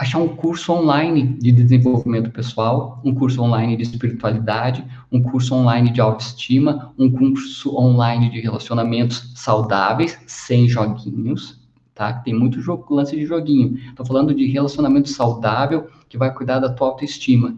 achar 0.00 0.18
um 0.18 0.28
curso 0.28 0.72
online 0.72 1.36
de 1.38 1.52
desenvolvimento 1.52 2.30
pessoal, 2.30 3.02
um 3.04 3.14
curso 3.14 3.42
online 3.42 3.76
de 3.76 3.82
espiritualidade, 3.82 4.82
um 5.12 5.22
curso 5.22 5.54
online 5.54 5.90
de 5.90 6.00
autoestima, 6.00 6.94
um 6.98 7.10
curso 7.10 7.76
online 7.76 8.30
de 8.30 8.40
relacionamentos 8.40 9.32
saudáveis, 9.34 10.18
sem 10.26 10.66
joguinhos, 10.66 11.60
tá? 11.94 12.14
Tem 12.14 12.32
muito 12.32 12.62
jogo, 12.62 12.94
lance 12.94 13.14
de 13.14 13.26
joguinho. 13.26 13.76
Estou 13.90 14.06
falando 14.06 14.34
de 14.34 14.46
relacionamento 14.46 15.10
saudável 15.10 15.88
que 16.08 16.16
vai 16.16 16.32
cuidar 16.32 16.60
da 16.60 16.72
tua 16.72 16.88
autoestima. 16.88 17.54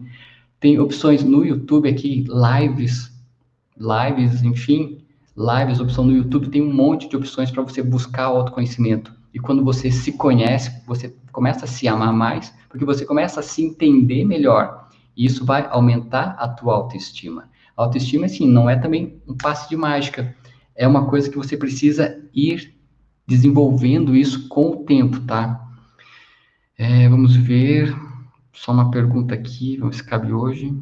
Tem 0.59 0.77
opções 0.77 1.23
no 1.23 1.45
YouTube 1.45 1.87
aqui, 1.87 2.25
lives, 2.27 3.12
lives, 3.77 4.43
enfim, 4.43 5.03
lives, 5.35 5.79
opção 5.79 6.05
no 6.05 6.11
YouTube, 6.11 6.49
tem 6.49 6.61
um 6.61 6.73
monte 6.73 7.09
de 7.09 7.15
opções 7.15 7.51
para 7.51 7.63
você 7.63 7.81
buscar 7.81 8.25
autoconhecimento. 8.25 9.13
E 9.33 9.39
quando 9.39 9.63
você 9.63 9.89
se 9.89 10.11
conhece, 10.13 10.71
você 10.85 11.15
começa 11.31 11.65
a 11.65 11.67
se 11.67 11.87
amar 11.87 12.13
mais, 12.13 12.53
porque 12.69 12.85
você 12.85 13.05
começa 13.05 13.39
a 13.39 13.43
se 13.43 13.63
entender 13.63 14.23
melhor. 14.25 14.89
E 15.17 15.25
isso 15.25 15.45
vai 15.45 15.67
aumentar 15.69 16.35
a 16.39 16.47
tua 16.47 16.75
autoestima. 16.75 17.49
A 17.75 17.83
autoestima, 17.83 18.25
assim, 18.25 18.47
não 18.47 18.69
é 18.69 18.75
também 18.75 19.21
um 19.27 19.35
passe 19.35 19.67
de 19.69 19.75
mágica. 19.75 20.35
É 20.75 20.87
uma 20.87 21.07
coisa 21.07 21.29
que 21.29 21.37
você 21.37 21.57
precisa 21.57 22.21
ir 22.33 22.75
desenvolvendo 23.27 24.15
isso 24.15 24.47
com 24.47 24.69
o 24.69 24.85
tempo, 24.85 25.19
tá? 25.21 25.59
É, 26.77 27.07
vamos 27.09 27.35
ver. 27.35 27.95
Só 28.51 28.71
uma 28.71 28.91
pergunta 28.91 29.33
aqui, 29.33 29.77
vamos 29.77 29.97
se 29.97 30.03
cabe 30.03 30.31
hoje. 30.31 30.75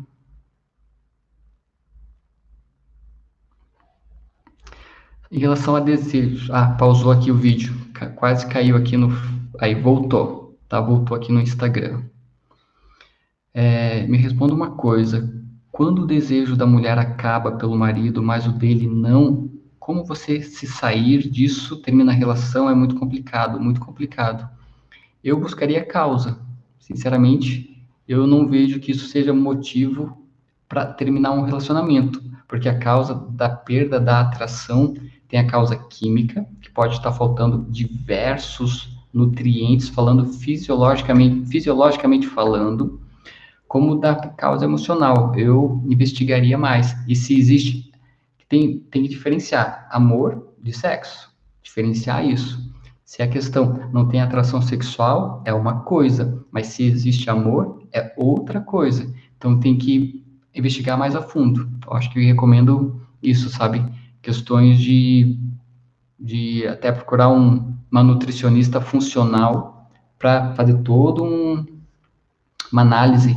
Em 5.31 5.39
relação 5.39 5.75
a 5.75 5.79
desejos. 5.79 6.49
Ah, 6.51 6.67
pausou 6.71 7.11
aqui 7.11 7.31
o 7.31 7.35
vídeo. 7.35 7.73
Quase 8.15 8.45
caiu 8.47 8.75
aqui 8.75 8.97
no. 8.97 9.09
Aí, 9.59 9.73
voltou. 9.73 10.59
Tá? 10.67 10.81
Voltou 10.81 11.15
aqui 11.15 11.31
no 11.31 11.39
Instagram. 11.39 12.01
É, 13.53 14.05
me 14.07 14.17
responda 14.17 14.53
uma 14.53 14.71
coisa. 14.71 15.33
Quando 15.71 16.01
o 16.01 16.07
desejo 16.07 16.57
da 16.57 16.65
mulher 16.65 16.97
acaba 16.97 17.53
pelo 17.53 17.77
marido, 17.77 18.21
mas 18.21 18.45
o 18.45 18.51
dele 18.51 18.87
não, 18.87 19.49
como 19.79 20.03
você 20.03 20.41
se 20.41 20.67
sair 20.67 21.29
disso, 21.29 21.81
termina 21.81 22.11
a 22.11 22.15
relação, 22.15 22.69
é 22.69 22.75
muito 22.75 22.95
complicado, 22.95 23.57
muito 23.57 23.79
complicado. 23.79 24.49
Eu 25.23 25.39
buscaria 25.39 25.79
a 25.79 25.85
causa. 25.85 26.39
Sinceramente, 26.77 27.87
eu 28.05 28.27
não 28.27 28.49
vejo 28.49 28.81
que 28.81 28.91
isso 28.91 29.07
seja 29.07 29.33
motivo 29.33 30.27
para 30.67 30.85
terminar 30.85 31.31
um 31.31 31.43
relacionamento, 31.43 32.21
porque 32.47 32.67
a 32.67 32.77
causa 32.77 33.13
da 33.13 33.49
perda 33.49 33.97
da 33.97 34.19
atração 34.19 34.93
tem 35.31 35.39
a 35.39 35.47
causa 35.47 35.77
química, 35.77 36.45
que 36.61 36.69
pode 36.69 36.95
estar 36.95 37.13
faltando 37.13 37.65
diversos 37.69 38.97
nutrientes, 39.13 39.87
falando 39.87 40.25
fisiologicamente, 40.25 41.49
fisiologicamente 41.49 42.27
falando, 42.27 42.99
como 43.65 43.95
da 43.95 44.13
causa 44.13 44.65
emocional. 44.65 45.33
Eu 45.37 45.81
investigaria 45.87 46.57
mais. 46.57 46.93
E 47.07 47.15
se 47.15 47.33
existe, 47.39 47.93
tem, 48.49 48.79
tem 48.91 49.03
que 49.03 49.07
diferenciar 49.07 49.87
amor 49.89 50.49
de 50.61 50.73
sexo, 50.73 51.33
diferenciar 51.63 52.25
isso. 52.25 52.69
Se 53.05 53.23
a 53.23 53.27
questão 53.27 53.89
não 53.93 54.09
tem 54.09 54.21
atração 54.21 54.61
sexual, 54.61 55.41
é 55.45 55.53
uma 55.53 55.79
coisa, 55.83 56.43
mas 56.51 56.67
se 56.67 56.83
existe 56.83 57.29
amor, 57.29 57.83
é 57.93 58.13
outra 58.17 58.59
coisa. 58.59 59.09
Então 59.37 59.57
tem 59.61 59.77
que 59.77 60.25
investigar 60.53 60.97
mais 60.97 61.15
a 61.15 61.21
fundo. 61.21 61.69
Eu 61.87 61.93
acho 61.93 62.11
que 62.11 62.19
eu 62.19 62.25
recomendo 62.25 63.01
isso, 63.23 63.49
sabe? 63.49 63.81
Questões 64.21 64.79
de, 64.79 65.37
de 66.19 66.67
até 66.67 66.91
procurar 66.91 67.29
um, 67.29 67.73
uma 67.91 68.03
nutricionista 68.03 68.79
funcional 68.79 69.89
para 70.17 70.53
fazer 70.53 70.77
todo 70.83 71.23
um, 71.23 71.65
uma 72.71 72.83
análise, 72.83 73.35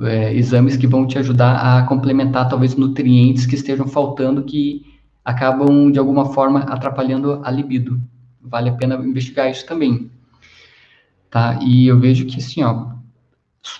é, 0.00 0.34
exames 0.34 0.76
que 0.76 0.86
vão 0.86 1.06
te 1.06 1.18
ajudar 1.18 1.78
a 1.78 1.82
complementar 1.84 2.48
talvez 2.48 2.76
nutrientes 2.76 3.46
que 3.46 3.54
estejam 3.54 3.88
faltando 3.88 4.44
que 4.44 4.84
acabam 5.24 5.90
de 5.90 5.98
alguma 5.98 6.26
forma 6.26 6.60
atrapalhando 6.60 7.40
a 7.42 7.50
libido. 7.50 8.00
Vale 8.40 8.68
a 8.68 8.74
pena 8.74 8.94
investigar 8.96 9.50
isso 9.50 9.66
também. 9.66 10.10
Tá? 11.30 11.58
E 11.62 11.86
eu 11.86 11.98
vejo 11.98 12.26
que 12.26 12.36
assim, 12.36 12.62
ó, 12.62 12.92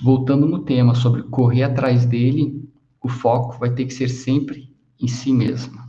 voltando 0.02 0.46
no 0.46 0.60
tema 0.60 0.94
sobre 0.94 1.22
correr 1.22 1.62
atrás 1.62 2.04
dele, 2.04 2.68
o 3.00 3.08
foco 3.08 3.58
vai 3.58 3.70
ter 3.70 3.84
que 3.84 3.94
ser 3.94 4.08
sempre 4.08 4.74
em 5.00 5.06
si 5.06 5.32
mesmo. 5.32 5.85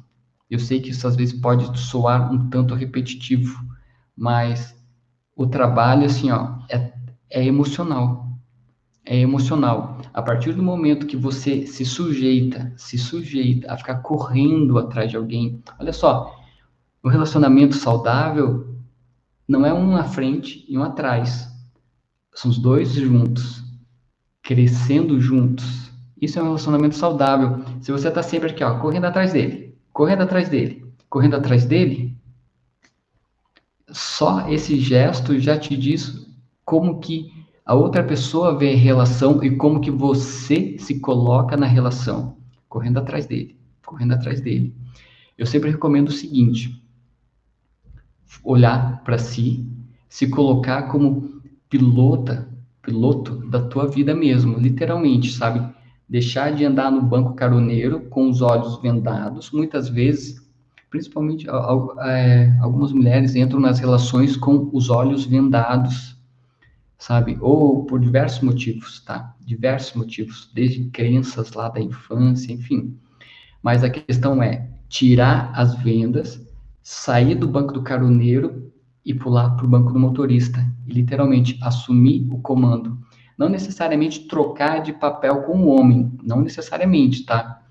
Eu 0.50 0.60
sei 0.60 0.80
que 0.80 0.92
isso 0.92 1.08
às 1.08 1.16
vezes 1.16 1.40
pode 1.40 1.78
soar 1.80 2.32
um 2.32 2.50
tanto 2.50 2.74
repetitivo, 2.74 3.60
mas 4.16 4.76
o 5.36 5.46
trabalho, 5.46 6.06
assim, 6.06 6.32
ó, 6.32 6.60
é, 6.70 6.94
é 7.30 7.46
emocional. 7.46 8.28
É 9.06 9.18
emocional. 9.18 10.02
A 10.14 10.22
partir 10.22 10.54
do 10.54 10.64
momento 10.64 11.06
que 11.06 11.16
você 11.16 11.66
se 11.68 11.86
sujeita, 11.86 12.74
se 12.76 12.98
sujeita 12.98 13.72
a 13.72 13.78
ficar 13.78 13.96
correndo 13.98 14.78
atrás 14.78 15.10
de 15.10 15.18
alguém, 15.18 15.62
olha 15.80 15.94
só, 15.94 16.36
um 17.04 17.10
relacionamento 17.10 17.76
saudável 17.76 18.76
não 19.48 19.66
é 19.66 19.74
um 19.74 19.88
na 19.92 20.04
frente 20.04 20.66
e 20.68 20.78
um 20.78 20.84
atrás. 20.84 21.48
São 22.34 22.52
os 22.52 22.58
dois 22.58 22.92
juntos, 22.94 23.64
crescendo 24.42 25.20
juntos. 25.22 25.92
Isso 26.22 26.38
é 26.38 26.42
um 26.42 26.46
relacionamento 26.46 26.96
saudável. 26.96 27.64
Se 27.80 27.92
você 27.92 28.10
está 28.10 28.22
sempre 28.22 28.50
aqui, 28.50 28.64
ó, 28.64 28.80
correndo 28.80 29.06
atrás 29.06 29.34
dele, 29.34 29.67
correndo 29.98 30.22
atrás 30.22 30.48
dele, 30.48 30.86
correndo 31.10 31.38
atrás 31.38 31.66
dele, 31.66 32.16
só 33.90 34.48
esse 34.48 34.80
gesto 34.80 35.40
já 35.40 35.58
te 35.58 35.76
diz 35.76 36.24
como 36.64 37.00
que 37.00 37.32
a 37.66 37.74
outra 37.74 38.04
pessoa 38.04 38.56
vê 38.56 38.74
a 38.74 38.78
relação 38.78 39.44
e 39.44 39.56
como 39.56 39.82
que 39.82 39.90
você 39.90 40.78
se 40.78 41.00
coloca 41.00 41.58
na 41.58 41.66
relação, 41.66 42.38
correndo 42.70 43.00
atrás 43.00 43.26
dele, 43.26 43.60
correndo 43.84 44.14
atrás 44.14 44.40
dele. 44.40 44.72
Eu 45.36 45.48
sempre 45.48 45.72
recomendo 45.72 46.10
o 46.10 46.12
seguinte: 46.12 46.80
olhar 48.44 49.02
para 49.04 49.18
si, 49.18 49.68
se 50.08 50.30
colocar 50.30 50.92
como 50.92 51.42
pilota, 51.68 52.48
piloto 52.84 53.38
da 53.50 53.68
tua 53.68 53.88
vida 53.88 54.14
mesmo, 54.14 54.60
literalmente, 54.60 55.32
sabe? 55.32 55.76
Deixar 56.08 56.54
de 56.54 56.64
andar 56.64 56.92
no 56.92 57.02
banco 57.02 57.34
caroneiro 57.34 58.02
com 58.10 58.30
os 58.30 58.42
olhos 58.42 58.82
vendados. 58.82 59.52
Muitas 59.52 59.90
vezes, 59.90 60.42
principalmente 60.90 61.48
é, 61.50 62.58
algumas 62.62 62.94
mulheres 62.94 63.36
entram 63.36 63.60
nas 63.60 63.80
relações 63.80 64.38
com 64.38 64.70
os 64.72 64.90
olhos 64.90 65.26
vendados, 65.26 66.18
sabe? 66.98 67.38
Ou 67.42 67.86
por 67.86 68.00
diversos 68.00 68.42
motivos, 68.42 69.02
tá? 69.02 69.36
Diversos 69.42 69.96
motivos, 69.96 70.50
desde 70.54 70.86
crenças 70.86 71.52
lá 71.54 71.68
da 71.68 71.82
infância, 71.82 72.54
enfim. 72.54 72.98
Mas 73.62 73.84
a 73.84 73.90
questão 73.90 74.42
é 74.42 74.70
tirar 74.88 75.52
as 75.54 75.76
vendas, 75.76 76.42
sair 76.82 77.36
do 77.36 77.48
banco 77.48 77.74
do 77.74 77.84
caroneiro 77.84 78.72
e 79.06 79.14
pular 79.14 79.52
para 79.52 79.66
o 79.66 79.70
banco 79.70 79.92
do 79.92 80.00
motorista. 80.00 80.66
E 80.88 80.94
literalmente 80.94 81.60
assumir 81.62 82.26
o 82.32 82.40
comando 82.40 82.98
não 83.38 83.48
necessariamente 83.48 84.28
trocar 84.28 84.82
de 84.82 84.92
papel 84.92 85.44
com 85.44 85.60
o 85.60 85.68
homem, 85.68 86.12
não 86.24 86.42
necessariamente, 86.42 87.24
tá? 87.24 87.62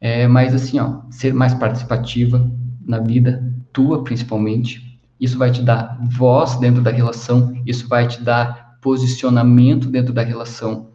É, 0.00 0.28
mas 0.28 0.54
assim, 0.54 0.78
ó, 0.78 1.00
ser 1.10 1.32
mais 1.32 1.54
participativa 1.54 2.50
na 2.84 2.98
vida 2.98 3.52
tua, 3.72 4.04
principalmente. 4.04 5.00
Isso 5.18 5.38
vai 5.38 5.50
te 5.50 5.62
dar 5.62 5.98
voz 6.10 6.56
dentro 6.56 6.82
da 6.82 6.90
relação, 6.90 7.60
isso 7.66 7.88
vai 7.88 8.06
te 8.06 8.22
dar 8.22 8.78
posicionamento 8.80 9.88
dentro 9.88 10.12
da 10.12 10.22
relação. 10.22 10.90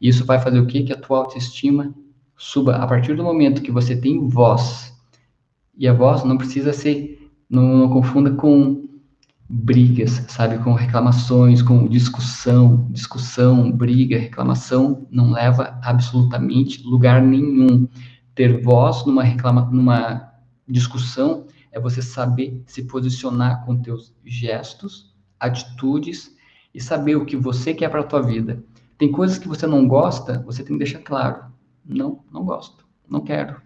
Isso 0.00 0.24
vai 0.24 0.40
fazer 0.40 0.58
o 0.58 0.66
quê? 0.66 0.82
Que 0.82 0.92
a 0.92 0.96
tua 0.96 1.18
autoestima 1.18 1.94
suba 2.36 2.76
a 2.76 2.86
partir 2.86 3.14
do 3.14 3.22
momento 3.22 3.62
que 3.62 3.70
você 3.70 3.96
tem 3.96 4.26
voz. 4.28 4.92
E 5.76 5.86
a 5.86 5.92
voz 5.92 6.24
não 6.24 6.36
precisa 6.36 6.72
ser, 6.72 7.30
não, 7.48 7.76
não 7.76 7.88
confunda 7.88 8.32
com 8.32 8.87
brigas, 9.48 10.22
sabe, 10.28 10.58
com 10.58 10.74
reclamações, 10.74 11.62
com 11.62 11.88
discussão, 11.88 12.86
discussão, 12.90 13.72
briga, 13.72 14.18
reclamação 14.18 15.06
não 15.10 15.30
leva 15.30 15.78
absolutamente 15.82 16.82
lugar 16.82 17.22
nenhum. 17.22 17.88
Ter 18.34 18.62
voz 18.62 19.06
numa 19.06 19.22
reclama, 19.22 19.62
numa 19.72 20.32
discussão 20.68 21.46
é 21.72 21.80
você 21.80 22.02
saber 22.02 22.62
se 22.66 22.84
posicionar 22.84 23.64
com 23.64 23.80
teus 23.80 24.14
gestos, 24.24 25.14
atitudes 25.40 26.36
e 26.74 26.80
saber 26.80 27.16
o 27.16 27.24
que 27.24 27.36
você 27.36 27.72
quer 27.72 27.88
para 27.88 28.00
a 28.00 28.04
tua 28.04 28.20
vida. 28.20 28.62
Tem 28.98 29.10
coisas 29.10 29.38
que 29.38 29.48
você 29.48 29.66
não 29.66 29.88
gosta, 29.88 30.42
você 30.44 30.62
tem 30.62 30.76
que 30.76 30.84
deixar 30.84 30.98
claro. 30.98 31.44
Não, 31.84 32.22
não 32.30 32.44
gosto, 32.44 32.84
não 33.08 33.20
quero. 33.20 33.62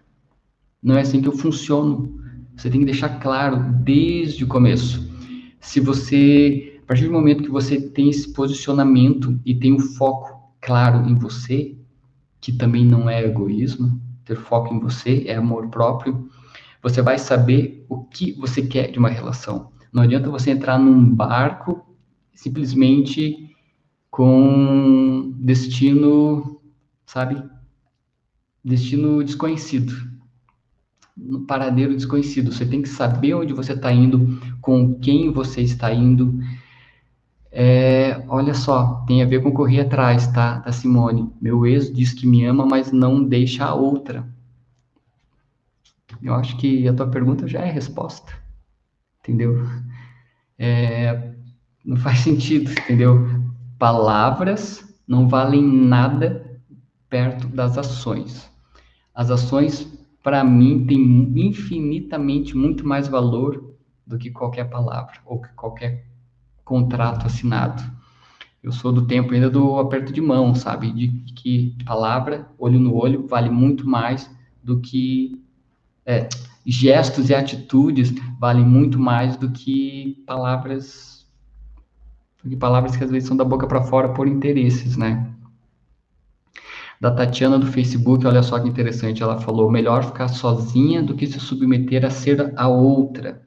Não 0.81 0.95
é 0.95 1.01
assim 1.01 1.21
que 1.21 1.27
eu 1.27 1.37
funciono. 1.37 2.21
Você 2.55 2.69
tem 2.69 2.79
que 2.79 2.85
deixar 2.85 3.19
claro 3.19 3.57
desde 3.83 4.43
o 4.43 4.47
começo 4.47 5.12
se 5.63 5.79
você, 5.79 6.79
a 6.83 6.85
partir 6.85 7.05
do 7.05 7.13
momento 7.13 7.41
que 7.41 7.49
você 7.49 7.79
tem 7.79 8.09
esse 8.09 8.33
posicionamento 8.33 9.39
e 9.45 9.55
tem 9.55 9.71
o 9.71 9.77
um 9.77 9.79
foco 9.79 10.53
claro 10.61 11.09
em 11.09 11.15
você, 11.15 11.75
que 12.39 12.51
também 12.51 12.85
não 12.85 13.09
é 13.09 13.23
egoísmo, 13.23 13.99
ter 14.25 14.35
foco 14.35 14.73
em 14.73 14.79
você 14.79 15.23
é 15.25 15.35
amor 15.35 15.69
próprio, 15.69 16.29
você 16.81 17.01
vai 17.01 17.17
saber 17.17 17.85
o 17.87 18.03
que 18.03 18.33
você 18.33 18.61
quer 18.61 18.91
de 18.91 18.99
uma 18.99 19.09
relação. 19.09 19.71
Não 19.91 20.03
adianta 20.03 20.29
você 20.29 20.51
entrar 20.51 20.77
num 20.77 21.09
barco 21.15 21.81
simplesmente 22.33 23.55
com 24.11 25.33
destino, 25.37 26.61
sabe? 27.05 27.41
Destino 28.63 29.23
desconhecido. 29.23 30.12
No 31.15 31.41
paradeiro 31.41 31.95
desconhecido. 31.95 32.51
Você 32.51 32.65
tem 32.65 32.81
que 32.81 32.89
saber 32.89 33.33
onde 33.33 33.53
você 33.53 33.73
está 33.73 33.91
indo, 33.91 34.39
com 34.61 34.95
quem 34.95 35.31
você 35.31 35.61
está 35.61 35.93
indo. 35.93 36.39
É, 37.51 38.23
olha 38.27 38.53
só, 38.53 39.03
tem 39.07 39.21
a 39.21 39.27
ver 39.27 39.43
com 39.43 39.51
correr 39.51 39.81
atrás, 39.81 40.27
tá? 40.27 40.59
Da 40.59 40.71
Simone. 40.71 41.31
Meu 41.39 41.65
ex 41.67 41.93
diz 41.93 42.11
que 42.13 42.25
me 42.25 42.43
ama, 42.45 42.65
mas 42.65 42.91
não 42.91 43.23
deixa 43.23 43.63
a 43.65 43.75
outra. 43.75 44.27
Eu 46.21 46.33
acho 46.33 46.57
que 46.57 46.87
a 46.87 46.93
tua 46.93 47.07
pergunta 47.07 47.47
já 47.47 47.59
é 47.59 47.69
resposta, 47.69 48.33
entendeu? 49.19 49.67
É, 50.57 51.33
não 51.85 51.97
faz 51.97 52.19
sentido, 52.25 52.71
entendeu? 52.71 53.27
Palavras 53.77 54.83
não 55.07 55.27
valem 55.27 55.61
nada 55.61 56.59
perto 57.09 57.47
das 57.47 57.77
ações. 57.77 58.49
As 59.13 59.29
ações, 59.29 59.87
para 60.23 60.43
mim, 60.43 60.85
têm 60.85 60.99
infinitamente 61.35 62.55
muito 62.55 62.87
mais 62.87 63.09
valor 63.09 63.75
do 64.07 64.17
que 64.17 64.31
qualquer 64.31 64.69
palavra 64.69 65.19
ou 65.25 65.41
que 65.41 65.49
qualquer 65.49 66.07
contrato 66.63 67.25
assinado. 67.25 67.83
Eu 68.63 68.71
sou 68.71 68.93
do 68.93 69.05
tempo 69.05 69.33
ainda 69.33 69.49
do 69.49 69.77
aperto 69.77 70.13
de 70.13 70.21
mão, 70.21 70.55
sabe? 70.55 70.91
De 70.93 71.09
que 71.33 71.75
palavra, 71.85 72.47
olho 72.57 72.79
no 72.79 72.95
olho, 72.95 73.27
vale 73.27 73.49
muito 73.49 73.85
mais 73.85 74.29
do 74.63 74.79
que 74.79 75.43
é, 76.05 76.29
gestos 76.65 77.29
e 77.29 77.35
atitudes 77.35 78.13
valem 78.39 78.65
muito 78.65 78.97
mais 78.97 79.35
do 79.35 79.51
que 79.51 80.23
palavras 80.25 81.27
do 82.41 82.49
que 82.49 82.55
palavras 82.55 82.95
que 82.95 83.03
às 83.03 83.11
vezes 83.11 83.27
são 83.27 83.37
da 83.37 83.43
boca 83.43 83.67
para 83.67 83.83
fora 83.83 84.09
por 84.09 84.27
interesses, 84.27 84.95
né? 84.97 85.33
Da 87.03 87.11
Tatiana 87.11 87.59
do 87.59 87.65
Facebook, 87.65 88.25
olha 88.25 88.41
só 88.41 88.57
que 88.57 88.69
interessante, 88.69 89.21
ela 89.21 89.37
falou: 89.37 89.69
melhor 89.69 90.05
ficar 90.05 90.29
sozinha 90.29 91.03
do 91.03 91.13
que 91.13 91.27
se 91.27 91.37
submeter 91.37 92.05
a 92.05 92.09
ser 92.09 92.53
a 92.55 92.69
outra. 92.69 93.45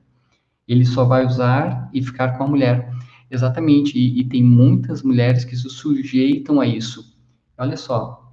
Ele 0.69 0.85
só 0.85 1.07
vai 1.07 1.25
usar 1.25 1.89
e 1.91 2.03
ficar 2.03 2.37
com 2.37 2.45
a 2.45 2.47
mulher. 2.47 2.93
Exatamente, 3.31 3.99
e, 3.99 4.21
e 4.21 4.25
tem 4.25 4.45
muitas 4.45 5.03
mulheres 5.03 5.43
que 5.43 5.57
se 5.57 5.71
sujeitam 5.71 6.61
a 6.61 6.67
isso. 6.67 7.17
Olha 7.57 7.79
só, 7.79 8.31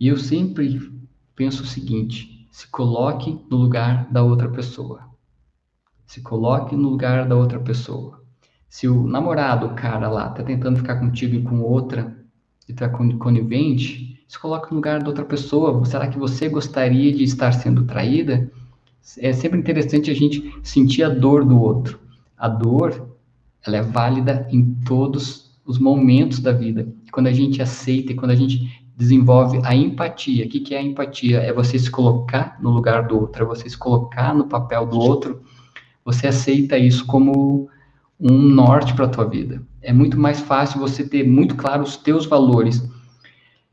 e 0.00 0.08
eu 0.08 0.16
sempre 0.16 0.90
penso 1.36 1.62
o 1.62 1.66
seguinte: 1.66 2.48
se 2.50 2.66
coloque 2.68 3.38
no 3.50 3.58
lugar 3.58 4.10
da 4.10 4.22
outra 4.22 4.48
pessoa. 4.48 5.10
Se 6.06 6.22
coloque 6.22 6.74
no 6.74 6.88
lugar 6.88 7.28
da 7.28 7.36
outra 7.36 7.60
pessoa. 7.60 8.24
Se 8.66 8.88
o 8.88 9.06
namorado, 9.06 9.66
o 9.66 9.74
cara 9.74 10.08
lá, 10.08 10.30
tá 10.30 10.42
tentando 10.42 10.78
ficar 10.78 10.98
contigo 10.98 11.34
e 11.34 11.42
com 11.42 11.60
outra, 11.60 12.18
e 12.68 12.72
tá 12.72 12.88
conivente, 12.88 14.22
se 14.28 14.38
coloque 14.38 14.70
no 14.70 14.76
lugar 14.76 15.02
da 15.02 15.08
outra 15.08 15.24
pessoa. 15.24 15.84
Será 15.84 16.06
que 16.06 16.18
você 16.18 16.48
gostaria 16.48 17.12
de 17.12 17.24
estar 17.24 17.52
sendo 17.52 17.84
traída? 17.84 18.50
É 19.18 19.32
sempre 19.32 19.58
interessante 19.58 20.10
a 20.10 20.14
gente 20.14 20.54
sentir 20.62 21.02
a 21.02 21.08
dor 21.08 21.44
do 21.44 21.60
outro. 21.60 21.98
A 22.38 22.48
dor, 22.48 23.16
ela 23.66 23.78
é 23.78 23.82
válida 23.82 24.46
em 24.50 24.74
todos 24.86 25.58
os 25.64 25.78
momentos 25.78 26.38
da 26.38 26.52
vida. 26.52 26.86
Quando 27.10 27.26
a 27.26 27.32
gente 27.32 27.60
aceita 27.60 28.12
e 28.12 28.14
quando 28.14 28.30
a 28.30 28.36
gente 28.36 28.80
desenvolve 29.00 29.60
a 29.64 29.74
empatia. 29.74 30.44
O 30.44 30.48
que, 30.48 30.60
que 30.60 30.74
é 30.74 30.78
a 30.78 30.82
empatia? 30.82 31.38
É 31.40 31.52
você 31.52 31.78
se 31.78 31.90
colocar 31.90 32.58
no 32.60 32.70
lugar 32.70 33.06
do 33.06 33.18
outro, 33.18 33.42
é 33.42 33.46
você 33.46 33.68
se 33.68 33.76
colocar 33.76 34.34
no 34.34 34.46
papel 34.46 34.84
do 34.84 34.98
outro. 34.98 35.42
Você 36.04 36.26
aceita 36.26 36.76
isso 36.76 37.06
como 37.06 37.70
um 38.20 38.38
norte 38.38 38.92
para 38.94 39.06
a 39.06 39.08
tua 39.08 39.24
vida. 39.24 39.62
É 39.80 39.92
muito 39.92 40.18
mais 40.18 40.40
fácil 40.40 40.78
você 40.78 41.02
ter 41.02 41.26
muito 41.26 41.56
claro 41.56 41.82
os 41.82 41.96
teus 41.96 42.26
valores. 42.26 42.86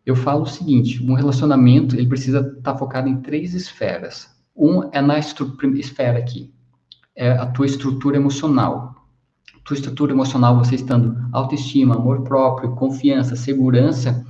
Eu 0.05 0.15
falo 0.15 0.43
o 0.43 0.47
seguinte, 0.47 1.03
um 1.03 1.13
relacionamento, 1.13 1.95
ele 1.95 2.07
precisa 2.07 2.39
estar 2.39 2.71
tá 2.71 2.77
focado 2.77 3.09
em 3.09 3.17
três 3.21 3.53
esferas. 3.53 4.29
Um 4.55 4.89
é 4.93 5.01
na 5.01 5.19
esfera 5.19 6.17
aqui, 6.17 6.53
é 7.15 7.31
a 7.31 7.45
tua 7.45 7.65
estrutura 7.65 8.15
emocional. 8.15 8.95
Tua 9.65 9.75
estrutura 9.75 10.13
emocional, 10.13 10.57
você 10.57 10.75
estando 10.75 11.17
autoestima, 11.33 11.95
amor 11.95 12.21
próprio, 12.21 12.73
confiança, 12.73 13.35
segurança, 13.35 14.25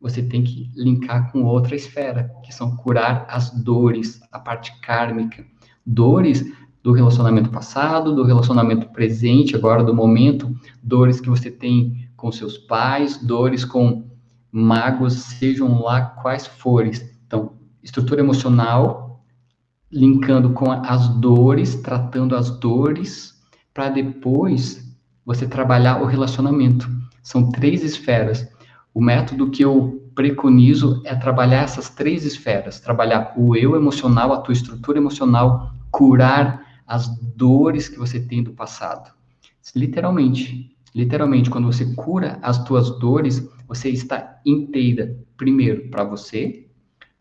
você 0.00 0.22
tem 0.22 0.42
que 0.42 0.70
linkar 0.74 1.30
com 1.30 1.44
outra 1.44 1.76
esfera, 1.76 2.34
que 2.42 2.52
são 2.52 2.74
curar 2.74 3.26
as 3.28 3.50
dores, 3.50 4.20
a 4.32 4.38
parte 4.40 4.72
kármica. 4.80 5.44
Dores 5.86 6.42
do 6.82 6.92
relacionamento 6.92 7.50
passado, 7.50 8.14
do 8.14 8.24
relacionamento 8.24 8.88
presente, 8.88 9.54
agora 9.54 9.84
do 9.84 9.94
momento, 9.94 10.54
dores 10.82 11.20
que 11.20 11.30
você 11.30 11.50
tem 11.50 12.08
com 12.16 12.32
seus 12.32 12.58
pais, 12.58 13.16
dores 13.16 13.64
com 13.64 14.10
magos, 14.50 15.14
sejam 15.14 15.80
lá 15.80 16.00
quais 16.00 16.46
forem. 16.46 16.92
Então, 17.26 17.52
estrutura 17.82 18.20
emocional, 18.20 19.24
linkando 19.90 20.50
com 20.50 20.70
as 20.72 21.08
dores, 21.08 21.76
tratando 21.76 22.34
as 22.34 22.50
dores, 22.50 23.34
para 23.72 23.88
depois 23.88 24.92
você 25.24 25.46
trabalhar 25.46 26.02
o 26.02 26.06
relacionamento. 26.06 26.88
São 27.22 27.50
três 27.50 27.84
esferas. 27.84 28.46
O 28.92 29.00
método 29.00 29.50
que 29.50 29.64
eu 29.64 30.10
preconizo 30.14 31.00
é 31.04 31.14
trabalhar 31.14 31.62
essas 31.62 31.88
três 31.88 32.24
esferas, 32.24 32.80
trabalhar 32.80 33.32
o 33.36 33.56
eu 33.56 33.76
emocional, 33.76 34.32
a 34.32 34.38
tua 34.38 34.52
estrutura 34.52 34.98
emocional, 34.98 35.72
curar 35.90 36.61
as 36.92 37.08
dores 37.34 37.88
que 37.88 37.98
você 37.98 38.20
tem 38.20 38.42
do 38.42 38.52
passado. 38.52 39.10
Literalmente, 39.74 40.76
literalmente, 40.94 41.48
quando 41.48 41.72
você 41.72 41.86
cura 41.94 42.38
as 42.42 42.62
tuas 42.64 42.98
dores, 42.98 43.48
você 43.66 43.88
está 43.88 44.38
inteira, 44.44 45.16
primeiro, 45.38 45.88
para 45.88 46.04
você, 46.04 46.66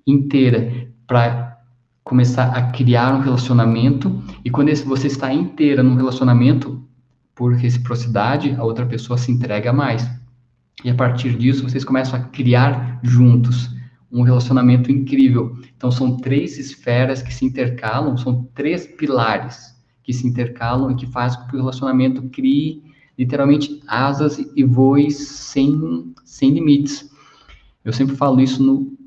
inteira 0.06 0.92
para 1.08 1.58
começar 2.04 2.52
a 2.52 2.72
criar 2.72 3.16
um 3.16 3.22
relacionamento, 3.22 4.22
e 4.44 4.50
quando 4.50 4.76
você 4.84 5.08
está 5.08 5.34
inteira 5.34 5.82
num 5.82 5.96
relacionamento, 5.96 6.86
por 7.34 7.54
reciprocidade, 7.54 8.54
a 8.56 8.66
outra 8.66 8.86
pessoa 8.86 9.18
se 9.18 9.32
entrega 9.32 9.72
mais. 9.72 10.06
E 10.84 10.90
a 10.90 10.96
partir 10.96 11.38
disso, 11.38 11.64
vocês 11.64 11.86
começam 11.86 12.20
a 12.20 12.24
criar 12.24 13.00
juntos 13.02 13.70
um 14.12 14.24
relacionamento 14.24 14.92
incrível. 14.92 15.58
Então, 15.76 15.92
são 15.92 16.18
três 16.18 16.58
esferas 16.58 17.22
que 17.22 17.34
se 17.34 17.46
intercalam, 17.46 18.18
são 18.18 18.44
três 18.54 18.86
pilares 18.86 19.76
que 20.04 20.14
se 20.14 20.28
intercalam 20.28 20.92
e 20.92 20.96
que 20.96 21.08
fazem 21.08 21.40
com 21.40 21.48
que 21.48 21.56
o 21.56 21.60
relacionamento 21.60 22.22
crie 22.30 22.84
literalmente 23.18 23.82
asas 23.88 24.40
e 24.56 24.64
voe 24.64 25.12
sem, 25.12 26.14
sem 26.26 26.52
limites. 26.52 27.10
Eu 27.86 27.94
sempre 27.94 28.16
falo 28.16 28.42
isso 28.42 28.64
no, 28.64 28.98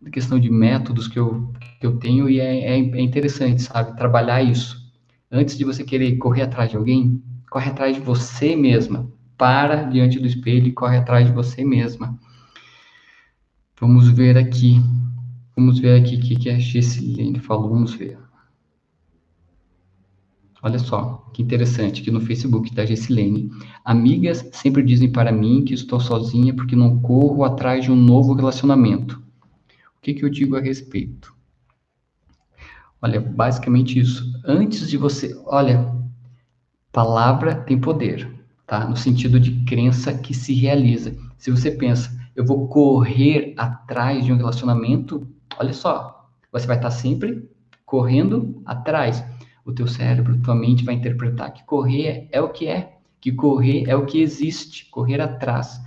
na 0.00 0.10
questão 0.10 0.38
de 0.38 0.50
métodos 0.50 1.08
que 1.08 1.18
eu, 1.18 1.52
que 1.80 1.86
eu 1.86 1.96
tenho 1.96 2.28
e 2.28 2.40
é, 2.40 2.58
é, 2.58 2.78
é 2.78 3.00
interessante, 3.00 3.62
sabe? 3.62 3.96
Trabalhar 3.96 4.42
isso. 4.42 4.80
Antes 5.30 5.56
de 5.56 5.64
você 5.64 5.84
querer 5.84 6.16
correr 6.16 6.42
atrás 6.42 6.70
de 6.70 6.76
alguém, 6.76 7.22
corre 7.48 7.70
atrás 7.70 7.96
de 7.96 8.02
você 8.02 8.56
mesma 8.56 9.10
para 9.36 9.84
diante 9.84 10.18
do 10.18 10.26
espelho 10.26 10.66
e 10.66 10.72
corre 10.72 10.98
atrás 10.98 11.26
de 11.26 11.32
você 11.32 11.64
mesma. 11.64 12.18
Vamos 13.80 14.08
ver 14.08 14.36
aqui. 14.36 14.80
Vamos 15.56 15.78
ver 15.78 16.00
aqui 16.00 16.16
o 16.16 16.20
que, 16.20 16.36
que 16.36 16.50
a 16.50 16.58
Gessilene 16.58 17.38
falou. 17.38 17.70
Vamos 17.70 17.94
ver. 17.94 18.18
Olha 20.62 20.78
só, 20.78 21.30
que 21.32 21.42
interessante, 21.42 22.02
aqui 22.02 22.10
no 22.10 22.20
Facebook 22.20 22.74
da 22.74 22.84
Gessilene. 22.84 23.50
Amigas 23.82 24.46
sempre 24.52 24.82
dizem 24.82 25.10
para 25.10 25.32
mim 25.32 25.64
que 25.64 25.72
estou 25.72 25.98
sozinha 25.98 26.54
porque 26.54 26.76
não 26.76 27.00
corro 27.00 27.42
atrás 27.42 27.84
de 27.84 27.90
um 27.90 27.96
novo 27.96 28.34
relacionamento. 28.34 29.16
O 29.96 30.00
que, 30.02 30.12
que 30.12 30.24
eu 30.24 30.28
digo 30.28 30.56
a 30.56 30.60
respeito? 30.60 31.34
Olha, 33.00 33.20
basicamente 33.20 33.98
isso. 33.98 34.30
Antes 34.44 34.90
de 34.90 34.98
você. 34.98 35.34
Olha, 35.46 35.90
palavra 36.92 37.54
tem 37.54 37.80
poder 37.80 38.40
tá? 38.70 38.86
No 38.86 38.96
sentido 38.96 39.40
de 39.40 39.64
crença 39.64 40.16
que 40.16 40.32
se 40.32 40.54
realiza. 40.54 41.16
Se 41.36 41.50
você 41.50 41.72
pensa, 41.72 42.16
eu 42.34 42.44
vou 42.44 42.68
correr 42.68 43.54
atrás 43.56 44.24
de 44.24 44.32
um 44.32 44.36
relacionamento, 44.36 45.26
olha 45.58 45.72
só, 45.72 46.28
você 46.52 46.66
vai 46.66 46.76
estar 46.76 46.90
sempre 46.90 47.48
correndo 47.84 48.62
atrás. 48.64 49.24
O 49.64 49.72
teu 49.72 49.86
cérebro, 49.86 50.40
tua 50.40 50.54
mente 50.54 50.84
vai 50.84 50.94
interpretar 50.94 51.52
que 51.52 51.64
correr 51.64 52.28
é 52.32 52.40
o 52.40 52.48
que 52.48 52.66
é, 52.66 52.98
que 53.20 53.30
correr 53.32 53.84
é 53.88 53.94
o 53.94 54.06
que 54.06 54.20
existe, 54.20 54.88
correr 54.90 55.20
atrás. 55.20 55.80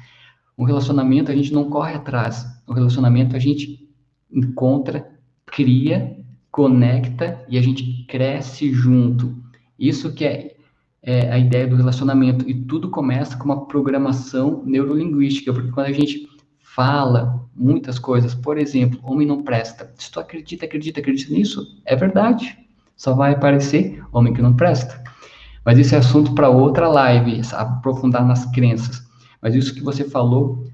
Um 0.58 0.64
relacionamento 0.64 1.32
a 1.32 1.36
gente 1.36 1.54
não 1.54 1.70
corre 1.70 1.96
atrás. 1.96 2.46
Um 2.68 2.74
relacionamento 2.74 3.36
a 3.36 3.40
gente 3.40 3.90
encontra, 4.32 5.12
cria, 5.46 6.18
conecta 6.52 7.44
e 7.50 7.58
a 7.58 7.62
gente 7.62 8.06
cresce 8.08 8.72
junto. 8.72 9.36
Isso 9.80 10.14
que 10.14 10.26
é 10.26 10.54
é, 11.04 11.30
a 11.30 11.38
ideia 11.38 11.68
do 11.68 11.76
relacionamento. 11.76 12.50
E 12.50 12.54
tudo 12.54 12.90
começa 12.90 13.38
com 13.38 13.46
uma 13.46 13.66
programação 13.66 14.64
neurolinguística, 14.66 15.52
porque 15.52 15.72
quando 15.72 15.88
a 15.88 15.92
gente 15.92 16.26
fala 16.76 17.46
muitas 17.56 18.00
coisas. 18.00 18.34
Por 18.34 18.58
exemplo, 18.58 19.00
homem 19.04 19.28
não 19.28 19.44
presta. 19.44 19.92
Se 19.98 20.12
tu 20.12 20.20
acredita, 20.20 20.66
acredita, 20.66 21.00
acredita 21.00 21.34
nisso, 21.34 21.82
é 21.86 21.96
verdade. 21.96 22.58
Só 22.96 23.14
vai 23.14 23.34
aparecer 23.34 24.04
homem 24.12 24.34
que 24.34 24.42
não 24.42 24.56
presta. 24.56 25.02
Mas 25.64 25.78
isso 25.78 25.96
é 25.96 26.00
assunto 26.00 26.34
para 26.34 26.50
outra 26.50 26.88
live, 26.88 27.42
aprofundar 27.54 28.26
nas 28.26 28.46
crenças. 28.52 29.04
Mas 29.42 29.56
isso 29.56 29.74
que 29.74 29.82
você 29.82 30.04
falou, 30.04 30.66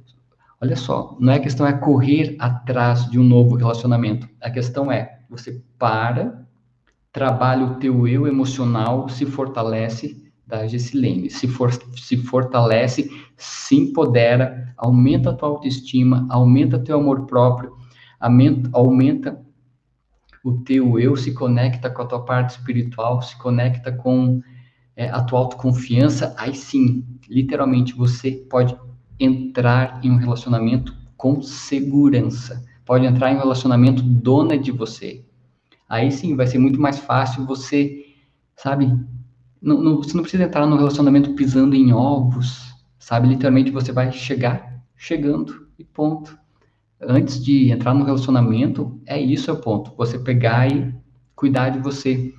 olha 0.61 0.75
só, 0.75 1.15
não 1.19 1.33
é 1.33 1.39
questão 1.39 1.65
é 1.67 1.73
correr 1.73 2.35
atrás 2.39 3.09
de 3.09 3.19
um 3.19 3.23
novo 3.23 3.55
relacionamento. 3.55 4.27
A 4.41 4.49
questão 4.49 4.91
é, 4.91 5.19
você 5.29 5.61
para, 5.77 6.45
trabalha 7.11 7.65
o 7.65 7.75
teu 7.75 8.07
eu 8.07 8.27
emocional, 8.27 9.09
se 9.09 9.25
fortalece, 9.25 10.28
da 10.49 10.65
Gessilene, 10.65 11.29
se, 11.29 11.47
for, 11.47 11.71
se 11.95 12.17
fortalece, 12.17 13.07
se 13.37 13.75
empodera, 13.75 14.73
aumenta 14.75 15.29
a 15.29 15.33
tua 15.33 15.47
autoestima, 15.47 16.25
aumenta 16.27 16.79
teu 16.79 16.99
amor 16.99 17.27
próprio, 17.27 17.77
aumenta, 18.19 18.67
aumenta 18.73 19.39
o 20.43 20.53
teu 20.53 20.99
eu, 20.99 21.15
se 21.15 21.35
conecta 21.35 21.87
com 21.87 22.01
a 22.01 22.05
tua 22.05 22.25
parte 22.25 22.57
espiritual, 22.57 23.21
se 23.21 23.37
conecta 23.37 23.91
com 23.91 24.41
é, 24.95 25.07
a 25.09 25.21
tua 25.21 25.37
autoconfiança, 25.39 26.33
aí 26.35 26.55
sim, 26.55 27.05
literalmente, 27.29 27.93
você 27.93 28.31
pode 28.31 28.75
entrar 29.19 29.99
em 30.03 30.09
um 30.09 30.15
relacionamento 30.15 30.97
com 31.15 31.43
segurança. 31.43 32.65
Pode 32.85 33.05
entrar 33.05 33.31
em 33.31 33.35
um 33.35 33.39
relacionamento 33.39 34.01
dona 34.01 34.57
de 34.57 34.71
você. 34.71 35.23
Aí 35.87 36.11
sim, 36.11 36.35
vai 36.35 36.47
ser 36.47 36.57
muito 36.57 36.81
mais 36.81 36.97
fácil 36.97 37.45
você, 37.45 38.03
sabe? 38.55 38.91
Não, 39.61 39.81
não, 39.81 39.97
você 39.97 40.13
não 40.15 40.21
precisa 40.21 40.43
entrar 40.43 40.65
no 40.65 40.77
relacionamento 40.77 41.33
pisando 41.33 41.75
em 41.75 41.91
ovos, 41.93 42.73
sabe? 42.97 43.27
Literalmente 43.27 43.71
você 43.71 43.91
vai 43.91 44.11
chegar 44.11 44.69
chegando 44.95 45.67
e 45.79 45.83
ponto. 45.83 46.37
Antes 47.01 47.43
de 47.43 47.71
entrar 47.71 47.93
no 47.93 48.03
relacionamento, 48.03 48.99
é 49.05 49.19
isso 49.19 49.49
é 49.49 49.53
o 49.53 49.61
ponto. 49.61 49.93
Você 49.95 50.19
pegar 50.19 50.69
e 50.69 50.93
cuidar 51.33 51.69
de 51.69 51.79
você. 51.79 52.33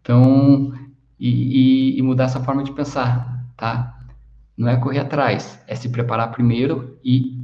Então, 0.00 0.72
e, 1.18 1.28
e, 1.28 1.98
e 1.98 2.02
mudar 2.02 2.24
essa 2.24 2.40
forma 2.40 2.64
de 2.64 2.72
pensar, 2.72 3.46
tá? 3.56 3.96
Não 4.56 4.68
é 4.68 4.76
correr 4.76 4.98
atrás, 4.98 5.62
é 5.68 5.74
se 5.76 5.88
preparar 5.88 6.32
primeiro 6.32 6.98
e 7.04 7.38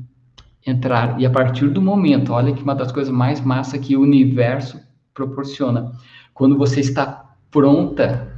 entrar. 0.66 1.20
E 1.20 1.26
a 1.26 1.30
partir 1.30 1.68
do 1.68 1.80
momento, 1.80 2.32
olha 2.32 2.52
que 2.52 2.62
uma 2.62 2.74
das 2.74 2.90
coisas 2.90 3.12
mais 3.12 3.40
massa 3.40 3.78
que 3.78 3.96
o 3.96 4.00
universo 4.00 4.80
proporciona. 5.12 5.92
Quando 6.32 6.58
você 6.58 6.80
está 6.80 7.36
pronta, 7.50 8.33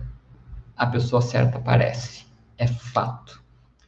a 0.76 0.86
pessoa 0.86 1.22
certa 1.22 1.58
aparece. 1.58 2.26
É 2.58 2.66
fato. 2.66 3.42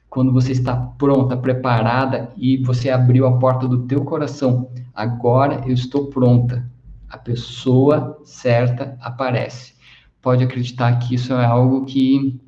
Quando 0.08 0.32
você 0.32 0.52
está 0.52 0.74
pronta, 0.74 1.36
preparada 1.36 2.32
e 2.36 2.56
você 2.56 2.90
abriu 2.90 3.26
a 3.26 3.38
porta 3.38 3.68
do 3.68 3.86
teu 3.86 4.04
coração, 4.04 4.70
agora 4.94 5.62
eu 5.66 5.74
estou 5.74 6.06
pronta. 6.06 6.68
A 7.08 7.18
pessoa 7.18 8.20
certa 8.24 8.96
aparece 9.00 9.78
pode 10.20 10.44
acreditar 10.44 10.98
que 10.98 11.14
isso 11.14 11.32
é 11.32 11.44
algo 11.44 11.84
que 11.84 12.40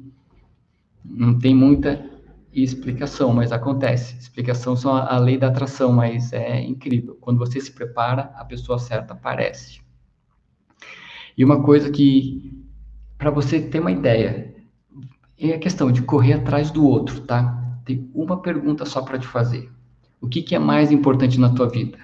não 1.05 1.39
tem 1.39 1.55
muita 1.55 2.05
explicação, 2.53 3.33
mas 3.33 3.53
acontece. 3.53 4.19
Explicação 4.19 4.77
são 4.77 4.95
a, 4.95 5.17
lei 5.19 5.39
da 5.39 5.49
atração, 5.49 5.93
mas 5.93 6.33
é 6.33 6.61
incrível. 6.63 7.17
Quando 7.21 7.39
você 7.39 7.61
se 7.61 7.73
prepara, 7.73 8.33
a 8.35 8.45
pessoa 8.45 8.79
certa 8.79 9.15
aparece. 9.15 9.81
E 11.37 11.45
uma 11.45 11.63
coisa 11.63 11.91
que, 11.91 12.53
para 13.21 13.31
você 13.31 13.61
ter 13.61 13.81
uma 13.81 13.93
ideia, 13.93 14.55
é 15.39 15.53
a 15.53 15.59
questão 15.59 15.93
de 15.93 16.01
correr 16.01 16.33
atrás 16.33 16.71
do 16.71 16.87
outro, 16.87 17.21
tá? 17.21 17.79
Tem 17.85 18.11
uma 18.15 18.41
pergunta 18.41 18.87
só 18.87 19.03
para 19.03 19.19
te 19.19 19.27
fazer. 19.27 19.71
O 20.23 20.27
que, 20.27 20.41
que 20.41 20.55
é 20.55 20.59
mais 20.59 20.91
importante 20.91 21.39
na 21.39 21.51
tua 21.51 21.69
vida? 21.69 21.99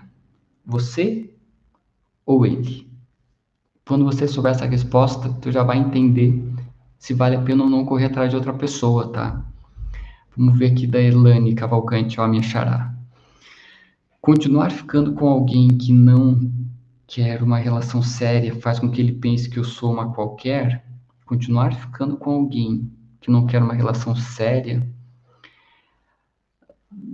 Você 0.67 1.33
ou 2.27 2.45
ele? 2.45 2.87
Quando 3.89 4.05
você 4.05 4.29
souber 4.29 4.53
essa 4.53 4.67
resposta, 4.67 5.33
tu 5.41 5.51
já 5.51 5.63
vai 5.63 5.79
entender 5.79 6.53
se 6.99 7.15
vale 7.15 7.37
a 7.37 7.41
pena 7.41 7.65
ou 7.65 7.71
não 7.71 7.87
correr 7.87 8.07
atrás 8.07 8.29
de 8.29 8.37
outra 8.37 8.53
pessoa, 8.53 9.11
tá? 9.11 9.43
Vamos 10.37 10.59
ver 10.59 10.73
aqui 10.73 10.87
da 10.87 11.01
Elane 11.01 11.55
Cavalcante, 11.55 12.21
ó, 12.21 12.25
a 12.25 12.29
minha 12.29 12.43
xará. 12.43 12.95
Continuar 14.21 14.71
ficando 14.71 15.15
com 15.15 15.27
alguém 15.29 15.69
que 15.69 15.95
não 15.95 16.53
quer 17.07 17.43
uma 17.43 17.57
relação 17.57 18.03
séria 18.03 18.55
faz 18.57 18.79
com 18.79 18.91
que 18.91 19.01
ele 19.01 19.13
pense 19.13 19.49
que 19.49 19.59
eu 19.59 19.65
sou 19.65 19.93
uma 19.93 20.13
qualquer. 20.13 20.86
Continuar 21.27 21.75
ficando 21.75 22.17
com 22.17 22.31
alguém 22.31 22.91
que 23.21 23.31
não 23.31 23.47
quer 23.47 23.63
uma 23.63 23.75
relação 23.75 24.17
séria 24.17 24.83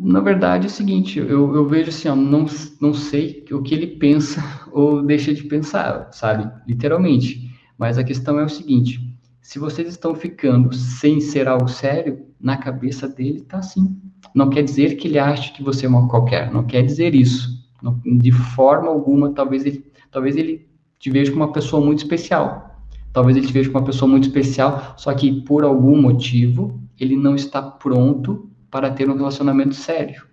na 0.03 0.21
verdade 0.21 0.67
é 0.67 0.69
o 0.69 0.73
seguinte, 0.73 1.19
eu, 1.19 1.55
eu 1.55 1.67
vejo 1.67 1.91
assim, 1.91 2.09
ó, 2.09 2.17
não, 2.17 2.47
não 2.81 2.93
sei 2.93 3.45
o 3.53 3.63
que 3.63 3.75
ele 3.75 3.87
pensa 3.87 4.43
ou 4.73 5.03
deixa 5.03 5.33
de 5.33 5.45
pensar, 5.45 6.11
sabe? 6.13 6.51
Literalmente. 6.67 7.51
Mas 7.79 7.99
a 7.99 8.05
questão 8.05 8.39
é 8.39 8.45
o 8.45 8.49
seguinte, 8.49 9.17
se 9.41 9.59
vocês 9.59 9.89
estão 9.89 10.15
ficando 10.15 10.75
sem 10.75 11.21
ser 11.21 11.49
algo 11.49 11.69
sério, 11.69 12.27
na 12.41 12.57
cabeça 12.57 13.09
dele 13.09 13.41
tá 13.43 13.59
assim. 13.59 13.97
Não 14.35 14.51
quer 14.51 14.63
dizer 14.63 14.97
que 14.97 15.09
ele 15.09 15.19
ache 15.19 15.53
que 15.53 15.63
você 15.63 15.87
é 15.87 15.89
uma 15.89 16.09
qualquer, 16.09 16.53
não 16.53 16.65
quer 16.65 16.83
dizer 16.83 17.15
isso. 17.15 17.63
Não, 17.83 18.01
de 18.05 18.31
forma 18.31 18.89
alguma, 18.89 19.33
talvez 19.33 19.65
ele, 19.65 19.85
talvez 20.11 20.37
ele 20.37 20.69
te 20.99 21.11
veja 21.11 21.33
como 21.33 21.45
uma 21.45 21.53
pessoa 21.53 21.85
muito 21.85 21.99
especial. 21.99 22.72
Talvez 23.13 23.37
ele 23.37 23.47
te 23.47 23.53
veja 23.53 23.69
como 23.69 23.81
uma 23.81 23.87
pessoa 23.87 24.11
muito 24.11 24.27
especial, 24.27 24.95
só 24.97 25.13
que 25.13 25.43
por 25.43 25.65
algum 25.65 26.01
motivo 26.01 26.81
ele 26.99 27.17
não 27.17 27.35
está 27.35 27.61
pronto 27.61 28.49
para 28.71 28.91
ter 28.91 29.09
um 29.11 29.17
relacionamento 29.17 29.75
sério, 29.75 30.25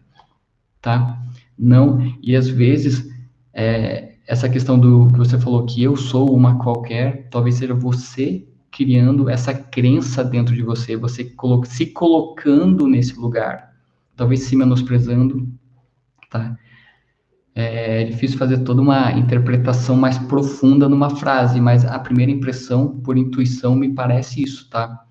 tá? 0.82 1.22
Não, 1.58 2.00
e 2.22 2.36
às 2.36 2.48
vezes, 2.48 3.10
é, 3.54 4.16
essa 4.26 4.48
questão 4.48 4.80
do 4.80 5.08
que 5.12 5.18
você 5.18 5.38
falou 5.38 5.66
que 5.66 5.84
eu 5.84 5.98
sou 5.98 6.34
uma 6.34 6.58
qualquer, 6.58 7.28
talvez 7.30 7.56
seja 7.56 7.74
você 7.74 8.48
criando 8.72 9.30
essa 9.30 9.54
crença 9.54 10.24
dentro 10.24 10.56
de 10.56 10.62
você, 10.62 10.96
você 10.96 11.26
colo 11.26 11.66
se 11.66 11.88
colocando 11.88 12.88
nesse 12.88 13.20
lugar, 13.20 13.74
talvez 14.16 14.44
se 14.44 14.56
menosprezando, 14.56 15.50
tá? 16.30 16.56
É, 17.60 18.02
é 18.02 18.04
difícil 18.06 18.38
fazer 18.38 18.60
toda 18.60 18.82
uma 18.82 19.12
interpretação 19.14 19.96
mais 19.96 20.18
profunda 20.18 20.88
numa 20.88 21.10
frase, 21.10 21.60
mas 21.60 21.86
a 21.86 22.00
primeira 22.00 22.32
impressão, 22.32 23.00
por 23.02 23.18
intuição, 23.18 23.76
me 23.76 23.94
parece 23.94 24.44
isso, 24.44 24.70
tá? 24.70 25.06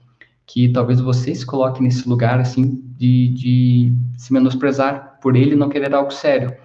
que 0.49 0.71
talvez 0.71 0.99
você 0.99 1.35
se 1.35 1.45
coloque 1.45 1.83
nesse 1.83 2.09
lugar, 2.09 2.41
assim, 2.41 2.83
de, 2.97 3.29
de 3.29 3.93
se 4.17 4.33
menosprezar 4.33 5.19
por 5.21 5.37
ele 5.37 5.55
não 5.55 5.69
querer 5.69 5.95
algo 5.95 6.11
sério. 6.11 6.57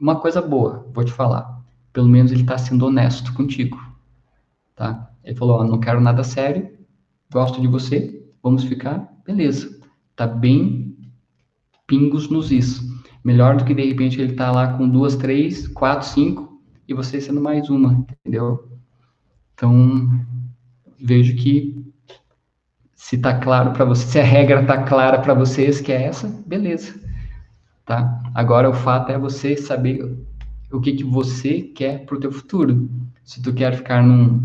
Uma 0.00 0.18
coisa 0.18 0.40
boa, 0.40 0.88
vou 0.92 1.04
te 1.04 1.12
falar. 1.12 1.62
Pelo 1.92 2.08
menos 2.08 2.32
ele 2.32 2.40
está 2.40 2.56
sendo 2.56 2.86
honesto 2.86 3.34
contigo, 3.34 3.78
tá? 4.74 5.10
Ele 5.22 5.36
falou, 5.36 5.60
ó, 5.60 5.64
não 5.64 5.78
quero 5.78 6.00
nada 6.00 6.24
sério, 6.24 6.70
gosto 7.30 7.60
de 7.60 7.68
você, 7.68 8.26
vamos 8.42 8.64
ficar, 8.64 9.06
beleza. 9.24 9.78
Tá 10.16 10.26
bem 10.26 10.96
pingos 11.86 12.30
nos 12.30 12.50
is. 12.50 12.80
Melhor 13.24 13.56
do 13.56 13.64
que 13.64 13.74
de 13.74 13.86
repente 13.86 14.20
ele 14.20 14.34
tá 14.34 14.52
lá 14.52 14.74
com 14.74 14.86
duas, 14.86 15.16
três, 15.16 15.66
quatro, 15.66 16.06
cinco 16.06 16.60
e 16.86 16.92
você 16.92 17.20
sendo 17.20 17.40
mais 17.40 17.70
uma, 17.70 18.04
entendeu? 18.22 18.68
Então, 19.54 20.20
vejo 21.00 21.34
que 21.34 21.82
se 22.94 23.18
tá 23.18 23.38
claro 23.38 23.72
para 23.72 23.84
você, 23.84 24.06
se 24.06 24.18
a 24.18 24.24
regra 24.24 24.64
tá 24.66 24.82
clara 24.82 25.18
para 25.20 25.32
vocês 25.32 25.80
que 25.80 25.92
é 25.92 26.04
essa, 26.04 26.28
beleza. 26.46 27.00
Tá? 27.84 28.20
Agora 28.34 28.68
o 28.68 28.74
fato 28.74 29.10
é 29.12 29.18
você 29.18 29.56
saber 29.56 30.18
o 30.72 30.80
que 30.80 30.92
que 30.92 31.04
você 31.04 31.60
quer 31.60 32.04
pro 32.04 32.18
teu 32.18 32.32
futuro. 32.32 32.90
Se 33.22 33.42
tu 33.42 33.52
quer 33.52 33.74
ficar 33.76 34.02
num, 34.02 34.42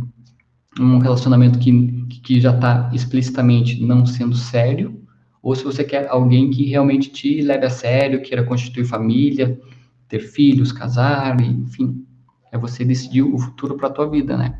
num 0.77 0.99
relacionamento 0.99 1.57
que, 1.59 2.05
que 2.21 2.39
já 2.39 2.57
tá 2.57 2.89
explicitamente 2.93 3.81
não 3.81 4.05
sendo 4.05 4.35
sério, 4.35 4.98
ou 5.41 5.55
se 5.55 5.63
você 5.63 5.83
quer 5.83 6.07
alguém 6.09 6.49
que 6.49 6.65
realmente 6.65 7.09
te 7.09 7.41
leve 7.41 7.65
a 7.65 7.69
sério, 7.69 8.21
queira 8.21 8.43
constituir 8.43 8.85
família, 8.85 9.59
ter 10.07 10.19
filhos, 10.19 10.71
casar, 10.71 11.39
enfim, 11.39 12.05
é 12.51 12.57
você 12.57 12.83
decidir 12.83 13.21
o 13.21 13.37
futuro 13.37 13.77
para 13.77 13.89
tua 13.89 14.09
vida, 14.09 14.35
né? 14.35 14.59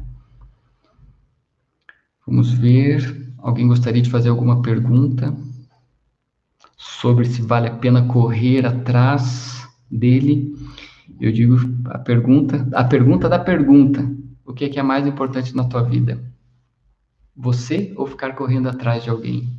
Vamos 2.25 2.51
ver. 2.51 3.27
Alguém 3.39 3.67
gostaria 3.67 4.01
de 4.01 4.09
fazer 4.09 4.29
alguma 4.29 4.61
pergunta 4.61 5.35
sobre 6.77 7.25
se 7.25 7.41
vale 7.41 7.67
a 7.67 7.75
pena 7.75 8.05
correr 8.05 8.65
atrás 8.65 9.67
dele? 9.89 10.55
Eu 11.19 11.31
digo 11.31 11.57
a 11.85 11.97
pergunta, 11.97 12.67
a 12.73 12.83
pergunta 12.83 13.27
da 13.27 13.39
pergunta. 13.39 14.07
O 14.45 14.53
que 14.53 14.65
é, 14.65 14.69
que 14.69 14.79
é 14.79 14.83
mais 14.83 15.07
importante 15.07 15.55
na 15.55 15.63
tua 15.63 15.83
vida? 15.83 16.23
Você 17.35 17.93
ou 17.95 18.05
ficar 18.05 18.35
correndo 18.35 18.69
atrás 18.69 19.03
de 19.03 19.09
alguém? 19.09 19.58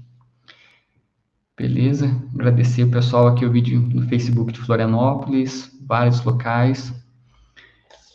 Beleza? 1.60 2.10
Agradecer 2.32 2.84
o 2.84 2.90
pessoal 2.90 3.28
aqui 3.28 3.44
o 3.44 3.52
vídeo 3.52 3.82
no 3.92 4.08
Facebook 4.08 4.50
de 4.50 4.60
Florianópolis, 4.60 5.70
vários 5.86 6.24
locais. 6.24 6.90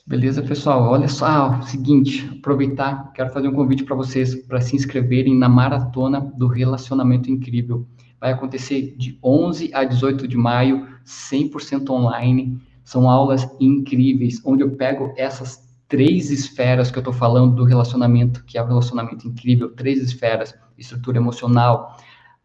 Beleza, 0.08 0.41
pessoal? 0.41 0.89
Olha 0.89 1.08
só, 1.08 1.62
seguinte, 1.62 2.28
aproveitar, 2.39 3.12
quero 3.14 3.32
fazer 3.32 3.48
um 3.48 3.54
convite 3.54 3.84
para 3.84 3.96
vocês 3.96 4.34
para 4.34 4.60
se 4.62 4.76
inscreverem 4.76 5.38
na 5.38 5.48
maratona 5.48 6.20
do 6.20 6.48
relacionamento 6.48 7.30
incrível. 7.30 7.88
vai 8.20 8.32
acontecer 8.32 8.96
de 8.98 9.20
11 9.24 9.70
a 9.76 9.84
18 9.84 10.28
de 10.28 10.36
maio, 10.36 10.88
100% 11.06 11.88
online. 11.91 12.60
São 12.84 13.08
aulas 13.08 13.48
incríveis, 13.60 14.41
onde 14.43 14.64
eu 14.64 14.72
pego 14.72 15.14
essas 15.16 15.70
três 15.88 16.32
esferas 16.32 16.89
que 16.89 16.98
eu 16.98 17.02
estou 17.02 17.14
falando 17.14 17.54
do 17.58 17.64
relacionamento, 17.64 18.43
que 18.43 18.58
é 18.58 18.64
o 18.64 18.66
relacionamento 18.66 19.28
incrível, 19.28 19.70
três 19.70 20.02
esferas, 20.02 20.56
estrutura 20.80 21.20
emocional, 21.20 21.96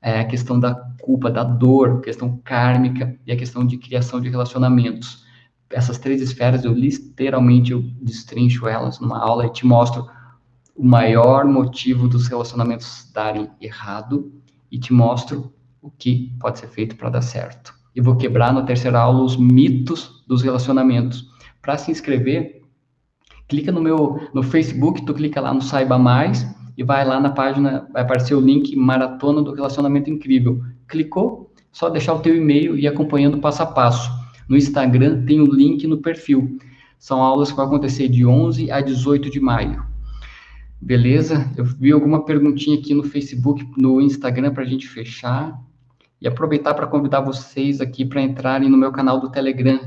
é, 0.02 0.20
a 0.20 0.24
questão 0.24 0.58
da 0.58 0.74
culpa, 1.00 1.30
da 1.30 1.44
dor, 1.44 2.00
questão 2.00 2.40
kármica 2.42 3.18
e 3.26 3.32
a 3.32 3.36
questão 3.36 3.66
de 3.66 3.76
criação 3.76 4.20
de 4.20 4.28
relacionamentos. 4.28 5.24
Essas 5.70 5.98
três 5.98 6.20
esferas, 6.20 6.64
eu 6.64 6.72
literalmente 6.72 7.72
eu 7.72 7.82
destrincho 8.00 8.66
elas 8.66 8.98
numa 8.98 9.18
aula 9.18 9.46
e 9.46 9.52
te 9.52 9.66
mostro 9.66 10.08
o 10.74 10.84
maior 10.84 11.44
motivo 11.44 12.08
dos 12.08 12.26
relacionamentos 12.26 13.10
darem 13.12 13.50
errado 13.60 14.32
e 14.70 14.78
te 14.78 14.92
mostro 14.92 15.52
o 15.82 15.90
que 15.90 16.32
pode 16.40 16.58
ser 16.58 16.68
feito 16.68 16.96
para 16.96 17.10
dar 17.10 17.22
certo. 17.22 17.74
E 17.94 18.00
vou 18.00 18.16
quebrar 18.16 18.52
na 18.52 18.62
terceira 18.62 19.00
aula 19.00 19.22
os 19.22 19.36
mitos 19.36 20.24
dos 20.26 20.42
relacionamentos. 20.42 21.28
Para 21.60 21.76
se 21.76 21.90
inscrever, 21.90 22.62
clica 23.48 23.70
no 23.70 23.80
meu 23.80 24.28
no 24.32 24.42
Facebook, 24.42 25.04
tu 25.04 25.12
clica 25.12 25.40
lá 25.40 25.52
no 25.52 25.60
Saiba 25.60 25.98
Mais 25.98 26.46
e 26.80 26.82
vai 26.82 27.04
lá 27.04 27.20
na 27.20 27.28
página, 27.28 27.86
vai 27.92 28.00
aparecer 28.00 28.34
o 28.34 28.40
link 28.40 28.74
Maratona 28.74 29.42
do 29.42 29.52
Relacionamento 29.52 30.08
Incrível. 30.08 30.64
Clicou, 30.88 31.52
só 31.70 31.90
deixar 31.90 32.14
o 32.14 32.20
teu 32.20 32.34
e-mail 32.34 32.74
e 32.74 32.84
ir 32.84 32.88
acompanhando 32.88 33.36
passo 33.36 33.62
a 33.62 33.66
passo. 33.66 34.10
No 34.48 34.56
Instagram 34.56 35.26
tem 35.26 35.42
o 35.42 35.44
link 35.44 35.86
no 35.86 35.98
perfil. 35.98 36.58
São 36.98 37.20
aulas 37.20 37.50
que 37.50 37.56
vão 37.56 37.66
acontecer 37.66 38.08
de 38.08 38.24
11 38.24 38.70
a 38.70 38.80
18 38.80 39.28
de 39.28 39.38
maio. 39.38 39.84
Beleza? 40.80 41.52
Eu 41.54 41.66
vi 41.66 41.92
alguma 41.92 42.24
perguntinha 42.24 42.78
aqui 42.78 42.94
no 42.94 43.02
Facebook, 43.02 43.62
no 43.76 44.00
Instagram 44.00 44.54
para 44.54 44.62
a 44.62 44.66
gente 44.66 44.88
fechar. 44.88 45.60
E 46.18 46.26
aproveitar 46.26 46.72
para 46.72 46.86
convidar 46.86 47.20
vocês 47.20 47.82
aqui 47.82 48.06
para 48.06 48.22
entrarem 48.22 48.70
no 48.70 48.78
meu 48.78 48.90
canal 48.90 49.20
do 49.20 49.30
Telegram. 49.30 49.78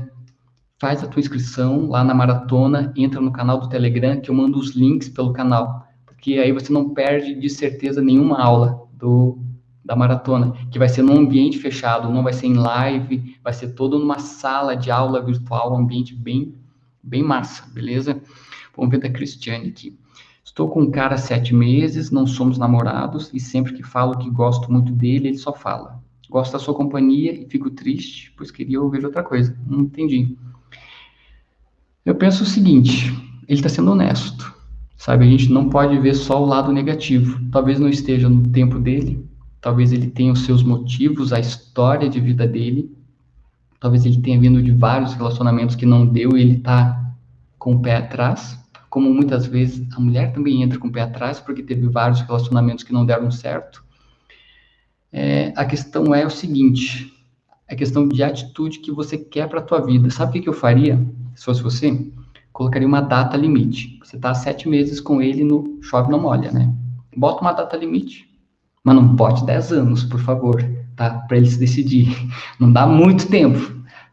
Faz 0.78 1.02
a 1.02 1.08
tua 1.08 1.18
inscrição 1.18 1.88
lá 1.88 2.04
na 2.04 2.14
maratona, 2.14 2.92
entra 2.96 3.20
no 3.20 3.32
canal 3.32 3.58
do 3.58 3.68
Telegram 3.68 4.20
que 4.20 4.30
eu 4.30 4.34
mando 4.34 4.60
os 4.60 4.76
links 4.76 5.08
pelo 5.08 5.32
canal, 5.32 5.83
porque 6.24 6.38
aí 6.38 6.52
você 6.52 6.72
não 6.72 6.88
perde 6.88 7.34
de 7.34 7.50
certeza 7.50 8.00
nenhuma 8.00 8.40
aula 8.40 8.88
do 8.94 9.38
da 9.84 9.94
maratona, 9.94 10.54
que 10.70 10.78
vai 10.78 10.88
ser 10.88 11.02
num 11.02 11.18
ambiente 11.18 11.58
fechado, 11.58 12.10
não 12.10 12.22
vai 12.22 12.32
ser 12.32 12.46
em 12.46 12.54
live, 12.54 13.36
vai 13.44 13.52
ser 13.52 13.74
todo 13.74 13.98
numa 13.98 14.18
sala 14.18 14.74
de 14.74 14.90
aula 14.90 15.20
virtual, 15.20 15.74
um 15.74 15.80
ambiente 15.80 16.14
bem 16.14 16.54
bem 17.02 17.22
massa, 17.22 17.70
beleza? 17.70 18.18
Vamos 18.74 18.90
ver 18.90 19.00
da 19.00 19.10
Cristiane 19.10 19.68
aqui. 19.68 19.98
Estou 20.42 20.70
com 20.70 20.80
um 20.80 20.90
cara 20.90 21.16
há 21.16 21.18
sete 21.18 21.54
meses, 21.54 22.10
não 22.10 22.26
somos 22.26 22.56
namorados 22.56 23.30
e 23.34 23.38
sempre 23.38 23.74
que 23.74 23.82
falo 23.82 24.16
que 24.16 24.30
gosto 24.30 24.72
muito 24.72 24.90
dele, 24.90 25.28
ele 25.28 25.36
só 25.36 25.52
fala. 25.52 26.02
Gosto 26.30 26.52
da 26.52 26.58
sua 26.58 26.72
companhia 26.72 27.34
e 27.34 27.46
fico 27.50 27.68
triste, 27.68 28.32
pois 28.34 28.50
queria 28.50 28.80
ouvir 28.80 29.04
outra 29.04 29.22
coisa. 29.22 29.54
Não 29.66 29.80
entendi. 29.80 30.38
Eu 32.02 32.14
penso 32.14 32.44
o 32.44 32.46
seguinte: 32.46 33.12
ele 33.46 33.58
está 33.58 33.68
sendo 33.68 33.92
honesto, 33.92 34.53
sabe? 35.04 35.26
A 35.26 35.28
gente 35.28 35.52
não 35.52 35.68
pode 35.68 35.98
ver 35.98 36.14
só 36.14 36.42
o 36.42 36.46
lado 36.46 36.72
negativo. 36.72 37.38
Talvez 37.50 37.78
não 37.78 37.90
esteja 37.90 38.26
no 38.26 38.42
tempo 38.48 38.78
dele, 38.78 39.28
talvez 39.60 39.92
ele 39.92 40.06
tenha 40.06 40.32
os 40.32 40.46
seus 40.46 40.62
motivos, 40.62 41.30
a 41.30 41.38
história 41.38 42.08
de 42.08 42.18
vida 42.18 42.48
dele, 42.48 42.90
talvez 43.78 44.06
ele 44.06 44.22
tenha 44.22 44.40
vindo 44.40 44.62
de 44.62 44.72
vários 44.72 45.12
relacionamentos 45.12 45.76
que 45.76 45.84
não 45.84 46.06
deu 46.06 46.38
e 46.38 46.40
ele 46.40 46.56
está 46.56 47.14
com 47.58 47.74
o 47.74 47.82
pé 47.82 47.96
atrás. 47.96 48.58
Como 48.88 49.12
muitas 49.12 49.44
vezes 49.44 49.86
a 49.94 50.00
mulher 50.00 50.32
também 50.32 50.62
entra 50.62 50.78
com 50.78 50.88
o 50.88 50.92
pé 50.92 51.02
atrás 51.02 51.38
porque 51.38 51.62
teve 51.62 51.86
vários 51.86 52.22
relacionamentos 52.22 52.82
que 52.82 52.92
não 52.92 53.04
deram 53.04 53.30
certo. 53.30 53.84
É, 55.12 55.52
a 55.54 55.66
questão 55.66 56.14
é 56.14 56.24
o 56.24 56.30
seguinte, 56.30 57.12
a 57.68 57.74
questão 57.74 58.08
de 58.08 58.22
atitude 58.22 58.78
que 58.78 58.90
você 58.90 59.18
quer 59.18 59.50
para 59.50 59.60
a 59.60 59.62
tua 59.62 59.84
vida. 59.84 60.08
Sabe 60.08 60.38
o 60.38 60.42
que 60.42 60.48
eu 60.48 60.54
faria, 60.54 60.98
se 61.34 61.44
fosse 61.44 61.62
você? 61.62 62.10
Colocaria 62.54 62.86
uma 62.86 63.00
data 63.00 63.36
limite. 63.36 63.98
Você 64.00 64.14
está 64.14 64.32
sete 64.32 64.68
meses 64.68 65.00
com 65.00 65.20
ele 65.20 65.42
no 65.42 65.80
chove 65.82 66.08
não 66.08 66.20
molha, 66.20 66.52
né? 66.52 66.72
Bota 67.16 67.40
uma 67.40 67.52
data 67.52 67.76
limite. 67.76 68.30
Mas 68.84 68.94
não 68.94 69.04
bote 69.08 69.44
dez 69.44 69.72
anos, 69.72 70.04
por 70.04 70.20
favor, 70.20 70.64
tá? 70.94 71.10
Para 71.26 71.36
ele 71.36 71.50
se 71.50 71.58
decidir. 71.58 72.14
Não 72.60 72.70
dá 72.70 72.86
muito 72.86 73.26
tempo, 73.28 73.58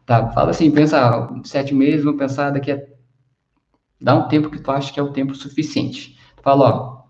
tá? 0.04 0.30
Fala 0.32 0.50
assim, 0.50 0.70
pensa, 0.70 1.28
sete 1.44 1.72
meses, 1.74 2.02
vou 2.02 2.14
pensar 2.14 2.50
daqui 2.50 2.72
a... 2.72 2.82
Dá 4.00 4.14
um 4.16 4.26
tempo 4.26 4.50
que 4.50 4.58
tu 4.58 4.70
acha 4.70 4.92
que 4.92 4.98
é 4.98 5.02
o 5.02 5.12
tempo 5.12 5.34
suficiente. 5.34 6.16
Fala, 6.42 6.70
ó, 6.70 7.02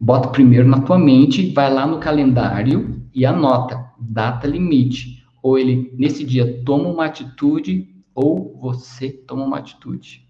bota 0.00 0.28
primeiro 0.28 0.68
na 0.68 0.80
tua 0.80 0.98
mente, 0.98 1.52
vai 1.52 1.70
lá 1.70 1.86
no 1.86 1.98
calendário 1.98 3.02
e 3.12 3.26
anota 3.26 3.84
data 3.98 4.46
limite. 4.46 5.22
Ou 5.42 5.58
ele, 5.58 5.92
nesse 5.98 6.24
dia, 6.24 6.62
toma 6.64 6.88
uma 6.88 7.04
atitude, 7.04 7.94
ou 8.14 8.56
você 8.58 9.10
toma 9.10 9.44
uma 9.44 9.58
atitude. 9.58 10.27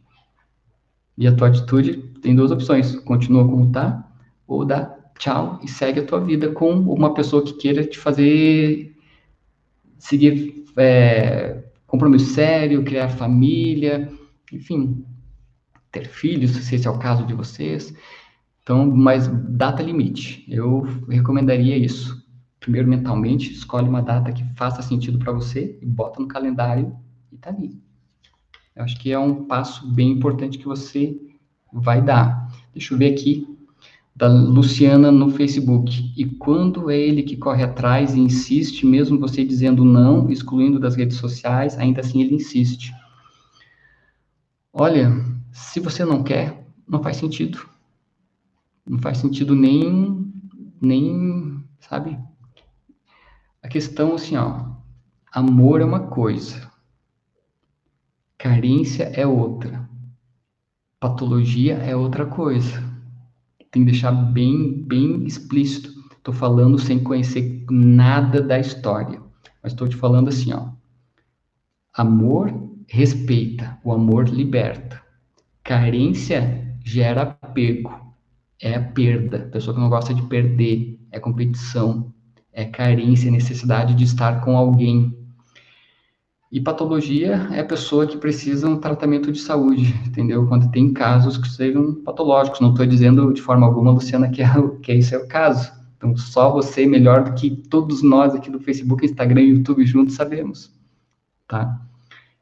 E 1.19 1.27
a 1.27 1.35
tua 1.35 1.49
atitude 1.49 1.97
tem 2.23 2.35
duas 2.35 2.53
opções: 2.53 2.95
continua 3.01 3.47
como 3.47 3.73
tá, 3.73 4.09
ou 4.47 4.65
dá 4.65 4.97
tchau 5.19 5.59
e 5.63 5.69
segue 5.69 6.01
a 6.01 6.07
tua 6.07 6.21
vida 6.21 6.53
com 6.53 6.73
uma 6.73 7.13
pessoa 7.13 7.45
que 7.45 7.55
queira 7.55 7.85
te 7.85 7.99
fazer 7.99 8.97
seguir 9.99 10.65
é, 10.77 11.65
compromisso 11.89 12.33
sério, 12.33 12.85
criar 12.85 13.09
família, 13.09 14.09
enfim, 14.53 15.05
ter 15.91 16.07
filhos, 16.07 16.53
se 16.53 16.75
esse 16.77 16.87
é 16.87 16.91
o 16.91 16.99
caso 16.99 17.27
de 17.27 17.35
vocês. 17.35 17.93
Então, 18.63 18.87
mas 18.87 19.27
data 19.29 19.83
limite. 19.83 20.45
Eu 20.49 20.83
recomendaria 21.09 21.77
isso 21.77 22.25
primeiro 22.61 22.89
mentalmente, 22.89 23.53
escolhe 23.53 23.89
uma 23.89 24.03
data 24.03 24.31
que 24.31 24.45
faça 24.55 24.83
sentido 24.83 25.19
para 25.19 25.33
você 25.33 25.79
e 25.81 25.87
bota 25.87 26.21
no 26.21 26.29
calendário 26.29 26.95
e 27.33 27.37
tá 27.37 27.51
ali. 27.51 27.88
Eu 28.79 28.85
acho 28.85 28.97
que 28.97 29.11
é 29.11 29.19
um 29.19 29.45
passo 29.45 29.85
bem 29.89 30.13
importante 30.13 30.57
que 30.57 30.65
você 30.65 31.21
vai 31.73 32.01
dar. 32.01 32.49
Deixa 32.73 32.95
eu 32.95 32.99
ver 32.99 33.13
aqui 33.13 33.45
da 34.15 34.29
Luciana 34.29 35.11
no 35.11 35.33
Facebook. 35.33 36.13
E 36.17 36.25
quando 36.25 36.89
é 36.89 36.97
ele 36.97 37.25
que 37.25 37.37
corre 37.37 37.65
atrás 37.65 38.15
e 38.15 38.21
insiste, 38.21 38.87
mesmo 38.87 39.19
você 39.19 39.45
dizendo 39.45 39.85
não, 39.85 40.31
excluindo 40.31 40.79
das 40.79 40.95
redes 40.95 41.17
sociais, 41.17 41.77
ainda 41.77 42.03
assim 42.03 42.23
ele 42.23 42.37
insiste. 42.37 42.95
Olha, 44.73 45.11
se 45.51 45.81
você 45.81 46.05
não 46.05 46.23
quer, 46.23 46.65
não 46.87 47.03
faz 47.03 47.17
sentido. 47.17 47.59
Não 48.87 49.01
faz 49.01 49.19
sentido 49.19 49.57
nem, 49.57 50.33
nem, 50.81 51.65
sabe? 51.81 52.17
A 53.61 53.67
questão, 53.67 54.15
assim, 54.15 54.37
ó, 54.37 54.67
amor 55.33 55.81
é 55.81 55.85
uma 55.85 56.07
coisa, 56.07 56.71
carência 58.39 59.11
é 59.15 59.27
outra, 59.27 59.89
patologia 61.01 61.75
é 61.75 61.95
outra 61.95 62.25
coisa. 62.25 62.83
Tem 63.71 63.85
que 63.85 63.91
deixar 63.91 64.13
bem, 64.13 64.83
bem 64.85 65.25
explícito. 65.25 65.91
Estou 66.17 66.33
falando 66.33 66.79
sem 66.79 67.03
conhecer 67.03 67.67
nada 67.71 68.41
da 68.41 68.59
história, 68.59 69.21
mas 69.63 69.73
estou 69.73 69.89
te 69.89 69.97
falando 69.97 70.29
assim, 70.29 70.53
ó. 70.53 70.71
Amor 71.93 72.53
respeita, 72.87 73.79
o 73.85 73.93
amor 73.93 74.29
liberta. 74.29 75.03
Carência 75.63 76.77
gera 76.85 77.23
apego, 77.23 78.15
é 78.61 78.75
a 78.75 78.83
perda. 78.83 79.41
Pessoa 79.53 79.75
que 79.75 79.81
não 79.81 79.91
gosta 79.91 80.15
de 80.15 80.23
perder, 80.23 80.99
é 81.11 81.21
competição, 81.21 82.13
é 82.53 82.65
carência, 82.65 83.31
necessidade 83.31 83.95
de 83.95 84.05
estar 84.05 84.41
com 84.43 84.57
alguém. 84.57 85.18
E 86.51 86.61
patologia 86.61 87.47
é 87.53 87.61
a 87.61 87.65
pessoa 87.65 88.07
que 88.07 88.17
precisa 88.17 88.67
um 88.69 88.79
tratamento 88.79 89.31
de 89.31 89.39
saúde, 89.39 89.95
entendeu? 90.07 90.47
Quando 90.47 90.71
tem 90.71 90.93
casos 90.93 91.37
que 91.37 91.49
sejam 91.49 91.95
patológicos. 92.03 92.61
Não 92.61 92.71
estou 92.71 92.87
dizendo 92.87 93.33
de 93.35 93.43
forma 93.43 93.67
alguma, 93.67 93.91
Luciana, 93.91 94.31
que, 94.31 94.43
é, 94.43 94.49
que 94.83 94.93
esse 94.93 95.15
é 95.15 95.19
o 95.19 95.29
caso. 95.29 95.71
Então, 95.99 96.17
só 96.17 96.51
você, 96.51 96.87
melhor 96.87 97.25
do 97.25 97.35
que 97.35 97.51
todos 97.51 98.03
nós 98.03 98.35
aqui 98.35 98.51
do 98.51 98.61
Facebook, 98.61 99.05
Instagram 99.05 99.43
e 99.43 99.51
YouTube 99.51 99.85
juntos, 99.85 100.15
sabemos, 100.15 100.73
tá? 101.47 101.83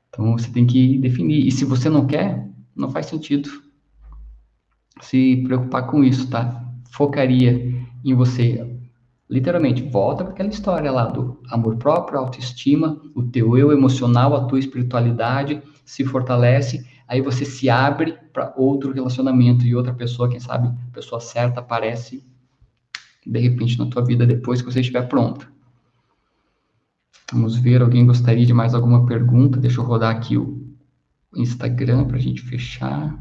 Então, 0.08 0.38
você 0.38 0.50
tem 0.50 0.66
que 0.66 0.98
definir. 0.98 1.46
E 1.46 1.50
se 1.50 1.64
você 1.64 1.88
não 1.88 2.06
quer, 2.06 2.48
não 2.76 2.90
faz 2.90 3.06
sentido 3.06 3.50
se 5.00 5.42
preocupar 5.44 5.86
com 5.86 6.04
isso, 6.04 6.30
tá? 6.30 6.62
Focaria 6.90 7.74
em 8.04 8.14
você 8.14 8.75
literalmente, 9.28 9.82
volta 9.82 10.24
para 10.24 10.32
aquela 10.32 10.48
história 10.48 10.90
lá 10.90 11.06
do 11.06 11.40
amor 11.50 11.76
próprio, 11.76 12.18
autoestima, 12.18 13.00
o 13.14 13.22
teu 13.22 13.56
eu 13.58 13.72
emocional, 13.72 14.34
a 14.34 14.44
tua 14.44 14.58
espiritualidade 14.58 15.62
se 15.84 16.04
fortalece, 16.04 16.86
aí 17.08 17.20
você 17.20 17.44
se 17.44 17.68
abre 17.68 18.18
para 18.32 18.52
outro 18.56 18.92
relacionamento 18.92 19.64
e 19.64 19.74
outra 19.74 19.92
pessoa, 19.92 20.28
quem 20.28 20.40
sabe, 20.40 20.68
a 20.68 20.92
pessoa 20.92 21.20
certa 21.20 21.60
aparece 21.60 22.24
de 23.26 23.40
repente 23.40 23.78
na 23.78 23.86
tua 23.86 24.04
vida 24.04 24.24
depois 24.24 24.62
que 24.62 24.70
você 24.70 24.80
estiver 24.80 25.08
pronta. 25.08 25.48
Vamos 27.32 27.56
ver, 27.56 27.82
alguém 27.82 28.06
gostaria 28.06 28.46
de 28.46 28.54
mais 28.54 28.72
alguma 28.72 29.04
pergunta? 29.04 29.58
Deixa 29.58 29.80
eu 29.80 29.84
rodar 29.84 30.14
aqui 30.14 30.36
o 30.36 30.72
Instagram 31.34 32.04
para 32.04 32.16
a 32.16 32.20
gente 32.20 32.40
fechar. 32.42 33.18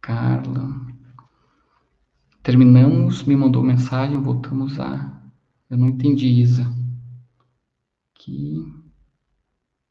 Carla. 0.00 0.83
Terminamos, 2.44 3.24
me 3.24 3.34
mandou 3.34 3.62
mensagem, 3.62 4.20
voltamos 4.20 4.78
a 4.78 5.18
Eu 5.70 5.78
não 5.78 5.88
entendi, 5.88 6.26
Isa. 6.26 6.70
Aqui. 8.14 8.70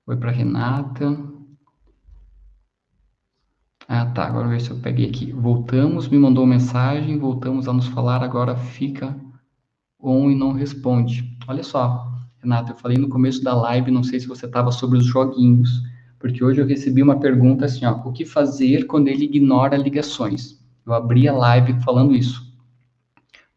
Foi 0.06 0.16
para 0.18 0.30
Renata. 0.30 1.18
Ah, 3.88 4.06
tá. 4.06 4.28
Agora 4.28 4.50
ver 4.50 4.62
se 4.62 4.70
eu 4.70 4.80
peguei 4.80 5.10
aqui. 5.10 5.32
Voltamos, 5.32 6.08
me 6.08 6.20
mandou 6.20 6.46
mensagem, 6.46 7.18
voltamos 7.18 7.68
a 7.68 7.74
nos 7.74 7.88
falar, 7.88 8.22
agora 8.22 8.56
fica 8.56 9.20
on 10.00 10.30
e 10.30 10.36
não 10.36 10.54
responde. 10.54 11.36
Olha 11.48 11.64
só, 11.64 12.08
Renata, 12.38 12.74
eu 12.74 12.76
falei 12.76 13.00
no 13.00 13.10
começo 13.10 13.44
da 13.44 13.56
live, 13.56 13.90
não 13.90 14.04
sei 14.04 14.20
se 14.20 14.28
você 14.28 14.46
estava 14.46 14.72
sobre 14.72 15.00
os 15.00 15.06
joguinhos, 15.06 15.82
porque 16.20 16.44
hoje 16.44 16.62
eu 16.62 16.68
recebi 16.68 17.02
uma 17.02 17.20
pergunta 17.20 17.66
assim, 17.66 17.84
ó, 17.84 17.94
o 17.94 18.14
que 18.14 18.26
fazer 18.26 18.86
quando 18.86 19.08
ele 19.08 19.26
ignora 19.26 19.76
ligações? 19.76 20.63
Eu 20.86 20.94
abri 20.94 21.28
a 21.28 21.34
live 21.34 21.82
falando 21.82 22.14
isso. 22.14 22.42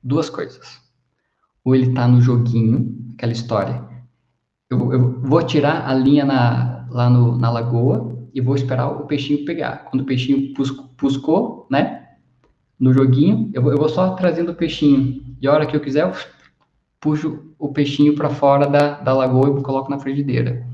Duas 0.03 0.31
coisas. 0.31 0.81
Ou 1.65 1.75
ele 1.75 1.89
está 1.89 2.07
no 2.07 2.21
joguinho, 2.21 3.13
aquela 3.15 3.33
história. 3.33 3.85
Eu, 4.71 4.93
eu 4.93 5.21
vou 5.21 5.43
tirar 5.43 5.89
a 5.89 5.95
linha 5.95 6.25
na, 6.25 6.87
lá 6.91 7.11
no, 7.11 7.37
na 7.37 7.51
lagoa, 7.51 8.17
e 8.37 8.41
vou 8.43 8.55
esperar 8.55 8.89
o 8.89 9.07
peixinho 9.07 9.47
pegar. 9.47 9.87
Quando 9.87 10.03
o 10.03 10.05
peixinho 10.05 10.53
puscou, 10.99 11.67
né? 11.71 12.07
No 12.79 12.93
joguinho, 12.93 13.51
eu 13.55 13.63
vou, 13.63 13.73
eu 13.73 13.79
vou 13.79 13.89
só 13.89 14.11
trazendo 14.11 14.53
o 14.53 14.55
peixinho. 14.55 15.25
E 15.41 15.49
a 15.49 15.53
hora 15.53 15.65
que 15.65 15.75
eu 15.75 15.81
quiser, 15.81 16.05
eu 16.05 16.13
puxo 17.01 17.55
o 17.59 17.73
peixinho 17.73 18.15
para 18.15 18.29
fora 18.29 18.67
da, 18.69 19.01
da 19.01 19.15
lagoa 19.15 19.59
e 19.59 19.63
coloco 19.63 19.91
na 19.91 19.99
frigideira. 19.99 20.67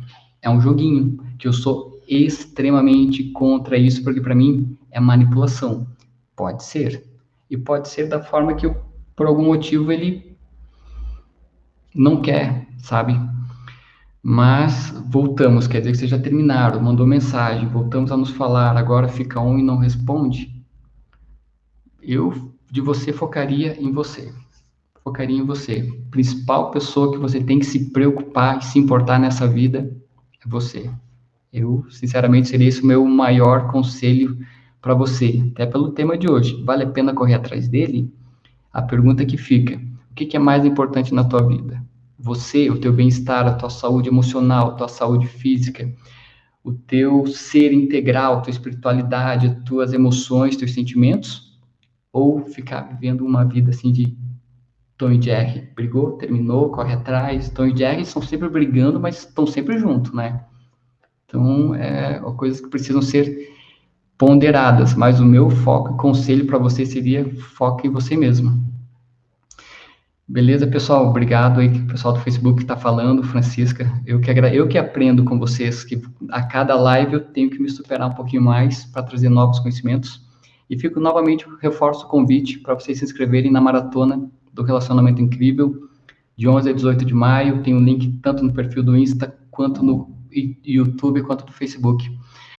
É 0.42 0.50
um 0.50 0.60
joguinho 0.60 1.18
que 1.38 1.46
eu 1.46 1.52
sou 1.52 2.02
extremamente 2.08 3.30
contra 3.30 3.78
isso, 3.78 4.02
porque 4.02 4.20
para 4.20 4.34
mim 4.34 4.76
é 4.90 4.98
manipulação. 4.98 5.86
Pode 6.42 6.64
ser. 6.64 7.08
E 7.48 7.56
pode 7.56 7.88
ser 7.88 8.08
da 8.08 8.20
forma 8.20 8.54
que 8.54 8.68
por 9.14 9.28
algum 9.28 9.44
motivo 9.44 9.92
ele 9.92 10.36
não 11.94 12.20
quer, 12.20 12.66
sabe? 12.78 13.16
Mas 14.20 14.90
voltamos, 15.08 15.68
quer 15.68 15.78
dizer 15.78 15.92
que 15.92 15.98
vocês 15.98 16.10
já 16.10 16.18
terminaram, 16.18 16.80
mandou 16.80 17.06
mensagem, 17.06 17.68
voltamos 17.68 18.10
a 18.10 18.16
nos 18.16 18.30
falar, 18.30 18.76
agora 18.76 19.06
fica 19.06 19.38
um 19.38 19.56
e 19.56 19.62
não 19.62 19.76
responde. 19.76 20.52
Eu 22.02 22.52
de 22.68 22.80
você 22.80 23.12
focaria 23.12 23.80
em 23.80 23.92
você. 23.92 24.34
Focaria 25.04 25.38
em 25.38 25.46
você. 25.46 25.88
A 25.96 26.10
principal 26.10 26.72
pessoa 26.72 27.12
que 27.12 27.18
você 27.18 27.40
tem 27.40 27.60
que 27.60 27.66
se 27.66 27.92
preocupar 27.92 28.58
e 28.58 28.64
se 28.64 28.80
importar 28.80 29.20
nessa 29.20 29.46
vida 29.46 29.96
é 30.44 30.48
você. 30.48 30.90
Eu, 31.52 31.86
sinceramente, 31.88 32.48
seria 32.48 32.66
esse 32.66 32.82
o 32.82 32.86
meu 32.86 33.04
maior 33.06 33.70
conselho 33.70 34.36
para 34.82 34.92
você, 34.92 35.42
até 35.52 35.64
pelo 35.64 35.92
tema 35.92 36.18
de 36.18 36.28
hoje. 36.28 36.62
Vale 36.64 36.84
a 36.84 36.90
pena 36.90 37.14
correr 37.14 37.34
atrás 37.34 37.68
dele? 37.68 38.12
A 38.70 38.82
pergunta 38.82 39.24
que 39.24 39.38
fica: 39.38 39.80
o 40.10 40.14
que 40.14 40.36
é 40.36 40.40
mais 40.40 40.66
importante 40.66 41.14
na 41.14 41.24
tua 41.24 41.46
vida? 41.46 41.82
você, 42.22 42.70
o 42.70 42.78
teu 42.78 42.92
bem-estar, 42.92 43.46
a 43.48 43.54
tua 43.54 43.68
saúde 43.68 44.08
emocional, 44.08 44.68
a 44.68 44.74
tua 44.74 44.88
saúde 44.88 45.26
física, 45.26 45.92
o 46.62 46.72
teu 46.72 47.26
ser 47.26 47.72
integral, 47.72 48.34
a 48.34 48.40
tua 48.40 48.52
espiritualidade, 48.52 49.48
as 49.48 49.64
tuas 49.64 49.92
emoções, 49.92 50.56
teus 50.56 50.72
sentimentos, 50.72 51.58
ou 52.12 52.44
ficar 52.44 52.82
vivendo 52.82 53.26
uma 53.26 53.44
vida 53.44 53.70
assim 53.70 53.90
de 53.90 54.16
Tom 54.96 55.10
e 55.10 55.20
Jerry, 55.20 55.68
brigou, 55.74 56.12
terminou, 56.12 56.70
corre 56.70 56.94
atrás, 56.94 57.50
Tom 57.50 57.66
e 57.66 57.76
Jerry 57.76 58.02
estão 58.02 58.22
sempre 58.22 58.48
brigando, 58.48 59.00
mas 59.00 59.18
estão 59.18 59.44
sempre 59.44 59.76
juntos, 59.76 60.12
né? 60.12 60.44
Então, 61.26 61.74
é 61.74 62.20
coisas 62.36 62.60
que 62.60 62.68
precisam 62.68 63.02
ser 63.02 63.50
ponderadas, 64.22 64.94
mas 64.94 65.18
o 65.18 65.24
meu 65.24 65.50
foco 65.50 65.94
e 65.94 65.96
conselho 65.96 66.46
para 66.46 66.56
você 66.56 66.86
seria 66.86 67.28
foque 67.56 67.88
em 67.88 67.90
você 67.90 68.16
mesmo. 68.16 68.56
Beleza, 70.28 70.64
pessoal? 70.64 71.08
Obrigado 71.08 71.58
aí, 71.58 71.66
o 71.66 71.86
pessoal 71.88 72.14
do 72.14 72.20
Facebook 72.20 72.62
está 72.62 72.76
falando, 72.76 73.24
Francisca. 73.24 73.92
Eu 74.06 74.20
que, 74.20 74.30
eu 74.30 74.68
que 74.68 74.78
aprendo 74.78 75.24
com 75.24 75.40
vocês, 75.40 75.82
que 75.82 76.00
a 76.30 76.40
cada 76.40 76.76
live 76.76 77.14
eu 77.14 77.20
tenho 77.20 77.50
que 77.50 77.60
me 77.60 77.68
superar 77.68 78.08
um 78.08 78.14
pouquinho 78.14 78.42
mais 78.42 78.84
para 78.84 79.02
trazer 79.02 79.28
novos 79.28 79.58
conhecimentos. 79.58 80.24
E 80.70 80.78
fico 80.78 81.00
novamente, 81.00 81.44
reforço 81.60 82.06
o 82.06 82.08
convite 82.08 82.60
para 82.60 82.74
vocês 82.74 82.98
se 82.98 83.04
inscreverem 83.04 83.50
na 83.50 83.60
maratona 83.60 84.30
do 84.52 84.62
Relacionamento 84.62 85.20
Incrível, 85.20 85.88
de 86.36 86.46
11 86.46 86.70
a 86.70 86.72
18 86.72 87.04
de 87.04 87.12
maio. 87.12 87.60
Tem 87.64 87.74
um 87.74 87.82
link 87.82 88.20
tanto 88.22 88.44
no 88.44 88.52
perfil 88.52 88.84
do 88.84 88.96
Insta, 88.96 89.36
quanto 89.50 89.82
no 89.82 90.14
YouTube, 90.30 91.22
quanto 91.22 91.44
no 91.44 91.52
Facebook. 91.52 92.08